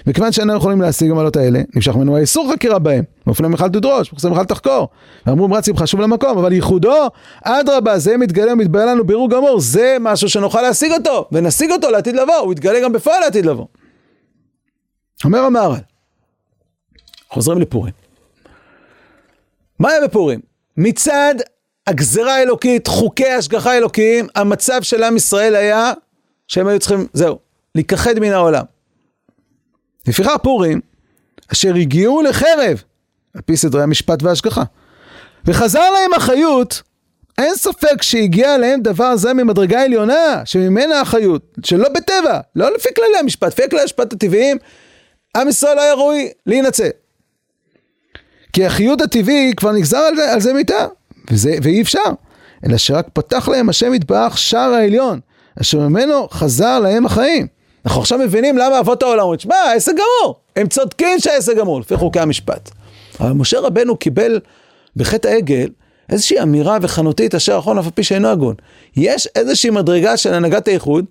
מכיוון 0.08 0.32
שאיננו 0.32 0.58
יכולים 0.58 0.82
להשיג 0.82 1.12
המעלות 1.12 1.36
האלה, 1.36 1.62
נמשך 1.76 1.96
ממנו 1.96 2.18
האיסור 2.18 2.52
חקירה 2.54 2.80
בהם. 2.80 3.04
מאופני 3.28 3.48
מיכל 3.48 3.70
תדרוש, 3.70 4.14
מכסה 4.14 4.30
מיכל 4.30 4.46
תחקור. 4.46 4.88
ואמרו 5.26 5.48
מרצים 5.48 5.78
חשוב 5.78 6.02
למקום, 6.02 6.38
אבל 6.38 6.54
ייחודו, 6.54 7.08
אדרבה, 7.44 8.00
זה 8.00 8.18
מתגלה 8.18 8.54
ומתברר 8.54 8.86
לנו 8.86 9.04
בירור 9.04 9.30
גמור, 9.30 9.60
זה 9.60 9.98
משהו 10.00 10.30
שנוכל 10.30 10.62
להשיג 10.62 10.92
אותו, 10.92 11.28
ונשיג 11.32 11.72
אותו 11.72 11.90
לעתיד 11.90 12.16
לבוא, 12.16 12.36
הוא 12.36 12.54
יתגלה 12.54 12.80
גם 12.80 12.94
בפועל 12.94 13.20
לעתיד 13.20 13.46
לבוא. 13.46 13.66
אומר 15.26 15.40
המהר"ל, 15.40 15.80
חוזרים 17.30 17.62
לפורים. 17.62 17.94
מה 19.80 19.90
היה 19.90 20.08
בפורים? 20.08 20.40
מצד 20.78 21.36
הגזרה 21.88 22.36
האלוקית, 22.36 22.88
חוקי 22.88 23.30
השגחה 23.30 23.78
אלוקיים, 23.78 24.28
המצב 24.36 24.82
של 24.82 25.04
עם 25.04 25.18
ישראל 25.18 25.56
היה 25.56 25.94
שהם 26.48 26.68
היו 26.68 26.80
צריכים, 26.80 27.08
זהו, 27.14 27.40
להיכחד 27.76 28.20
מן 28.20 28.32
העולם. 28.32 28.64
לפיכך 30.08 30.36
פורים, 30.44 30.82
אשר 31.54 31.76
הגיעו 31.76 32.22
לחרב, 32.22 32.84
על 33.36 33.42
פי 33.42 33.58
סדרי 33.58 33.84
המשפט 33.84 34.24
וההשגחה. 34.24 34.64
וחזר 35.46 35.90
להם 35.92 36.14
החיות, 36.14 36.82
אין 37.38 37.56
ספק 37.56 38.02
שהגיע 38.02 38.58
להם 38.58 38.82
דבר 38.82 39.16
זה 39.16 39.34
ממדרגה 39.34 39.84
עליונה, 39.84 40.42
שממנה 40.46 41.02
החיות, 41.02 41.58
שלא 41.66 41.90
בטבע, 41.90 42.40
לא 42.56 42.74
לפי 42.76 42.90
כללי 42.96 43.18
המשפט, 43.20 43.48
לפי 43.48 43.70
כללי 43.70 43.82
המשפט 43.82 44.14
הטבעיים, 44.14 44.58
עם 45.38 45.48
ישראל 45.50 45.80
היה 45.80 45.94
ראוי 45.94 46.30
להינצל. 46.46 46.90
כי 48.54 48.66
החיות 48.66 49.02
הטבעי 49.02 49.54
כבר 49.58 49.72
נגזר 49.72 49.98
על 49.98 50.16
זה, 50.16 50.34
על 50.34 50.42
זה 50.42 50.54
מיתה, 50.54 50.88
וזה, 51.32 51.56
ואי 51.64 51.82
אפשר. 51.82 52.10
אלא 52.66 52.78
שרק 52.78 53.08
פתח 53.14 53.48
להם 53.48 53.70
השם 53.70 53.94
יתברך 53.94 54.38
שער 54.38 54.74
העליון, 54.74 55.20
אשר 55.62 55.80
ממנו 55.80 56.28
חזר 56.32 56.80
להם 56.80 57.06
החיים. 57.06 57.48
אנחנו 57.86 58.02
עכשיו 58.02 58.20
מבינים 58.20 58.58
למה 58.58 58.80
אבות 58.80 59.04
העולם 59.04 59.22
אומרים, 59.22 59.40
שמע, 59.40 59.56
העסק 59.56 59.92
גמור. 59.92 60.36
הם 60.56 60.68
צודקים 60.68 61.20
שהעסק 61.20 61.56
גמור, 61.58 61.80
לפי 61.80 61.98
חוקי 61.98 62.20
המשפט. 62.20 62.72
אבל 63.20 63.32
משה 63.32 63.60
רבנו 63.60 63.98
קיבל 63.98 64.40
בחטא 64.96 65.28
העגל 65.28 65.70
איזושהי 66.10 66.42
אמירה 66.42 66.78
וחנותית 66.82 67.36
אשר 67.36 67.60
אחרון 67.60 67.78
אף 67.78 67.86
על 67.86 67.92
פי 67.92 68.04
שאינו 68.04 68.28
הגון. 68.28 68.56
יש 68.96 69.28
איזושהי 69.36 69.70
מדרגה 69.70 70.18
של 70.18 70.34
הנהגת 70.34 70.68
האיחוד, 70.68 71.06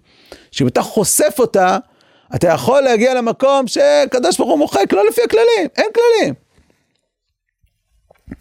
שאם 0.51 0.69
אתה 0.69 0.83
חושף 0.83 1.37
אותה, 1.39 1.79
אתה 2.35 2.49
יכול 2.49 2.81
להגיע 2.81 3.15
למקום 3.15 3.67
שקדוש 3.67 4.39
ברוך 4.39 4.51
הוא 4.51 4.59
מוחק, 4.59 4.93
לא 4.93 5.09
לפי 5.09 5.21
הכללים, 5.23 5.69
אין 5.77 5.87
כללים. 5.95 6.35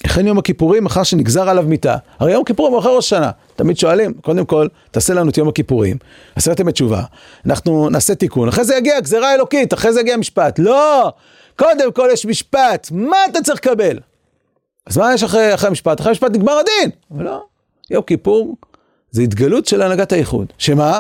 לכן 0.06 0.28
יום 0.28 0.38
הכיפורים, 0.38 0.86
אחר 0.86 1.04
שנגזר 1.04 1.50
עליו 1.50 1.64
מיתה, 1.64 1.96
הרי 2.20 2.32
יום 2.32 2.42
הכיפורים 2.42 2.74
הוא 2.74 2.80
אחרי 2.80 2.96
ראש 2.96 3.14
השנה. 3.14 3.32
תמיד 3.56 3.78
שואלים, 3.78 4.14
קודם 4.14 4.46
כל, 4.46 4.68
תעשה 4.92 5.14
לנו 5.14 5.30
את 5.30 5.38
יום 5.38 5.48
הכיפורים, 5.48 5.98
עשיתם 6.36 6.70
את 6.70 6.74
תשובה, 6.74 7.04
אנחנו 7.46 7.90
נעשה 7.90 8.16
תיקון, 8.16 8.48
אחרי 8.48 8.64
זה 8.64 8.76
יגיע 8.76 9.00
גזירה 9.00 9.34
אלוקית, 9.34 9.74
אחרי 9.74 9.94
זה 9.94 10.00
יגיע 10.00 10.18
משפט. 10.18 10.60
לא! 10.60 11.12
קודם 11.56 11.92
כל 11.92 12.10
יש 12.14 12.26
משפט, 12.26 12.88
מה 12.92 13.18
אתה 13.32 13.42
צריך 13.42 13.60
לקבל? 13.60 14.00
אז 14.86 14.98
מה 14.98 15.14
יש 15.14 15.24
אחרי, 15.24 15.54
אחרי 15.54 15.68
המשפט? 15.68 16.00
אחרי 16.00 16.10
המשפט 16.10 16.32
נגמר 16.32 16.54
הדין. 16.54 16.90
אבל 17.12 17.24
לא, 17.24 17.44
יום 17.92 18.04
כיפור 18.04 18.56
זה 19.12 19.22
התגלות 19.22 19.66
של 19.66 19.82
הנהגת 19.82 20.12
האיחוד. 20.12 20.54
שמה? 20.58 21.00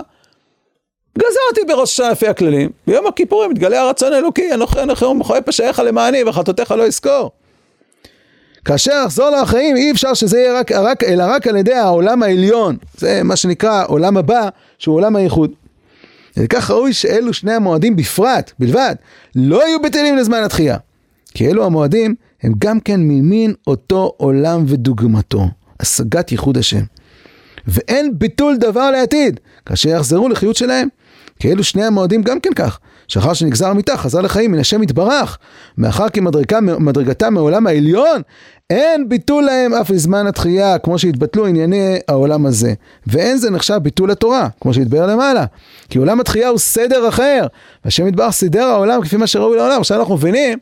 גזרתי 1.17 1.67
בראש 1.67 1.91
השנה 1.91 2.09
לפי 2.09 2.27
הכללים, 2.27 2.69
ביום 2.87 3.07
הכיפורים 3.07 3.51
מתגלה 3.51 3.81
הרצון 3.81 4.13
האלוקי, 4.13 4.53
אנוכי 4.53 4.81
אנוכי 4.81 5.05
ומחולל 5.05 5.41
פשעיך 5.41 5.79
למעני 5.79 6.23
וחטאותיך 6.23 6.71
לא 6.71 6.83
יזכור. 6.83 7.31
כאשר 8.65 9.03
אחזור 9.05 9.29
לחיים 9.29 9.75
אי 9.75 9.91
אפשר 9.91 10.13
שזה 10.13 10.39
יהיה 10.39 10.59
רק, 10.59 10.71
רק, 10.71 11.03
אלא 11.03 11.23
רק 11.27 11.47
על 11.47 11.57
ידי 11.57 11.73
העולם 11.73 12.23
העליון, 12.23 12.77
זה 12.97 13.23
מה 13.23 13.35
שנקרא 13.35 13.83
עולם 13.87 14.17
הבא, 14.17 14.49
שהוא 14.77 14.95
עולם 14.95 15.15
הייחוד. 15.15 15.51
וכך 16.37 16.71
ראוי 16.71 16.93
שאלו 16.93 17.33
שני 17.33 17.53
המועדים 17.53 17.95
בפרט, 17.95 18.51
בלבד, 18.59 18.95
לא 19.35 19.67
יהיו 19.67 19.81
בטלים 19.81 20.17
לזמן 20.17 20.43
התחייה. 20.43 20.77
כי 21.33 21.47
אלו 21.47 21.65
המועדים 21.65 22.15
הם 22.43 22.53
גם 22.59 22.79
כן 22.79 22.99
ממין 22.99 23.53
אותו 23.67 24.13
עולם 24.17 24.63
ודוגמתו, 24.67 25.47
השגת 25.79 26.31
ייחוד 26.31 26.57
השם. 26.57 26.83
ואין 27.67 28.19
ביטול 28.19 28.57
דבר 28.57 28.91
לעתיד, 28.91 29.39
כאשר 29.65 29.89
יחזרו 29.89 30.29
לחיות 30.29 30.55
שלהם. 30.55 30.87
כי 31.39 31.51
אלו 31.51 31.63
שני 31.63 31.83
המועדים 31.83 32.23
גם 32.23 32.39
כן 32.39 32.53
כך, 32.55 32.79
שאחר 33.07 33.33
שנגזר 33.33 33.73
מיתה 33.73 33.97
חזר 33.97 34.21
לחיים 34.21 34.51
מן 34.51 34.59
השם 34.59 34.83
יתברך, 34.83 35.37
מאחר 35.77 36.09
כי 36.09 36.21
מדרגתה 36.79 37.29
מעולם 37.29 37.67
העליון, 37.67 38.21
אין 38.69 39.09
ביטול 39.09 39.43
להם 39.43 39.73
אף 39.73 39.89
לזמן 39.89 40.27
התחייה, 40.27 40.79
כמו 40.79 40.99
שהתבטלו 40.99 41.45
ענייני 41.45 41.99
העולם 42.07 42.45
הזה. 42.45 42.73
ואין 43.07 43.37
זה 43.37 43.51
נחשב 43.51 43.77
ביטול 43.77 44.11
התורה, 44.11 44.47
כמו 44.61 44.73
שהתבהר 44.73 45.07
למעלה. 45.07 45.45
כי 45.89 45.97
עולם 45.97 46.19
התחייה 46.19 46.49
הוא 46.49 46.59
סדר 46.59 47.09
אחר, 47.09 47.47
והשם 47.85 48.07
יתברך 48.07 48.31
סידר 48.31 48.63
העולם 48.63 49.01
כפי 49.01 49.17
מה 49.17 49.27
שראוי 49.27 49.57
לעולם. 49.57 49.79
עכשיו 49.79 49.99
אנחנו 49.99 50.15
מבינים, 50.15 50.57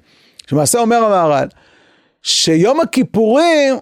שמעשה 0.47 0.79
אומר 0.79 1.03
המהר"ל, 1.03 1.47
שיום 2.21 2.81
הכיפורים 2.81 3.75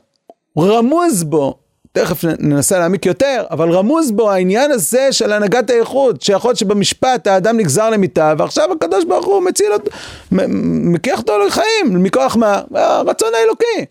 רמוז 0.58 1.24
בו 1.24 1.56
תכף 1.92 2.24
ננסה 2.40 2.80
להעמיק 2.80 3.06
יותר, 3.06 3.44
אבל 3.52 3.72
רמוז 3.72 4.12
בו 4.12 4.32
העניין 4.32 4.72
הזה 4.72 5.12
של 5.12 5.34
הנהגת 5.34 5.70
האיכות, 5.70 6.22
שיכול 6.22 6.50
להיות 6.50 6.58
שבמשפט 6.58 7.28
האדם 7.28 7.58
נגזר 7.58 7.90
למיטה, 7.90 8.34
ועכשיו 8.38 8.72
הקדוש 8.72 9.06
ברוך 9.06 9.26
הוא 9.26 9.44
מציל 9.44 9.74
אותו, 9.74 9.92
מקיח 10.32 11.20
אותו 11.20 11.40
לחיים, 11.48 12.04
מכוח 12.04 12.36
מה? 12.36 12.62
הרצון 12.74 13.30
האלוקי. 13.34 13.86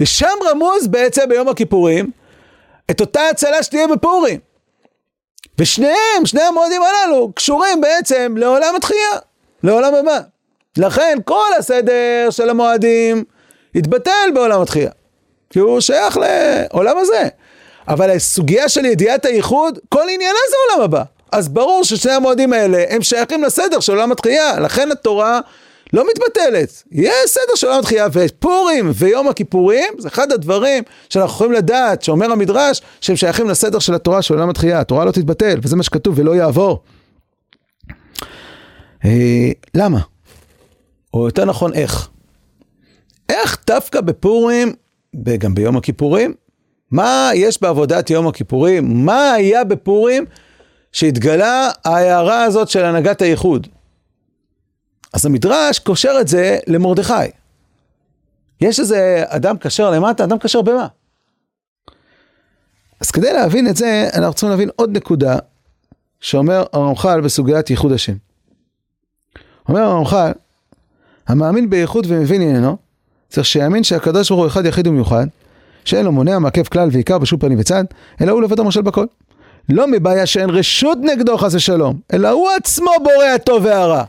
ושם 0.00 0.36
רמוז 0.50 0.86
בעצם 0.86 1.28
ביום 1.28 1.48
הכיפורים, 1.48 2.10
את 2.90 3.00
אותה 3.00 3.28
הצלה 3.28 3.62
שתהיה 3.62 3.86
בפורים. 3.86 4.38
ושניהם, 5.58 6.26
שני 6.26 6.42
המועדים 6.42 6.82
הללו, 6.82 7.32
קשורים 7.32 7.80
בעצם 7.80 8.34
לעולם 8.38 8.76
התחייה, 8.76 9.18
לעולם 9.62 9.94
הבא. 9.94 10.20
לכן 10.76 11.18
כל 11.24 11.48
הסדר 11.58 12.28
של 12.30 12.50
המועדים 12.50 13.24
התבטל 13.74 14.30
בעולם 14.34 14.62
התחייה. 14.62 14.90
כי 15.50 15.58
הוא 15.58 15.80
שייך 15.80 16.16
לעולם 16.16 16.98
הזה. 16.98 17.28
אבל 17.88 18.10
הסוגיה 18.10 18.68
של 18.68 18.84
ידיעת 18.84 19.24
הייחוד, 19.24 19.78
כל 19.88 20.02
עניינה 20.02 20.38
זה 20.50 20.56
עולם 20.68 20.84
הבא. 20.84 21.02
אז 21.32 21.48
ברור 21.48 21.84
ששני 21.84 22.12
המועדים 22.12 22.52
האלה 22.52 22.84
הם 22.88 23.02
שייכים 23.02 23.42
לסדר 23.42 23.80
של 23.80 23.92
עולם 23.92 24.12
התחייה, 24.12 24.60
לכן 24.60 24.90
התורה 24.92 25.40
לא 25.94 26.04
מתבטלת. 26.10 26.82
יש 26.92 27.12
סדר 27.26 27.54
של 27.54 27.66
עולם 27.66 27.78
התחייה, 27.78 28.06
ופורים 28.12 28.90
ויום 28.94 29.28
הכיפורים 29.28 29.94
זה 29.98 30.08
אחד 30.08 30.32
הדברים 30.32 30.82
שאנחנו 31.08 31.34
יכולים 31.34 31.52
לדעת, 31.52 32.02
שאומר 32.02 32.32
המדרש, 32.32 32.82
שהם 33.00 33.16
שייכים 33.16 33.50
לסדר 33.50 33.78
של 33.78 33.94
התורה 33.94 34.22
של 34.22 34.34
עולם 34.34 34.50
התחייה. 34.50 34.80
התורה 34.80 35.04
לא 35.04 35.10
תתבטל, 35.10 35.58
וזה 35.62 35.76
מה 35.76 35.82
שכתוב, 35.82 36.18
ולא 36.18 36.36
יעבור. 36.36 36.82
אה, 39.04 39.50
למה? 39.74 40.00
או 41.14 41.26
יותר 41.26 41.44
נכון, 41.44 41.74
איך? 41.74 42.08
איך 43.28 43.58
דווקא 43.66 44.00
בפורים 44.00 44.72
גם 45.38 45.54
ביום 45.54 45.76
הכיפורים. 45.76 46.34
מה 46.90 47.30
יש 47.34 47.62
בעבודת 47.62 48.10
יום 48.10 48.26
הכיפורים? 48.26 49.04
מה 49.04 49.32
היה 49.32 49.64
בפורים 49.64 50.24
שהתגלה 50.92 51.70
ההערה 51.84 52.44
הזאת 52.44 52.68
של 52.68 52.84
הנהגת 52.84 53.22
הייחוד? 53.22 53.66
אז 55.14 55.26
המדרש 55.26 55.78
קושר 55.78 56.12
את 56.20 56.28
זה 56.28 56.58
למרדכי. 56.66 57.12
יש 58.60 58.80
איזה 58.80 59.24
אדם 59.26 59.58
כשר 59.58 59.90
למטה, 59.90 60.24
אדם 60.24 60.38
כשר 60.38 60.62
במה? 60.62 60.86
אז 63.00 63.10
כדי 63.10 63.32
להבין 63.32 63.68
את 63.68 63.76
זה, 63.76 64.08
אנחנו 64.14 64.32
צריכים 64.32 64.50
להבין 64.50 64.70
עוד 64.76 64.96
נקודה 64.96 65.36
שאומר 66.20 66.64
הרמח"ל 66.72 67.20
בסוגיית 67.20 67.70
ייחוד 67.70 67.92
השם. 67.92 68.12
אומר 69.68 69.80
הרמח"ל, 69.80 70.32
המאמין 71.28 71.70
בייחוד 71.70 72.06
ומבין 72.08 72.42
עניינו, 72.42 72.76
צריך 73.28 73.46
שיאמין 73.46 73.84
שהקדוש 73.84 74.28
ברוך 74.28 74.40
הוא 74.40 74.48
אחד 74.48 74.66
יחיד 74.66 74.86
ומיוחד, 74.86 75.26
שאין 75.84 76.04
לו 76.04 76.12
מונע, 76.12 76.38
מעכב 76.38 76.64
כלל 76.66 76.88
ועיקר 76.92 77.18
בשום 77.18 77.38
פנים 77.38 77.58
וצד, 77.60 77.84
אלא 78.20 78.32
הוא 78.32 78.42
לבד 78.42 78.60
המושל 78.60 78.82
בכל. 78.82 79.06
לא 79.68 79.86
מבעיה 79.88 80.26
שאין 80.26 80.50
רשות 80.50 80.98
נגדו 81.02 81.38
חס 81.38 81.54
ושלום, 81.54 82.00
אלא 82.12 82.28
הוא 82.28 82.48
עצמו 82.56 82.90
בורא 83.04 83.26
הטוב 83.34 83.64
והרע. 83.64 84.04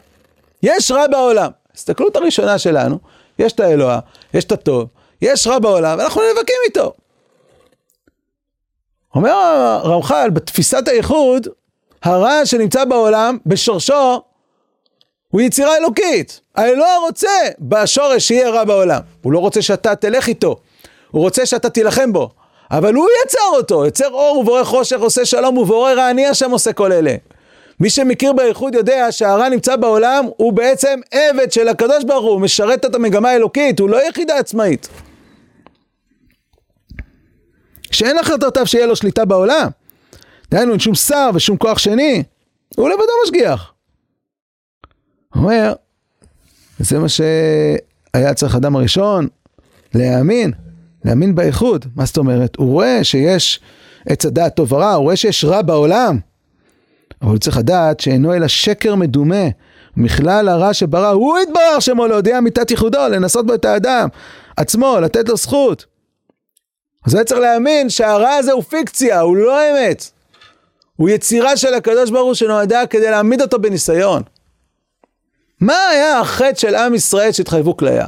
יש 0.66 0.92
רע 0.92 1.08
בעולם. 1.08 1.52
הסתכלות 1.76 2.16
הראשונה 2.16 2.58
שלנו, 2.60 3.00
יש 3.40 3.54
את 3.54 3.60
האלוה, 3.60 4.00
יש 4.34 4.44
את 4.44 4.52
הטוב, 4.52 4.88
יש 5.22 5.48
רע 5.48 5.60
בעולם, 5.60 6.00
ואנחנו 6.00 6.22
נאבקים 6.22 6.56
איתו. 6.66 6.94
אומר 9.16 9.32
הרמח"ל, 9.32 10.30
בתפיסת 10.30 10.88
הייחוד, 10.88 11.48
הרע 12.04 12.46
שנמצא 12.46 12.86
בעולם, 12.86 13.38
בשורשו, 13.46 14.22
הוא 15.30 15.42
יצירה 15.42 15.78
אלוקית. 15.78 16.42
האלוה 16.56 16.98
רוצה 17.02 17.30
בשורש 17.60 18.28
שיהיה 18.28 18.50
רע 18.50 18.64
בעולם. 18.64 19.02
הוא 19.22 19.34
לא 19.34 19.40
רוצה 19.40 19.62
שאתה 19.62 19.96
תלך 19.96 20.28
איתו, 20.28 20.56
הוא 21.12 21.22
רוצה 21.22 21.46
שאתה 21.46 21.70
תילחם 21.70 22.14
בו. 22.14 22.30
אבל 22.72 22.94
הוא 22.94 23.08
יצר 23.24 23.58
אותו, 23.58 23.86
יצר 23.86 24.10
אור 24.10 24.38
ובורא 24.38 24.64
חושך, 24.64 25.00
עושה 25.00 25.26
שלום 25.26 25.58
ובורא 25.58 25.94
רע, 25.94 26.10
אני 26.10 26.28
השם 26.28 26.52
עושה 26.52 26.74
כל 26.74 26.92
אלה. 26.92 27.16
מי 27.80 27.90
שמכיר 27.90 28.34
באיחוד 28.34 28.76
יודע 28.76 29.12
שהרע 29.12 29.50
נמצא 29.50 29.76
בעולם, 29.76 30.26
הוא 30.38 30.54
בעצם 30.54 31.00
עבד 31.12 31.52
של 31.52 31.68
הקדוש 31.68 32.04
ברוך 32.04 32.24
הוא, 32.24 32.32
הוא 32.32 32.42
משרת 32.42 32.86
את 32.86 32.96
המגמה 32.96 33.30
האלוקית, 33.30 33.80
הוא 33.80 33.90
לא 33.90 34.08
יחידה 34.10 34.38
עצמאית. 34.38 34.90
שאין 37.92 38.18
החלטותיו 38.18 38.68
שיהיה 38.68 38.86
לו 38.86 38.96
שליטה 38.96 39.26
בעולם. 39.26 39.68
דהיינו, 40.52 40.72
אין 40.72 40.80
שום 40.80 40.96
שר 40.96 41.30
ושום 41.34 41.58
כוח 41.58 41.78
שני, 41.78 42.24
הוא 42.76 42.90
לבדו 42.90 43.04
משגיח. 43.24 43.74
אומר, 45.36 45.74
זה 46.80 47.00
מה 47.00 47.10
שהיה 47.10 48.34
צריך 48.36 48.56
אדם 48.56 48.76
הראשון 48.76 49.28
להאמין, 49.94 50.52
להאמין 51.06 51.36
באיחוד. 51.36 51.86
מה 51.96 52.06
זאת 52.06 52.18
אומרת? 52.18 52.56
הוא 52.56 52.72
רואה 52.72 53.04
שיש 53.04 53.60
עץ 54.10 54.26
הדעת 54.26 54.56
טוב 54.56 54.74
ורע, 54.74 54.94
הוא 54.94 55.04
רואה 55.04 55.16
שיש 55.16 55.46
רע 55.46 55.62
בעולם. 55.62 56.20
אבל 57.22 57.32
הוא 57.32 57.38
צריך 57.38 57.58
לדעת 57.58 58.00
שאינו 58.00 58.34
אלא 58.34 58.48
שקר 58.48 58.96
מדומה. 58.96 59.46
מכלל 59.98 60.50
הרע 60.50 60.74
שברא, 60.74 61.10
הוא 61.10 61.40
יתברר 61.40 61.80
שמו 61.80 62.08
להודיע 62.08 62.38
אמיתת 62.38 62.72
ייחודו, 62.72 63.00
לנסות 63.12 63.46
בו 63.46 63.54
את 63.54 63.66
האדם 63.66 64.08
עצמו, 64.58 64.98
לתת 65.02 65.30
לו 65.30 65.38
זכות. 65.38 65.86
אז 67.06 67.16
היה 67.16 67.24
צריך 67.24 67.40
להאמין 67.42 67.90
שהרע 67.90 68.30
הזה 68.30 68.52
הוא 68.52 68.64
פיקציה, 68.64 69.20
הוא 69.20 69.38
לא 69.38 69.60
אמת. 69.72 70.10
הוא 70.96 71.10
יצירה 71.10 71.58
של 71.58 71.74
הקדוש 71.74 72.12
ברוך 72.12 72.26
הוא 72.26 72.34
שנועדה 72.34 72.86
כדי 72.86 73.12
להעמיד 73.12 73.42
אותו 73.42 73.60
בניסיון. 73.60 74.24
מה 75.62 75.88
היה 75.92 76.20
החטא 76.20 76.60
של 76.60 76.76
עם 76.76 76.96
ישראל 76.96 77.32
שהתחייבו 77.32 77.78
כליה? 77.78 78.06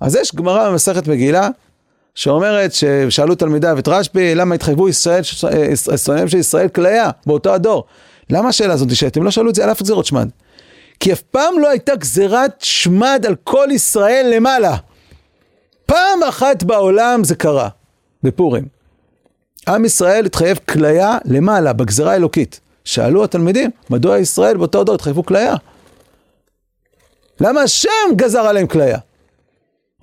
אז 0.00 0.16
יש 0.16 0.34
גמרא 0.34 0.70
במסכת 0.70 1.08
מגילה, 1.08 1.48
שאומרת 2.14 2.72
ששאלו 2.72 3.34
תלמידיו 3.34 3.78
את 3.78 3.88
רשב"י, 3.88 4.34
למה 4.34 4.54
התחייבו 4.54 4.88
ישראל, 4.88 5.22
שונאים 5.96 6.28
של 6.28 6.38
ישראל 6.38 6.68
כליה 6.68 7.10
באותו 7.26 7.54
הדור? 7.54 7.84
למה 8.30 8.48
השאלה 8.48 8.74
הזאת 8.74 8.88
נשאלת? 8.88 9.16
הם 9.16 9.22
לא 9.22 9.30
שאלו 9.30 9.50
את 9.50 9.54
זה 9.54 9.64
על 9.64 9.72
אף 9.72 9.82
גזירות 9.82 10.06
שמד. 10.06 10.28
כי 11.00 11.12
אף 11.12 11.20
פעם 11.20 11.58
לא 11.58 11.68
הייתה 11.68 11.96
גזירת 11.96 12.56
שמד 12.58 13.24
על 13.26 13.34
כל 13.44 13.68
ישראל 13.70 14.32
למעלה. 14.36 14.76
פעם 15.86 16.22
אחת 16.28 16.62
בעולם 16.62 17.24
זה 17.24 17.34
קרה, 17.34 17.68
בפורים. 18.22 18.64
עם 19.68 19.84
ישראל 19.84 20.26
התחייב 20.26 20.58
כליה 20.68 21.18
למעלה, 21.24 21.72
בגזירה 21.72 22.12
האלוקית. 22.12 22.60
שאלו 22.84 23.24
התלמידים, 23.24 23.70
מדוע 23.90 24.18
ישראל 24.18 24.56
באותו 24.56 24.84
דור 24.84 24.94
התחייבו 24.94 25.26
כליה? 25.26 25.54
למה 27.40 27.60
השם 27.60 27.88
גזר 28.16 28.40
עליהם 28.40 28.66
כליה? 28.66 28.98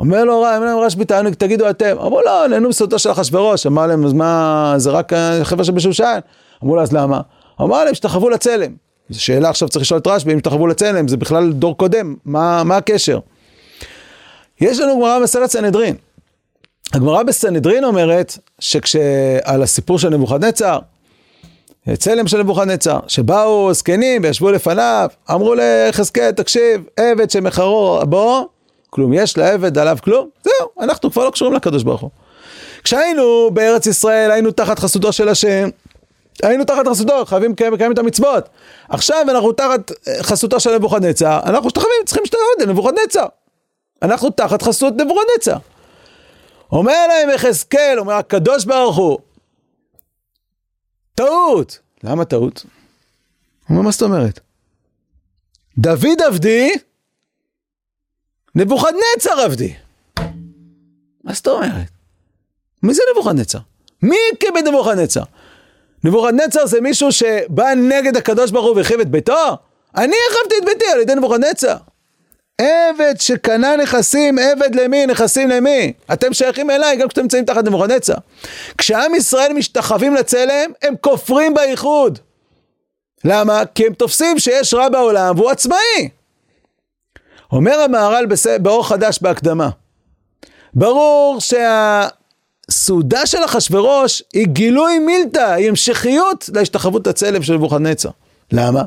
אומר 0.01 0.23
לו 0.23 0.45
רשב"י, 0.81 1.05
תגידו 1.37 1.69
אתם. 1.69 1.95
אמרו 1.99 2.21
לו, 2.21 2.47
נהנו 2.49 2.69
בסודו 2.69 2.99
של 2.99 3.11
אחשוורוש. 3.11 3.65
אמר 3.65 3.87
להם, 3.87 4.05
אז 4.05 4.13
מה, 4.13 4.73
זה 4.77 4.89
רק 4.89 5.11
חבר'ה 5.43 5.63
שבשושן? 5.63 6.19
אמרו 6.63 6.75
לו, 6.75 6.81
אז 6.81 6.91
למה? 6.91 7.21
אמר 7.61 7.83
להם, 7.83 7.93
שתחוו 7.93 8.29
לצלם. 8.29 8.71
זו 9.09 9.23
שאלה 9.23 9.49
עכשיו 9.49 9.69
צריך 9.69 9.81
לשאול 9.81 9.99
את 9.99 10.07
רשב"י, 10.07 10.33
אם 10.33 10.39
שתחוו 10.39 10.67
לצלם, 10.67 11.07
זה 11.07 11.17
בכלל 11.17 11.51
דור 11.51 11.77
קודם, 11.77 12.15
מה, 12.25 12.63
מה 12.63 12.77
הקשר? 12.77 13.19
יש 14.61 14.79
לנו 14.79 14.95
גמרא 14.95 15.19
בסרט 15.19 15.49
סנהדרין. 15.49 15.95
הגמרא 16.93 17.23
בסנהדרין 17.23 17.83
אומרת, 17.83 18.37
שכשעל 18.59 19.63
הסיפור 19.63 19.99
של 19.99 20.09
נבוכדנצר, 20.09 20.79
צלם 21.93 22.27
של 22.27 22.39
נבוכדנצר, 22.39 22.99
שבאו 23.07 23.73
זקנים 23.73 24.21
וישבו 24.23 24.51
לפניו, 24.51 25.09
אמרו 25.31 25.55
ליחזקאל, 25.55 26.31
תקשיב, 26.31 26.83
עבד 26.97 27.29
שמחרו 27.29 27.99
בוא, 28.09 28.43
כלום, 28.91 29.13
יש 29.13 29.37
לעבד 29.37 29.77
עליו 29.77 29.97
כלום, 30.03 30.29
זהו, 30.43 30.69
אנחנו 30.79 31.11
כבר 31.11 31.25
לא 31.25 31.31
קשורים 31.31 31.53
לקדוש 31.53 31.83
ברוך 31.83 32.01
הוא. 32.01 32.09
כשהיינו 32.83 33.51
בארץ 33.53 33.87
ישראל, 33.87 34.31
היינו 34.31 34.51
תחת 34.51 34.79
חסותו 34.79 35.11
של 35.13 35.29
השם, 35.29 35.69
היינו 36.43 36.65
תחת 36.65 36.87
חסותו, 36.87 37.25
חייבים 37.25 37.51
לקיים 37.73 37.91
את 37.91 37.97
המצוות. 37.97 38.49
עכשיו 38.89 39.25
אנחנו 39.29 39.51
תחת 39.51 39.91
אה, 40.07 40.23
חסותו 40.23 40.59
של 40.59 40.75
נבוכדנצר, 40.75 41.39
אנחנו 41.45 41.69
שתחווים, 41.69 42.01
צריכים 42.05 42.23
להשתחוות 42.23 42.67
לנבוכדנצר. 42.67 43.25
אנחנו 44.01 44.29
תחת 44.29 44.61
חסות 44.61 44.93
נבוכדנצר. 44.93 45.57
אומר 46.71 47.07
להם 47.07 47.29
יחזקאל, 47.29 47.99
אומר 47.99 48.13
הקדוש 48.13 48.65
ברוך 48.65 48.97
הוא, 48.97 49.19
טעות. 51.15 51.79
למה 52.03 52.25
טעות? 52.25 52.65
הוא 52.65 53.69
אומר, 53.69 53.81
מה 53.81 53.91
זאת 53.91 54.01
אומרת? 54.01 54.39
דוד 55.77 56.21
עבדי, 56.27 56.71
נבוכדנצר 58.55 59.39
עבדי. 59.43 59.73
מה 61.23 61.33
זאת 61.33 61.47
אומרת? 61.47 61.87
מי 62.83 62.93
זה 62.93 63.01
נבוכדנצר? 63.11 63.59
מי 64.01 64.17
את 64.33 64.67
נבוכדנצר? 64.67 65.23
נבוכדנצר 66.03 66.65
זה 66.65 66.81
מישהו 66.81 67.11
שבא 67.11 67.73
נגד 67.73 68.17
הקדוש 68.17 68.51
ברוך 68.51 68.65
הוא 68.65 68.77
והחריב 68.77 68.99
את 68.99 69.07
ביתו? 69.07 69.57
אני 69.95 70.15
החרבתי 70.29 70.55
את 70.59 70.65
ביתי 70.65 70.85
על 70.93 70.99
ידי 70.99 71.15
נבוכדנצר. 71.15 71.75
עבד 72.61 73.13
שקנה 73.19 73.75
נכסים, 73.75 74.39
עבד 74.39 74.75
למי? 74.75 75.05
נכסים 75.05 75.49
למי? 75.49 75.93
אתם 76.13 76.33
שייכים 76.33 76.69
אליי 76.69 76.97
גם 76.97 77.07
כשאתם 77.07 77.21
נמצאים 77.21 77.45
תחת 77.45 77.63
נבוכדנצר. 77.63 78.15
כשעם 78.77 79.15
ישראל 79.15 79.53
משתחווים 79.53 80.15
לצלם, 80.15 80.71
הם 80.81 80.93
כופרים 81.01 81.53
בייחוד. 81.53 82.19
למה? 83.25 83.65
כי 83.75 83.85
הם 83.85 83.93
תופסים 83.93 84.39
שיש 84.39 84.73
רע 84.73 84.89
בעולם 84.89 85.37
והוא 85.37 85.49
עצמאי. 85.49 86.09
אומר 87.51 87.79
המהר"ל 87.79 88.25
באור 88.61 88.87
חדש 88.87 89.19
בהקדמה, 89.21 89.69
ברור 90.73 91.37
שהסעודה 92.69 93.25
של 93.25 93.45
אחשורוש 93.45 94.23
היא 94.33 94.47
גילוי 94.47 94.99
מילתא, 94.99 95.53
היא 95.53 95.69
המשכיות 95.69 96.49
להשתחוות 96.53 97.07
הצלם 97.07 97.43
של 97.43 97.53
נבוכדנצר. 97.53 98.09
למה? 98.51 98.83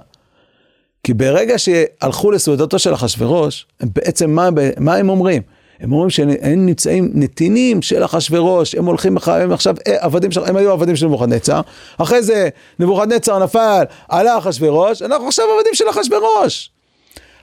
כי 1.05 1.15
ברגע 1.15 1.59
שהלכו 1.59 2.31
לסעודתו 2.31 2.79
של 2.79 2.95
אחשורוש, 2.95 3.67
בעצם 3.81 4.31
מה, 4.31 4.49
מה 4.79 4.95
הם 4.95 5.09
אומרים? 5.09 5.43
הם 5.81 5.93
אומרים 5.93 6.11
שהם 6.11 6.67
נמצאים 6.67 7.11
נתינים 7.15 7.83
של 7.83 8.05
אחשורוש, 8.05 8.75
הם 8.75 8.85
הולכים, 8.85 9.17
הם 9.27 9.53
עכשיו 9.53 9.75
אה, 9.87 9.97
עבדים, 9.99 10.33
של, 10.33 10.45
הם 10.45 10.57
היו 10.57 10.71
עבדים 10.73 10.97
של 10.97 11.07
נבוכדנצר, 11.07 11.61
אחרי 11.99 12.23
זה 12.23 12.49
נבוכדנצר 12.79 13.39
נפל, 13.39 13.85
עלה 14.09 14.39
אחשורוש, 14.39 15.03
אנחנו 15.03 15.27
עכשיו 15.27 15.45
עבדים 15.57 15.75
של 15.75 15.91
אחשורוש. 15.91 16.71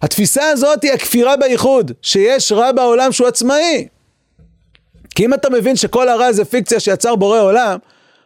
התפיסה 0.01 0.49
הזאת 0.49 0.83
היא 0.83 0.91
הכפירה 0.91 1.37
בייחוד, 1.37 1.91
שיש 2.01 2.51
רע 2.51 2.71
בעולם 2.71 3.11
שהוא 3.11 3.27
עצמאי. 3.27 3.87
כי 5.15 5.25
אם 5.25 5.33
אתה 5.33 5.49
מבין 5.49 5.75
שכל 5.75 6.09
הרע 6.09 6.31
זה 6.31 6.45
פיקציה 6.45 6.79
שיצר 6.79 7.15
בורא 7.15 7.39
עולם, 7.39 7.77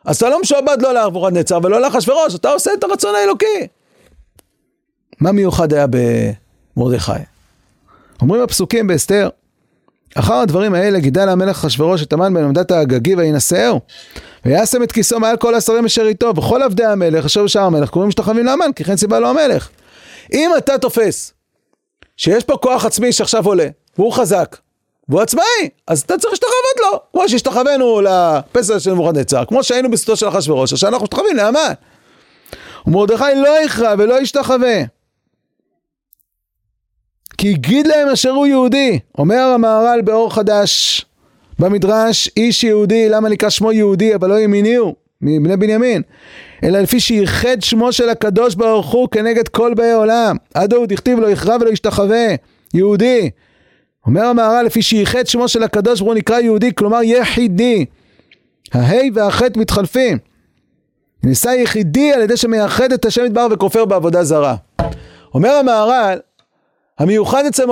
אז 0.05 0.17
אתה 0.17 0.29
לא 0.29 0.41
משועבד 0.41 0.77
לא 0.81 0.93
לאחשוורוש 0.93 1.51
ולא 1.63 1.81
לאחשוורוש, 1.81 2.35
אתה 2.35 2.49
עושה 2.49 2.71
את 2.73 2.83
הרצון 2.83 3.15
האלוקי. 3.15 3.67
מה 5.19 5.31
מיוחד 5.31 5.73
היה 5.73 5.85
במרדכי? 6.77 7.11
אומרים 8.21 8.41
הפסוקים 8.41 8.87
באסתר, 8.87 9.29
אחר 10.15 10.33
הדברים 10.33 10.73
האלה 10.73 10.99
גידל 10.99 11.29
המלך 11.29 11.65
אחשוורוש 11.65 12.03
את 12.03 12.13
המן 12.13 12.33
בן 12.33 12.43
עמדת 12.43 12.71
האגגי 12.71 13.15
וינשאהו. 13.15 13.79
וישם 14.45 14.83
את 14.83 14.91
כיסו 14.91 15.19
מעל 15.19 15.37
כל 15.37 15.55
השרים 15.55 15.85
אשר 15.85 16.05
איתו, 16.05 16.33
וכל 16.37 16.61
עבדי 16.61 16.85
המלך 16.85 17.25
אשר 17.25 17.43
בשער 17.43 17.63
המלך 17.63 17.89
קוראים 17.89 18.09
משתחווים 18.09 18.45
לאמן, 18.45 18.73
כי 18.75 18.83
כן 18.83 18.97
סיבה 18.97 19.19
לו 19.19 19.29
המלך. 19.29 19.69
אם 20.33 20.51
אתה 20.57 20.77
תופס 20.77 21.34
שיש 22.17 22.43
פה 22.43 22.57
כוח 22.57 22.85
עצמי 22.85 23.11
שעכשיו 23.11 23.45
עולה, 23.45 23.67
והוא 23.97 24.13
חזק, 24.13 24.57
והוא 25.09 25.21
עצמאי, 25.21 25.69
אז 25.87 26.01
אתה 26.01 26.17
צריך 26.17 26.31
להשתחוות 26.31 26.79
לו, 26.81 26.99
כמו 27.13 27.29
שהשתחווינו 27.29 28.01
לפסל 28.01 28.79
של 28.79 28.91
נבוכדנצר, 28.91 29.45
כמו 29.45 29.63
שהיינו 29.63 29.91
בסודו 29.91 30.15
של 30.15 30.27
אחשוורוש, 30.27 30.73
עכשיו 30.73 30.89
אנחנו 30.89 31.03
משתחווים 31.03 31.37
לאמן. 31.37 31.73
ומרדכי 32.87 33.23
לא 33.35 33.63
יכרע 33.65 33.93
ולא 33.97 34.21
ישתחווה. 34.21 34.83
כי 37.37 37.49
הגיד 37.49 37.87
להם 37.87 38.07
אשר 38.07 38.29
הוא 38.29 38.47
יהודי, 38.47 38.99
אומר 39.17 39.51
המהר"ל 39.55 40.01
באור 40.01 40.33
חדש 40.33 41.05
במדרש, 41.59 42.29
איש 42.37 42.63
יהודי, 42.63 43.09
למה 43.09 43.29
נקרא 43.29 43.49
שמו 43.49 43.71
יהודי, 43.71 44.15
אבל 44.15 44.29
לא 44.29 44.39
ימיני 44.39 44.75
הוא, 44.75 44.95
מבני 45.21 45.57
בנימין, 45.57 46.01
אלא 46.65 46.79
לפי 46.79 46.99
שייחד 46.99 47.61
שמו 47.61 47.91
של 47.91 48.09
הקדוש 48.09 48.55
ברוך 48.55 48.91
הוא 48.91 49.07
כנגד 49.11 49.47
כל 49.47 49.73
באי 49.73 49.91
עולם, 49.91 50.35
עד 50.53 50.73
הוא 50.73 50.85
דכתיב 50.85 51.19
לא 51.19 51.27
יכרע 51.27 51.55
ולא 51.61 51.69
ישתחווה, 51.69 52.27
יהודי. 52.73 53.29
אומר 54.05 54.25
המהר"ל, 54.25 54.65
לפי 54.65 54.81
שייחד 54.81 55.27
שמו 55.27 55.47
של 55.47 55.63
הקדוש 55.63 55.99
ברוך 55.99 56.11
הוא 56.11 56.17
נקרא 56.17 56.39
יהודי, 56.39 56.75
כלומר 56.75 57.03
יחידי. 57.03 57.85
ההי 58.73 59.09
והחטא 59.13 59.59
מתחלפים. 59.59 60.17
נעשה 61.23 61.53
יחידי 61.53 62.13
על 62.13 62.21
ידי 62.21 62.37
שמייחד 62.37 62.91
את 62.91 63.05
השם 63.05 63.25
יתבר 63.25 63.47
וכופר 63.51 63.85
בעבודה 63.85 64.23
זרה. 64.23 64.55
אומר 65.33 65.51
המהר"ל, 65.51 66.19
המיוחד 66.99 67.45
אצל, 67.45 67.63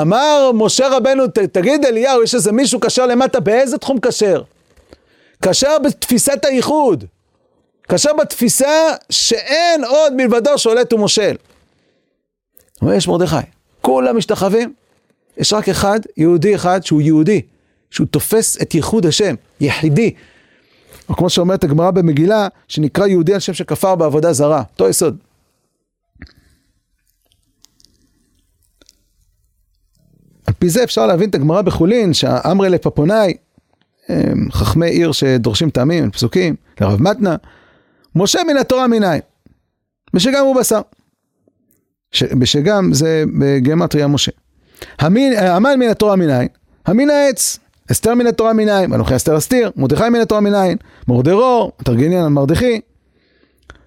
אמר 0.00 0.50
משה 0.54 0.88
רבנו, 0.88 1.26
ת, 1.26 1.38
תגיד 1.38 1.84
אליהו, 1.84 2.22
יש 2.22 2.34
איזה 2.34 2.52
מישהו 2.52 2.80
כשר 2.80 3.06
למטה, 3.06 3.40
באיזה 3.40 3.78
תחום 3.78 3.98
כשר? 4.00 4.42
כשר 5.42 5.78
בתפיסת 5.84 6.44
הייחוד. 6.44 7.04
כשר 7.88 8.10
בתפיסה 8.20 8.90
שאין 9.10 9.84
עוד 9.84 10.12
מלבדו 10.16 10.58
שולט 10.58 10.92
ומושל. 10.92 11.36
אומר, 12.82 12.92
יש 12.92 13.08
מרדכי, 13.08 13.36
כולם 13.80 14.16
משתחווים, 14.16 14.72
יש 15.36 15.52
רק 15.52 15.68
אחד, 15.68 16.00
יהודי 16.16 16.54
אחד, 16.54 16.84
שהוא 16.84 17.00
יהודי, 17.02 17.42
שהוא 17.90 18.06
תופס 18.06 18.62
את 18.62 18.74
ייחוד 18.74 19.06
השם, 19.06 19.34
יחידי. 19.60 20.14
או 21.08 21.16
כמו 21.16 21.30
שאומרת 21.30 21.64
הגמרא 21.64 21.90
במגילה, 21.90 22.48
שנקרא 22.68 23.06
יהודי 23.06 23.34
על 23.34 23.40
שם 23.40 23.54
שכפר 23.54 23.94
בעבודה 23.94 24.32
זרה, 24.32 24.62
אותו 24.72 24.88
יסוד. 24.88 25.16
על 30.46 30.54
פי 30.58 30.68
זה 30.68 30.84
אפשר 30.84 31.06
להבין 31.06 31.30
את 31.30 31.34
הגמרא 31.34 31.62
בחולין, 31.62 32.14
שהאמרי 32.14 32.68
לפפונאי, 32.68 33.34
חכמי 34.52 34.90
עיר 34.90 35.12
שדורשים 35.12 35.70
טעמים, 35.70 36.10
פסוקים, 36.10 36.56
לרב 36.80 37.02
מתנה, 37.02 37.36
משה 38.16 38.40
מן 38.46 38.56
התורה 38.56 38.86
מנין, 38.86 39.20
בשגם 40.14 40.44
הוא 40.44 40.56
בשר. 40.56 40.80
ש... 42.12 42.22
בשגם 42.22 42.92
זה 42.92 43.24
בגמטריה 43.38 44.06
משה. 44.06 44.32
המין, 44.98 45.32
המן 45.38 45.78
מן 45.78 45.88
התורה 45.88 46.16
מנין, 46.16 46.48
המין 46.86 47.10
העץ, 47.10 47.58
אסתר 47.92 48.14
מן 48.14 48.26
התורה 48.26 48.52
מנין, 48.52 48.92
אנוכי 48.92 49.16
אסתר 49.16 49.36
אסתיר, 49.38 49.70
מרדכי 49.76 50.08
מן 50.08 50.20
התורה 50.20 50.40
מנין, 50.40 50.76
מורדרו, 51.08 51.72
תרגניין 51.84 52.22
על 52.24 52.28
מרדכי. 52.28 52.80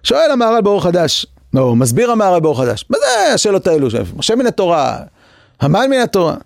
שואל 0.02 0.30
המהר"ל 0.30 0.60
באור 0.60 0.82
חדש, 0.82 1.26
לא, 1.54 1.76
מסביר 1.76 2.10
המהר"ל 2.10 2.40
באור 2.40 2.58
חדש, 2.58 2.84
מה 2.90 2.98
זה 2.98 3.34
השאלות 3.34 3.66
האלו, 3.66 3.88
משה 4.16 4.36
מן 4.36 4.46
התורה, 4.46 4.98
המן 5.60 5.90
מן 5.90 5.98
התורה. 5.98 6.36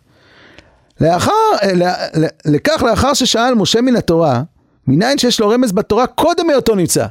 לאחר, 1.00 1.32
לכך 2.44 2.82
לאחר 2.82 3.14
ששאל 3.14 3.54
משה 3.54 3.80
מן 3.80 3.96
התורה, 3.96 4.42
מניין 4.86 5.18
שיש 5.18 5.40
לו 5.40 5.48
רמז 5.48 5.72
בתורה 5.72 6.06
קודם 6.06 6.50
היותו 6.50 6.74
נמצא. 6.74 7.06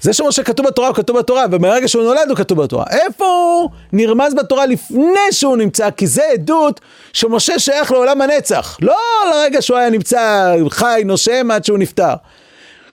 זה 0.00 0.12
שמשה 0.12 0.42
כתוב 0.42 0.66
בתורה 0.66 0.88
הוא 0.88 0.96
כתוב 0.96 1.18
בתורה, 1.18 1.44
ומרגע 1.50 1.88
שהוא 1.88 2.02
נולד 2.02 2.28
הוא 2.28 2.36
כתוב 2.36 2.62
בתורה. 2.62 2.84
איפה 2.90 3.24
הוא 3.26 3.70
נרמז 3.92 4.34
בתורה 4.34 4.66
לפני 4.66 5.30
שהוא 5.30 5.56
נמצא? 5.56 5.90
כי 5.90 6.06
זה 6.06 6.22
עדות 6.32 6.80
שמשה 7.12 7.58
שייך 7.58 7.92
לעולם 7.92 8.20
הנצח. 8.20 8.78
לא 8.82 8.96
לרגע 9.30 9.62
שהוא 9.62 9.78
היה 9.78 9.90
נמצא 9.90 10.54
חי, 10.70 11.02
נושם 11.04 11.50
עד 11.50 11.64
שהוא 11.64 11.78
נפטר. 11.78 12.14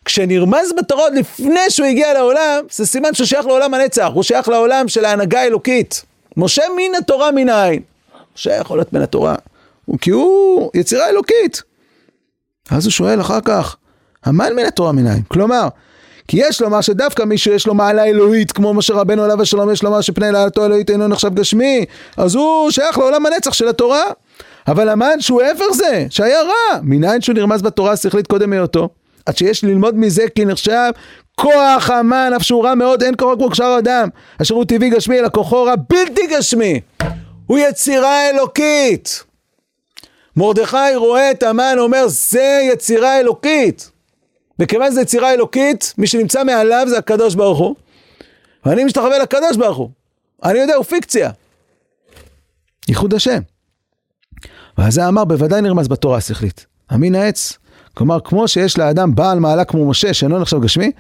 כשנרמז 0.06 0.74
בתורה 0.78 1.04
עוד 1.04 1.14
לפני 1.14 1.70
שהוא 1.70 1.88
הגיע 1.88 2.14
לעולם, 2.14 2.64
זה 2.72 2.86
סימן 2.86 3.14
שהוא 3.14 3.28
שייך 3.28 3.46
לעולם 3.46 3.74
הנצח, 3.74 4.10
הוא 4.14 4.24
שייך 4.24 4.48
לעולם 4.48 4.88
של 4.88 5.06
ההנהגה 5.06 5.42
האלוקית. 5.42 6.06
משה 6.38 6.64
מן 6.76 6.96
התורה 6.98 7.32
מנין. 7.32 7.82
משה 8.38 8.56
יכול 8.56 8.78
להיות 8.78 8.94
מן 8.94 9.02
התורה. 9.02 9.36
כי 10.02 10.10
הוא 10.10 10.72
יצירה 10.74 11.10
אלוקית. 11.10 11.64
אז 12.72 12.86
הוא 12.86 12.92
שואל 12.92 13.22
אחר 13.22 13.40
כך, 13.46 13.76
המן 14.26 14.54
מן 14.56 14.66
התורה 14.66 14.92
מנין? 14.92 15.22
כלומר, 15.28 15.68
כי 16.28 16.38
יש 16.40 16.62
לומר 16.62 16.82
שדווקא 16.82 17.24
מי 17.24 17.38
שיש 17.38 17.68
לו 17.68 17.74
מעלה 17.74 18.06
אלוהית, 18.06 18.52
כמו 18.52 18.74
משה 18.74 18.94
רבנו 18.94 19.24
עליו 19.24 19.42
השלום, 19.42 19.72
יש 19.72 19.84
לומר 19.84 20.02
שפני 20.02 20.32
לעלתו 20.32 20.66
אלוהית 20.66 20.90
אינו 20.90 21.08
נחשב 21.08 21.34
גשמי, 21.34 21.86
אז 22.18 22.36
הוא 22.36 22.72
שייך 22.72 22.98
לעולם 22.98 23.26
הנצח 23.26 23.54
של 23.54 23.68
התורה. 23.68 24.04
אבל 24.68 24.90
המן 24.90 25.20
שהוא 25.20 25.42
ההפך 25.42 25.72
זה, 25.74 26.06
שהיה 26.10 26.42
רע, 26.42 26.80
מנין 26.84 27.22
שהוא 27.22 27.36
נרמז 27.36 27.62
בתורה 27.62 27.92
השכלית 27.92 28.28
קודם 28.28 28.54
היותו? 28.54 28.90
עד 29.26 29.38
שיש 29.38 29.64
ללמוד 29.64 29.98
מזה 29.98 30.24
כי 30.36 30.46
נחשב 30.46 30.92
כוח 31.36 31.90
המן, 31.90 32.32
אף 32.36 32.42
שהוא 32.42 32.64
רע 32.66 32.76
מאוד, 32.76 33.04
אין 33.04 33.14
כוח 33.18 33.36
כמו 33.38 33.50
כשאר 33.50 33.80
אדם, 33.80 34.10
אשר 34.42 34.56
הוא 34.56 34.66
טבעי 34.66 34.90
גשמי, 34.90 35.20
אלא 35.20 35.30
כוחו 35.30 35.64
רע 35.64 35.74
בלתי 35.90 36.28
גשמי. 36.28 36.82
הוא 37.46 37.60
יצירה 37.60 38.30
אלוקית. 38.30 39.24
מרדכי 40.38 40.96
רואה 40.96 41.32
את 41.32 41.44
המן, 41.44 41.76
אומר, 41.78 42.06
זה 42.08 42.60
יצירה 42.72 43.20
אלוקית. 43.20 43.90
וכיוון 44.60 44.92
שזו 44.92 45.02
יצירה 45.02 45.34
אלוקית, 45.34 45.94
מי 45.98 46.08
שנמצא 46.08 46.44
מעליו 46.44 46.86
זה 46.90 46.98
הקדוש 46.98 47.36
ברוך 47.36 47.60
הוא. 47.60 47.76
ואני 48.66 48.84
משתחווה 48.84 49.20
לקדוש 49.20 49.58
ברוך 49.58 49.78
הוא. 49.78 49.90
אני 50.44 50.60
יודע, 50.60 50.76
הוא 50.76 50.84
פיקציה. 50.84 51.32
ייחוד 52.88 53.14
השם. 53.14 53.40
ועל 54.78 54.92
זה 54.92 55.08
אמר, 55.08 55.26
בוודאי 55.26 55.62
נרמז 55.62 55.88
בתורה 55.88 56.18
השכלית. 56.18 56.66
אמין 56.94 57.16
העץ. 57.16 57.58
כלומר, 57.94 58.20
כמו 58.20 58.48
שיש 58.48 58.78
לאדם 58.78 59.16
בעל 59.16 59.40
מעלה 59.40 59.66
כמו 59.66 59.90
משה, 59.90 60.14
שאינו 60.14 60.40
נחשב 60.40 60.62
גשמי, 60.62 60.92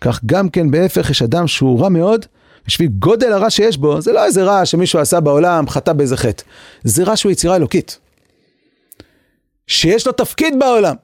כך 0.00 0.20
גם 0.26 0.48
כן 0.48 0.70
בהפך 0.70 1.10
יש 1.10 1.22
אדם 1.22 1.46
שהוא 1.46 1.80
רע 1.80 1.88
מאוד, 1.88 2.26
בשביל 2.66 2.88
גודל 2.88 3.32
הרע 3.32 3.50
שיש 3.50 3.76
בו, 3.76 4.00
זה 4.00 4.12
לא 4.12 4.24
איזה 4.24 4.42
רע 4.42 4.66
שמישהו 4.66 4.98
עשה 4.98 5.20
בעולם, 5.20 5.68
חטא 5.68 5.92
באיזה 5.92 6.16
חטא. 6.16 6.44
זה 6.84 7.04
רע 7.04 7.16
שהוא 7.16 7.32
יצירה 7.32 7.56
אלוקית. 7.56 7.98
שיש 9.66 10.06
לו 10.06 10.12
תפקיד 10.12 10.54
בעולם. 10.58 10.94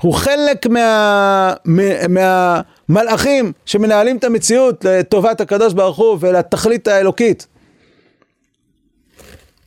הוא 0.00 0.14
חלק 0.14 0.66
מה, 0.66 1.54
מה, 1.64 2.62
מהמלאכים 2.88 3.52
שמנהלים 3.66 4.16
את 4.16 4.24
המציאות 4.24 4.84
לטובת 4.84 5.40
הקדוש 5.40 5.72
ברוך 5.72 5.96
הוא 5.96 6.18
ולתכלית 6.20 6.88
האלוקית. 6.88 7.46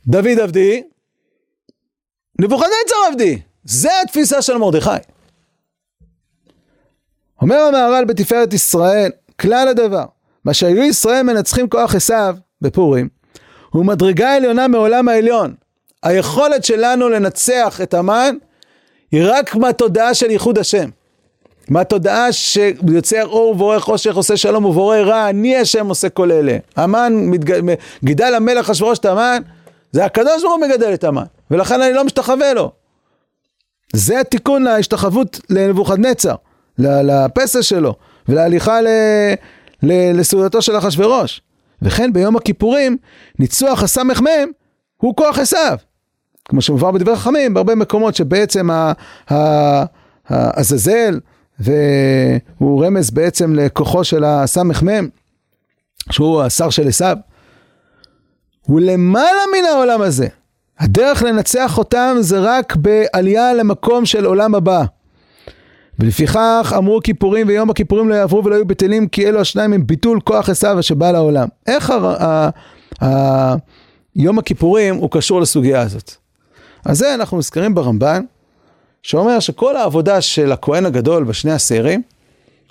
דוד 0.06 0.38
עבדי, 0.42 0.82
נבוכדנצר 2.40 2.96
עבדי. 3.08 3.38
זה 3.64 3.88
התפיסה 4.04 4.42
של 4.42 4.56
מרדכי. 4.56 4.90
אומר 7.42 7.56
המהר"ל 7.56 8.04
בתפארת 8.04 8.52
ישראל, 8.52 9.10
כלל 9.40 9.68
הדבר, 9.68 10.04
מה 10.44 10.54
שהיו 10.54 10.82
ישראל 10.82 11.22
מנצחים 11.22 11.68
כוח 11.68 11.94
עשיו 11.94 12.36
בפורים, 12.60 13.08
הוא 13.70 13.86
מדרגה 13.86 14.34
עליונה 14.34 14.68
מעולם 14.68 15.08
העליון. 15.08 15.54
היכולת 16.02 16.64
שלנו 16.64 17.08
לנצח 17.08 17.80
את 17.82 17.94
המן 17.94 18.36
היא 19.12 19.22
רק 19.26 19.56
מהתודעה 19.56 20.14
של 20.14 20.30
ייחוד 20.30 20.58
השם. 20.58 20.88
מהתודעה 21.68 22.32
שיוצר 22.32 23.26
אור 23.26 23.50
ובורא 23.50 23.78
חושך, 23.78 24.16
עושה 24.16 24.36
שלום 24.36 24.64
ובורא 24.64 24.96
רע, 24.96 25.28
אני 25.30 25.56
השם 25.56 25.86
עושה 25.86 26.08
כל 26.08 26.32
אלה. 26.32 26.56
המן, 26.76 27.12
מתג... 27.16 27.60
גידל 28.04 28.34
המלך 28.34 28.70
אשוורוש 28.70 28.98
את 28.98 29.04
המן, 29.04 29.42
זה 29.92 30.04
הקדוש 30.04 30.42
ברוך 30.42 30.54
הוא 30.54 30.66
מגדל 30.68 30.94
את 30.94 31.04
המן, 31.04 31.24
ולכן 31.50 31.82
אני 31.82 31.92
לא 31.92 32.04
משתחווה 32.04 32.54
לו. 32.54 32.70
זה 33.92 34.20
התיקון 34.20 34.62
להשתחוות 34.62 35.40
לנבוכדנצר, 35.50 36.34
לפסל 36.78 37.62
שלו, 37.62 37.94
ולהליכה 38.28 38.80
ל... 38.80 38.86
ל... 39.82 40.20
לסעודתו 40.20 40.62
של 40.62 40.78
אחשורוש. 40.78 41.42
וכן 41.82 42.12
ביום 42.12 42.36
הכיפורים, 42.36 42.96
ניצוח 43.38 43.82
הסמ"ם 43.82 44.50
הוא 44.96 45.16
כוח 45.16 45.38
עשיו. 45.38 45.76
כמו 46.48 46.62
שמובא 46.62 46.90
בדברי 46.90 47.16
חכמים, 47.16 47.54
בהרבה 47.54 47.74
מקומות 47.74 48.14
שבעצם 48.14 48.68
העזאזל, 50.28 51.20
והוא 51.58 52.84
רמז 52.86 53.10
בעצם 53.10 53.54
לכוחו 53.54 54.04
של 54.04 54.24
הסמ"ם, 54.24 55.08
שהוא 56.10 56.42
השר 56.42 56.70
של 56.70 56.88
עשיו, 56.88 57.16
הוא 58.62 58.80
למעלה 58.80 59.42
מן 59.52 59.64
העולם 59.64 60.02
הזה. 60.02 60.28
הדרך 60.78 61.22
לנצח 61.22 61.78
אותם 61.78 62.16
זה 62.20 62.40
רק 62.40 62.76
בעלייה 62.76 63.54
למקום 63.54 64.06
של 64.06 64.24
עולם 64.24 64.54
הבא. 64.54 64.84
ולפיכך 65.98 66.74
אמרו 66.78 67.00
כיפורים 67.04 67.48
ויום 67.48 67.70
הכיפורים 67.70 68.08
לא 68.08 68.14
יעברו 68.14 68.44
ולא 68.44 68.54
יהיו 68.54 68.64
בטלים 68.64 69.08
כי 69.08 69.28
אלו 69.28 69.40
השניים 69.40 69.72
הם 69.72 69.86
ביטול 69.86 70.20
כוח 70.20 70.48
עשיו 70.48 70.82
שבא 70.82 71.10
לעולם. 71.10 71.48
איך 71.66 71.92
יום 74.16 74.38
הכיפורים 74.38 74.94
הוא 74.94 75.10
קשור 75.10 75.40
לסוגיה 75.40 75.80
הזאת? 75.80 76.19
אז 76.84 76.98
זה 76.98 77.14
אנחנו 77.14 77.38
נזכרים 77.38 77.74
ברמב"ן, 77.74 78.22
שאומר 79.02 79.40
שכל 79.40 79.76
העבודה 79.76 80.20
של 80.20 80.52
הכהן 80.52 80.86
הגדול 80.86 81.24
בשני 81.24 81.52
השעירים, 81.52 82.02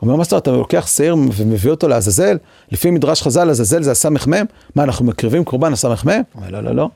אומר 0.01 0.15
מה 0.15 0.23
זאת 0.23 0.31
אומרת, 0.31 0.43
אתה 0.43 0.51
לוקח 0.51 0.87
שעיר 0.87 1.15
ומביא 1.15 1.71
אותו 1.71 1.87
לעזאזל, 1.87 2.37
לפי 2.71 2.91
מדרש 2.91 3.21
חז"ל 3.21 3.49
עזאזל 3.49 3.83
זה 3.83 3.91
הסמ"ם, 3.91 4.45
מה 4.75 4.83
אנחנו 4.83 5.05
מקריבים 5.05 5.43
קורבן 5.43 5.73
הסמ"ם? 5.73 6.21
אומר 6.35 6.49
לא 6.49 6.63
לא 6.63 6.75
לא, 6.75 6.89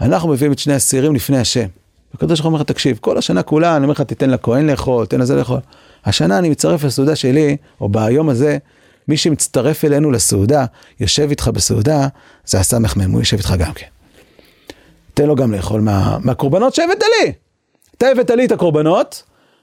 אנחנו 0.00 0.28
מביאים 0.28 0.52
את 0.52 0.58
שני 0.58 0.74
השעירים 0.74 1.14
לפני 1.14 1.38
השם. 1.38 1.66
הקדוש 2.14 2.40
ברוך 2.40 2.44
הוא 2.44 2.48
אומר 2.48 2.60
לך, 2.60 2.66
תקשיב, 2.66 2.98
כל 3.00 3.18
השנה 3.18 3.42
כולה, 3.42 3.76
אני 3.76 3.84
אומר 3.84 3.92
לך, 3.92 4.00
תיתן 4.00 4.30
לכהן 4.30 4.70
לאכול, 4.70 5.06
תן 5.06 5.20
לזה 5.20 5.36
לאכול. 5.36 5.60
השנה 6.04 6.38
אני 6.38 6.48
מצטרף 6.48 6.84
לסעודה 6.84 7.16
שלי, 7.16 7.56
או 7.80 7.88
ביום 7.88 8.28
הזה, 8.28 8.58
מי 9.08 9.16
שמצטרף 9.16 9.84
אלינו 9.84 10.10
לסעודה, 10.10 10.64
יושב 11.00 11.30
איתך 11.30 11.48
בסעודה, 11.54 12.08
זה 12.44 12.60
הסמ"ם, 12.60 13.10
הוא 13.10 13.20
יושב 13.20 13.36
איתך 13.36 13.54
גם 13.58 13.72
כן. 13.72 13.91
תן 15.14 15.26
לו 15.26 15.34
גם 15.34 15.52
לאכול 15.52 15.80
מה, 15.80 16.18
מהקורבנות 16.20 16.74
שהבאת 16.74 17.02
לי. 17.02 17.32
אתה 17.98 18.08
הבאת 18.08 18.30
לי 18.30 18.44
את 18.44 18.52
הקורבנות, 18.52 19.22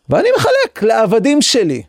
ואני 0.10 0.30
מחלק 0.38 0.84
לעבדים 0.84 1.42
שלי. 1.42 1.84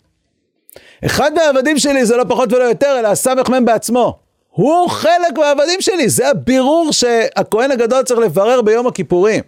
אחד 1.07 1.35
מהעבדים 1.35 1.79
שלי 1.79 2.07
זה 2.07 2.17
לא 2.17 2.25
פחות 2.29 2.53
ולא 2.53 2.65
יותר, 2.65 2.97
אלא 2.99 3.09
הסמ"ם 3.09 3.65
בעצמו. 3.65 4.19
הוא 4.51 4.89
חלק 4.89 5.39
מהעבדים 5.39 5.81
שלי, 5.81 6.09
זה 6.09 6.31
הבירור 6.31 6.93
שהכהן 6.93 7.71
הגדול 7.71 8.03
צריך 8.03 8.21
לברר 8.21 8.63
ביום 8.63 8.87
הכיפורים. 8.87 9.43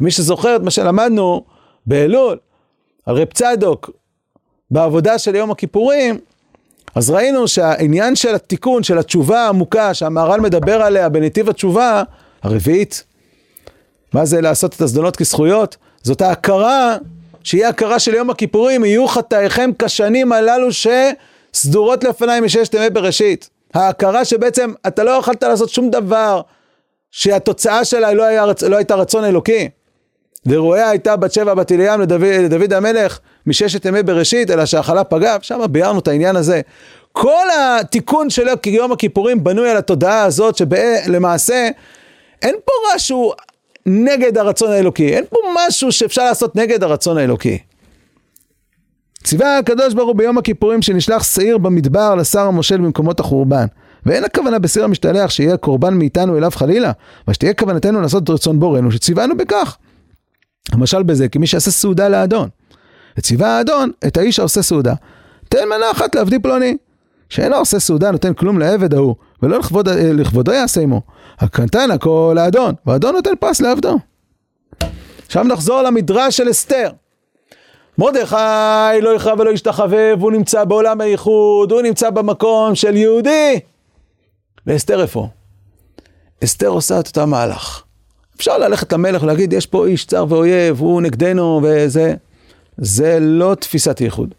מי 0.00 0.10
שזוכר 0.10 0.56
את 0.56 0.60
מה 0.60 0.70
שלמדנו 0.70 1.44
באלול, 1.86 2.38
על 3.06 3.16
רב 3.16 3.28
צדוק, 3.34 3.90
בעבודה 4.70 5.18
של 5.18 5.34
יום 5.34 5.50
הכיפורים, 5.50 6.18
אז 6.94 7.10
ראינו 7.10 7.48
שהעניין 7.48 8.16
של 8.16 8.34
התיקון, 8.34 8.82
של 8.82 8.98
התשובה 8.98 9.40
העמוקה, 9.40 9.94
שהמהר"ל 9.94 10.40
מדבר 10.40 10.82
עליה 10.82 11.08
בנתיב 11.08 11.48
התשובה, 11.48 12.02
הרביעית, 12.42 13.04
מה 14.12 14.24
זה 14.24 14.40
לעשות 14.40 14.74
את 14.74 14.80
הזדונות 14.80 15.16
כזכויות? 15.16 15.76
זאת 16.02 16.20
ההכרה, 16.20 16.96
שהיא 17.44 17.66
הכרה 17.66 17.98
של 17.98 18.14
יום 18.14 18.30
הכיפורים, 18.30 18.84
יהיו 18.84 19.08
חטאיכם 19.08 19.70
כשנים 19.78 20.32
הללו 20.32 20.68
שסדורות 20.72 22.04
לפניי 22.04 22.40
מששת 22.40 22.74
ימי 22.74 22.90
בראשית. 22.90 23.50
ההכרה 23.74 24.24
שבעצם 24.24 24.72
אתה 24.86 25.04
לא 25.04 25.10
יכולת 25.10 25.42
לעשות 25.42 25.68
שום 25.68 25.90
דבר 25.90 26.40
שהתוצאה 27.10 27.84
שלה 27.84 28.12
לא, 28.12 28.22
היה, 28.22 28.44
לא 28.68 28.76
הייתה 28.76 28.94
רצון 28.94 29.24
אלוקי. 29.24 29.68
ורואיה 30.46 30.90
הייתה 30.90 31.16
בת 31.16 31.32
שבע 31.32 31.54
בת 31.54 31.72
אליאם 31.72 32.00
לדוד, 32.00 32.22
לדוד 32.22 32.72
המלך 32.72 33.18
מששת 33.46 33.84
ימי 33.84 34.02
בראשית, 34.02 34.50
אלא 34.50 34.66
שהחלה 34.66 35.04
פגע, 35.04 35.36
שם 35.42 35.60
ביארנו 35.70 35.98
את 35.98 36.08
העניין 36.08 36.36
הזה. 36.36 36.60
כל 37.12 37.46
התיקון 37.60 38.30
של 38.30 38.46
יום 38.66 38.92
הכיפורים 38.92 39.44
בנוי 39.44 39.70
על 39.70 39.76
התודעה 39.76 40.22
הזאת 40.22 40.56
שלמעשה 40.56 41.68
אין 42.42 42.54
פה 42.64 42.72
משהו 42.94 43.32
נגד 43.86 44.38
הרצון 44.38 44.72
האלוקי, 44.72 45.08
אין 45.08 45.24
פה 45.30 45.38
משהו 45.56 45.92
שאפשר 45.92 46.24
לעשות 46.24 46.56
נגד 46.56 46.82
הרצון 46.82 47.18
האלוקי. 47.18 47.58
ציווה 49.24 49.58
הקדוש 49.58 49.94
ברוך 49.94 50.08
הוא 50.08 50.16
ביום 50.16 50.38
הכיפורים 50.38 50.82
שנשלח 50.82 51.22
שעיר 51.22 51.58
במדבר 51.58 52.14
לשר 52.14 52.40
המושל 52.40 52.76
במקומות 52.76 53.20
החורבן. 53.20 53.66
ואין 54.06 54.24
הכוונה 54.24 54.58
בסיר 54.58 54.84
המשתלח 54.84 55.30
שיהיה 55.30 55.56
קורבן 55.56 55.94
מאיתנו 55.94 56.38
אליו 56.38 56.50
חלילה, 56.50 56.92
אבל 57.26 57.34
שתהיה 57.34 57.54
כוונתנו 57.54 58.00
לעשות 58.00 58.24
את 58.24 58.30
רצון 58.30 58.60
בורנו 58.60 58.92
שציוונו 58.92 59.36
בכך. 59.36 59.76
למשל 60.72 61.02
בזה, 61.02 61.28
כי 61.28 61.38
מי 61.38 61.46
שעשה 61.46 61.70
סעודה 61.70 62.08
לאדון. 62.08 62.48
וציווה 63.18 63.58
האדון 63.58 63.90
את 64.06 64.16
האיש 64.16 64.38
העושה 64.38 64.62
סעודה. 64.62 64.94
תן 65.48 65.68
מנה 65.68 65.90
אחת 65.90 66.14
לעבדי 66.14 66.38
פלוני. 66.38 66.76
שאינו 67.28 67.56
עושה 67.56 67.78
סעודה 67.78 68.10
נותן 68.10 68.34
כלום 68.34 68.58
לעבד 68.58 68.94
ההוא, 68.94 69.14
ולא 69.42 69.58
לכבוד, 69.58 69.88
לכבודו 69.88 70.52
יעשה 70.52 70.80
עמו. 70.80 71.00
הקנתן 71.38 71.90
הכל 71.90 72.32
לאדון, 72.36 72.74
והאדון 72.86 73.14
נותן 73.14 73.36
פרס 73.40 73.60
לעבדו. 73.60 73.98
עכשיו 75.26 75.44
נחזור 75.44 75.82
למדרש 75.82 76.36
של 76.36 76.50
אסתר. 76.50 76.90
מרדכי 77.98 79.00
לא 79.02 79.10
יכרע 79.14 79.34
ולא 79.38 79.50
ישתחווה, 79.50 80.14
והוא 80.18 80.32
נמצא 80.32 80.64
בעולם 80.64 81.00
הייחוד, 81.00 81.72
הוא 81.72 81.82
נמצא 81.82 82.10
במקום 82.10 82.74
של 82.74 82.96
יהודי. 82.96 83.60
ואסתר 84.66 85.02
איפה? 85.02 85.28
אסתר 86.44 86.66
עושה 86.66 87.00
את 87.00 87.06
אותה 87.06 87.26
מהלך. 87.26 87.82
אפשר 88.36 88.58
ללכת 88.58 88.92
למלך 88.92 89.22
ולהגיד, 89.22 89.52
יש 89.52 89.66
פה 89.66 89.86
איש 89.86 90.04
צר 90.04 90.26
ואויב, 90.28 90.80
הוא 90.80 91.02
נגדנו 91.02 91.60
וזה. 91.62 92.14
זה 92.78 93.18
לא 93.20 93.54
תפיסת 93.54 94.00
ייחוד. 94.00 94.34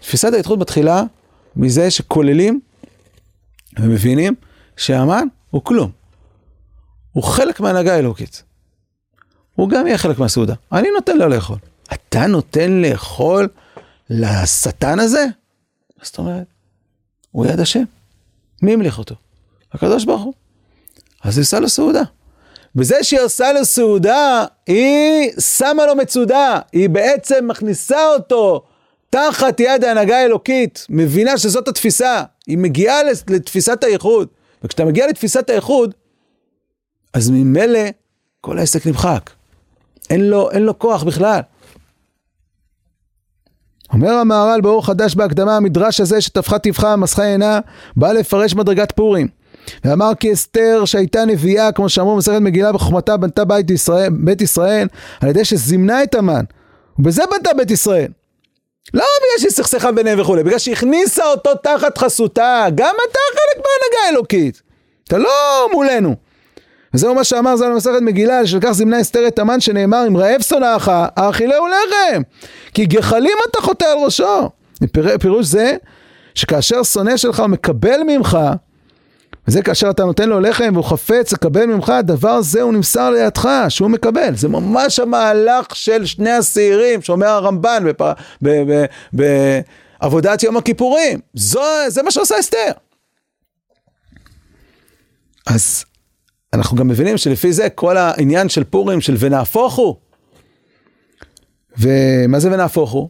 תפיסת 0.00 0.32
הייחוד 0.32 0.58
מתחילה 0.58 1.02
מזה 1.56 1.90
שכוללים 1.90 2.60
ומבינים 3.78 4.34
שהמן 4.76 5.26
הוא 5.50 5.62
כלום. 5.64 5.90
הוא 7.12 7.24
חלק 7.24 7.60
מהנהגה 7.60 7.94
האלוקית. 7.94 8.42
הוא 9.54 9.68
גם 9.68 9.86
יהיה 9.86 9.98
חלק 9.98 10.18
מהסעודה. 10.18 10.54
אני 10.72 10.88
נותן 10.94 11.18
לו 11.18 11.28
לאכול. 11.28 11.58
אתה 11.92 12.26
נותן 12.26 12.70
לאכול 12.70 13.48
לשטן 14.10 14.98
הזה? 14.98 15.26
מה 15.98 16.04
זאת 16.04 16.18
אומרת? 16.18 16.46
הוא 17.30 17.46
יד 17.46 17.60
השם. 17.60 17.84
מי 18.62 18.72
המליך 18.72 18.98
אותו? 18.98 19.14
הקדוש 19.72 20.04
ברוך 20.04 20.22
הוא. 20.22 20.34
אז 21.24 21.38
היא 21.38 21.42
עושה 21.42 21.60
לו 21.60 21.68
סעודה. 21.68 22.02
וזה 22.76 23.02
שהיא 23.02 23.20
עושה 23.20 23.52
לו 23.52 23.64
סעודה, 23.64 24.44
היא 24.66 25.30
שמה 25.40 25.86
לו 25.86 25.96
מצודה, 25.96 26.60
היא 26.72 26.88
בעצם 26.88 27.48
מכניסה 27.48 28.06
אותו 28.06 28.64
תחת 29.16 29.60
יד 29.60 29.84
ההנהגה 29.84 30.16
האלוקית, 30.16 30.86
מבינה 30.90 31.38
שזאת 31.38 31.68
התפיסה, 31.68 32.22
היא 32.46 32.58
מגיעה 32.58 32.96
לתפיסת 33.30 33.84
הייחוד, 33.84 34.28
וכשאתה 34.64 34.84
מגיע 34.84 35.06
לתפיסת 35.06 35.50
הייחוד, 35.50 35.94
אז 37.12 37.30
ממילא 37.30 37.80
כל 38.40 38.58
העסק 38.58 38.86
נמחק. 38.86 39.30
אין 40.10 40.28
לו, 40.28 40.50
אין 40.50 40.62
לו 40.62 40.78
כוח 40.78 41.02
בכלל. 41.02 41.40
אומר 43.92 44.12
המהר"ל 44.12 44.60
באור 44.60 44.86
חדש 44.86 45.14
בהקדמה, 45.14 45.56
המדרש 45.56 46.00
הזה 46.00 46.20
שטפחה 46.20 46.58
טבחה 46.58 46.96
מסכה 46.96 47.24
עינה, 47.24 47.60
בא 47.96 48.12
לפרש 48.12 48.54
מדרגת 48.54 48.92
פורים. 48.92 49.28
ואמר 49.84 50.12
כי 50.20 50.32
אסתר 50.32 50.84
שהייתה 50.84 51.24
נביאה, 51.24 51.72
כמו 51.72 51.88
שאמרו 51.88 52.14
במסכת 52.14 52.40
מגילה 52.40 52.72
בחוכמתה, 52.72 53.16
בנתה 53.16 53.44
בית 53.44 53.70
ישראל, 53.70 54.10
בית 54.10 54.40
ישראל, 54.40 54.88
על 55.20 55.28
ידי 55.28 55.44
שזימנה 55.44 56.02
את 56.02 56.14
המן. 56.14 56.44
ובזה 56.98 57.22
בנתה 57.32 57.50
בית 57.56 57.70
ישראל. 57.70 58.08
לא 58.94 59.04
בגלל 59.18 59.38
שהיא 59.38 59.50
סכסכה 59.50 59.92
ביניהם 59.92 60.20
וכולי, 60.20 60.42
בגלל 60.42 60.58
שהכניסה 60.58 61.24
אותו 61.24 61.54
תחת 61.54 61.98
חסותה. 61.98 62.66
גם 62.74 62.94
אתה 63.10 63.18
חלק 63.30 63.56
מהנהגה 63.56 64.06
האלוקית. 64.06 64.62
אתה 65.08 65.18
לא 65.18 65.68
מולנו. 65.72 66.14
וזהו 66.94 67.14
מה 67.14 67.24
שאמר 67.24 67.56
ז"ל 67.56 67.70
במסכת 67.70 68.00
מגילה, 68.02 68.46
שלקח 68.46 68.72
זמנה 68.72 69.00
אסתר 69.00 69.28
את 69.28 69.38
המן 69.38 69.60
שנאמר, 69.60 70.04
אם 70.08 70.16
רעב 70.16 70.42
שונאך, 70.42 70.90
האכילהו 71.16 71.66
לחם, 71.66 72.22
כי 72.74 72.86
גחלים 72.86 73.36
אתה 73.50 73.60
חוטא 73.60 73.84
על 73.84 73.98
ראשו. 74.04 74.50
פירוש 75.20 75.46
זה, 75.46 75.76
שכאשר 76.34 76.82
שונא 76.82 77.16
שלך 77.16 77.40
מקבל 77.40 78.00
ממך, 78.06 78.38
וזה 79.48 79.62
כאשר 79.62 79.90
אתה 79.90 80.04
נותן 80.04 80.28
לו 80.28 80.40
לחם 80.40 80.70
והוא 80.72 80.84
חפץ 80.84 81.32
לקבל 81.32 81.66
ממך, 81.66 81.88
הדבר 81.88 82.42
זה 82.42 82.62
הוא 82.62 82.72
נמסר 82.72 83.10
לידך, 83.10 83.48
שהוא 83.68 83.90
מקבל. 83.90 84.36
זה 84.36 84.48
ממש 84.48 85.00
המהלך 85.00 85.76
של 85.76 86.04
שני 86.04 86.30
השעירים, 86.30 87.02
שאומר 87.02 87.26
הרמב"ן 87.26 87.84
בעבודת 89.12 90.42
יום 90.42 90.56
הכיפורים. 90.56 91.20
זו, 91.34 91.62
זה 91.88 92.02
מה 92.02 92.10
שעושה 92.10 92.40
אסתר. 92.40 92.72
אז 95.46 95.84
אנחנו 96.52 96.76
גם 96.76 96.88
מבינים 96.88 97.16
שלפי 97.16 97.52
זה 97.52 97.68
כל 97.68 97.96
העניין 97.96 98.48
של 98.48 98.64
פורים 98.64 99.00
של 99.00 99.16
ונהפוך 99.18 99.74
הוא. 99.74 99.96
ומה 101.78 102.40
זה 102.40 102.52
ונהפוך 102.52 102.90
הוא? 102.90 103.08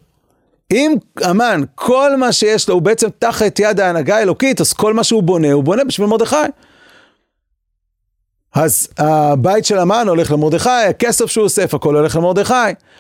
אם 0.72 0.94
המן, 1.20 1.62
כל 1.74 2.16
מה 2.16 2.32
שיש 2.32 2.68
לו 2.68 2.74
הוא 2.74 2.82
בעצם 2.82 3.08
תחת 3.18 3.58
יד 3.58 3.80
ההנהגה 3.80 4.16
האלוקית, 4.16 4.60
אז 4.60 4.72
כל 4.72 4.94
מה 4.94 5.04
שהוא 5.04 5.22
בונה, 5.22 5.52
הוא 5.52 5.64
בונה 5.64 5.84
בשביל 5.84 6.06
מרדכי. 6.06 6.36
אז 8.54 8.88
הבית 8.98 9.64
של 9.64 9.78
המן 9.78 10.08
הולך 10.08 10.32
למרדכי, 10.32 10.70
הכסף 10.70 11.26
שהוא 11.26 11.44
אוסף, 11.44 11.74
הכל 11.74 11.96
הולך 11.96 12.16
למרדכי. 12.16 12.54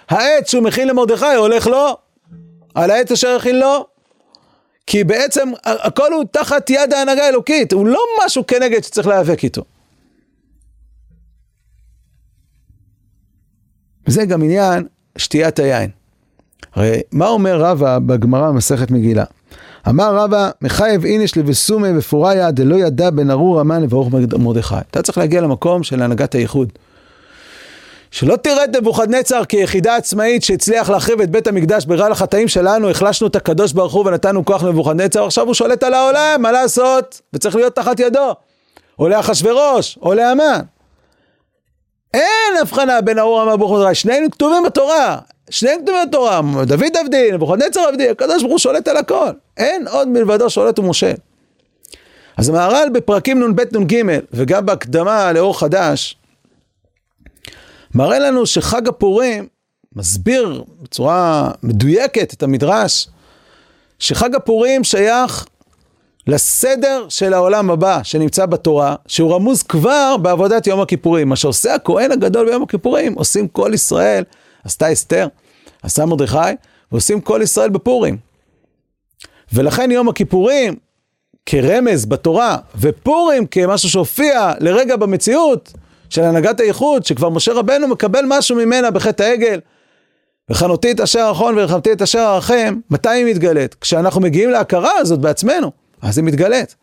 העץ 0.08 0.50
שהוא 0.50 0.62
מכין 0.62 0.88
למרדכי 0.88 1.34
הולך 1.36 1.66
לו, 1.66 1.96
על 2.74 2.90
העץ 2.90 3.12
אשר 3.12 3.36
הכין 3.36 3.58
לו. 3.58 3.86
כי 4.86 5.04
בעצם 5.04 5.48
הכל 5.64 6.12
הוא 6.12 6.24
תחת 6.30 6.70
יד 6.70 6.92
ההנהגה 6.92 7.24
האלוקית, 7.24 7.72
הוא 7.72 7.86
לא 7.86 8.00
משהו 8.24 8.46
כנגד 8.46 8.84
שצריך 8.84 9.06
להיאבק 9.06 9.44
איתו. 9.44 9.62
וזה 14.06 14.24
גם 14.24 14.42
עניין 14.42 14.86
שתיית 15.18 15.58
היין. 15.58 15.90
הרי 16.74 17.00
מה 17.12 17.28
אומר 17.28 17.60
רבא 17.60 17.98
בגמרא 17.98 18.48
במסכת 18.48 18.90
מגילה? 18.90 19.24
אמר 19.88 20.16
רבא, 20.16 20.50
מחייב 20.62 21.04
איניש 21.04 21.36
לבסומי 21.36 21.88
ופוריה 21.98 22.50
דלא 22.50 22.76
ידע 22.76 23.10
בן 23.10 23.30
ארור 23.30 23.60
המן 23.60 23.82
לברוך 23.82 24.08
מרדכי. 24.38 24.74
אתה 24.90 25.02
צריך 25.02 25.18
להגיע 25.18 25.40
למקום 25.40 25.82
של 25.82 26.02
הנהגת 26.02 26.34
הייחוד. 26.34 26.68
שלא 28.10 28.36
תרד 28.36 28.76
נבוכדנצר 28.76 29.44
כיחידה 29.44 29.96
עצמאית 29.96 30.42
שהצליח 30.42 30.90
להחריב 30.90 31.20
את 31.20 31.30
בית 31.30 31.46
המקדש 31.46 31.84
ברע 31.84 32.08
לחטאים 32.08 32.48
שלנו, 32.48 32.90
החלשנו 32.90 33.26
את 33.26 33.36
הקדוש 33.36 33.72
ברוך 33.72 33.92
הוא 33.92 34.06
ונתנו 34.06 34.44
כוח 34.44 34.62
לנבוכדנצר, 34.62 35.26
עכשיו 35.26 35.46
הוא 35.46 35.54
שולט 35.54 35.82
על 35.82 35.94
העולם, 35.94 36.42
מה 36.42 36.52
לעשות? 36.52 37.20
וצריך 37.32 37.56
להיות 37.56 37.74
תחת 37.74 38.00
ידו. 38.00 38.34
או 38.98 39.08
לאחשוורוש, 39.08 39.98
או 40.02 40.14
לאמן. 40.14 40.60
אין 42.14 42.56
הבחנה 42.60 43.00
בין 43.00 43.18
המן 43.18 43.52
לברוך 43.52 43.72
מרדכי, 43.72 43.94
שנינו 43.94 44.30
כתובים 44.30 44.62
בתורה. 44.66 45.18
שניהם 45.50 45.80
כתובים 45.82 46.08
בתורה, 46.08 46.40
דוד 46.66 46.96
עבדי, 47.00 47.32
נבוכדנצר 47.32 47.80
עבדי, 47.80 48.08
הקדוש 48.08 48.42
ברוך 48.42 48.52
הוא 48.52 48.58
שולט 48.58 48.88
על 48.88 48.96
הכל. 48.96 49.30
אין 49.56 49.88
עוד 49.88 50.08
מלבדו 50.08 50.50
שולט 50.50 50.78
ומושל. 50.78 51.14
אז 52.36 52.48
המהר"ל 52.48 52.88
בפרקים 52.92 53.42
נ"ב 53.42 53.76
נ"ג, 53.76 54.02
וגם 54.32 54.66
בהקדמה 54.66 55.32
לאור 55.32 55.58
חדש, 55.58 56.16
מראה 57.94 58.18
לנו 58.18 58.46
שחג 58.46 58.88
הפורים 58.88 59.48
מסביר 59.96 60.64
בצורה 60.82 61.50
מדויקת 61.62 62.32
את 62.32 62.42
המדרש, 62.42 63.08
שחג 63.98 64.34
הפורים 64.34 64.84
שייך 64.84 65.46
לסדר 66.26 67.06
של 67.08 67.34
העולם 67.34 67.70
הבא 67.70 68.00
שנמצא 68.02 68.46
בתורה, 68.46 68.94
שהוא 69.06 69.34
רמוז 69.34 69.62
כבר 69.62 70.16
בעבודת 70.16 70.66
יום 70.66 70.80
הכיפורים. 70.80 71.28
מה 71.28 71.36
שעושה 71.36 71.74
הכהן 71.74 72.12
הגדול 72.12 72.46
ביום 72.46 72.62
הכיפורים, 72.62 73.14
עושים 73.14 73.48
כל 73.48 73.70
ישראל, 73.74 74.24
עשתה 74.66 74.92
אסתר, 74.92 75.28
עשה 75.82 76.04
מרדכי, 76.04 76.38
ועושים 76.92 77.20
כל 77.20 77.40
ישראל 77.42 77.68
בפורים. 77.68 78.16
ולכן 79.52 79.90
יום 79.90 80.08
הכיפורים 80.08 80.74
כרמז 81.46 82.06
בתורה, 82.06 82.56
ופורים 82.80 83.46
כמשהו 83.46 83.88
שהופיע 83.88 84.52
לרגע 84.60 84.96
במציאות, 84.96 85.72
של 86.10 86.22
הנהגת 86.22 86.60
הייחוד, 86.60 87.04
שכבר 87.04 87.28
משה 87.28 87.52
רבנו 87.52 87.88
מקבל 87.88 88.24
משהו 88.28 88.56
ממנה 88.56 88.90
בחטא 88.90 89.22
העגל. 89.22 89.60
וחנותי 90.50 90.90
את 90.90 91.00
אשר 91.00 91.28
אחון 91.32 91.58
ורחמתי 91.58 91.92
את 91.92 92.02
אשר 92.02 92.18
ארחם, 92.34 92.78
מתי 92.90 93.08
היא 93.08 93.24
מתגלית? 93.24 93.74
כשאנחנו 93.80 94.20
מגיעים 94.20 94.50
להכרה 94.50 94.90
הזאת 94.98 95.20
בעצמנו, 95.20 95.72
אז 96.02 96.18
היא 96.18 96.24
מתגלית. 96.24 96.76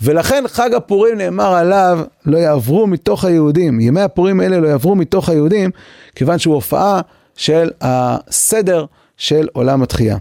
ולכן 0.00 0.44
חג 0.46 0.74
הפורים 0.74 1.18
נאמר 1.18 1.54
עליו, 1.54 2.00
לא 2.26 2.38
יעברו 2.38 2.86
מתוך 2.86 3.24
היהודים. 3.24 3.80
ימי 3.80 4.00
הפורים 4.00 4.40
האלה 4.40 4.58
לא 4.58 4.68
יעברו 4.68 4.94
מתוך 4.94 5.28
היהודים, 5.28 5.70
כיוון 6.14 6.38
שהוא 6.38 6.54
הופעה 6.54 7.00
של 7.36 7.70
הסדר 7.80 8.84
של 9.16 9.48
עולם 9.52 9.82
התחייה. 9.82 10.16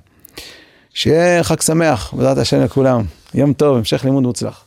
שיהיה 0.93 1.43
חג 1.43 1.61
שמח, 1.61 2.13
בעזרת 2.13 2.37
השם 2.37 2.61
לכולם. 2.61 3.01
יום 3.33 3.53
טוב, 3.53 3.77
המשך 3.77 4.05
לימוד 4.05 4.23
מוצלח. 4.23 4.63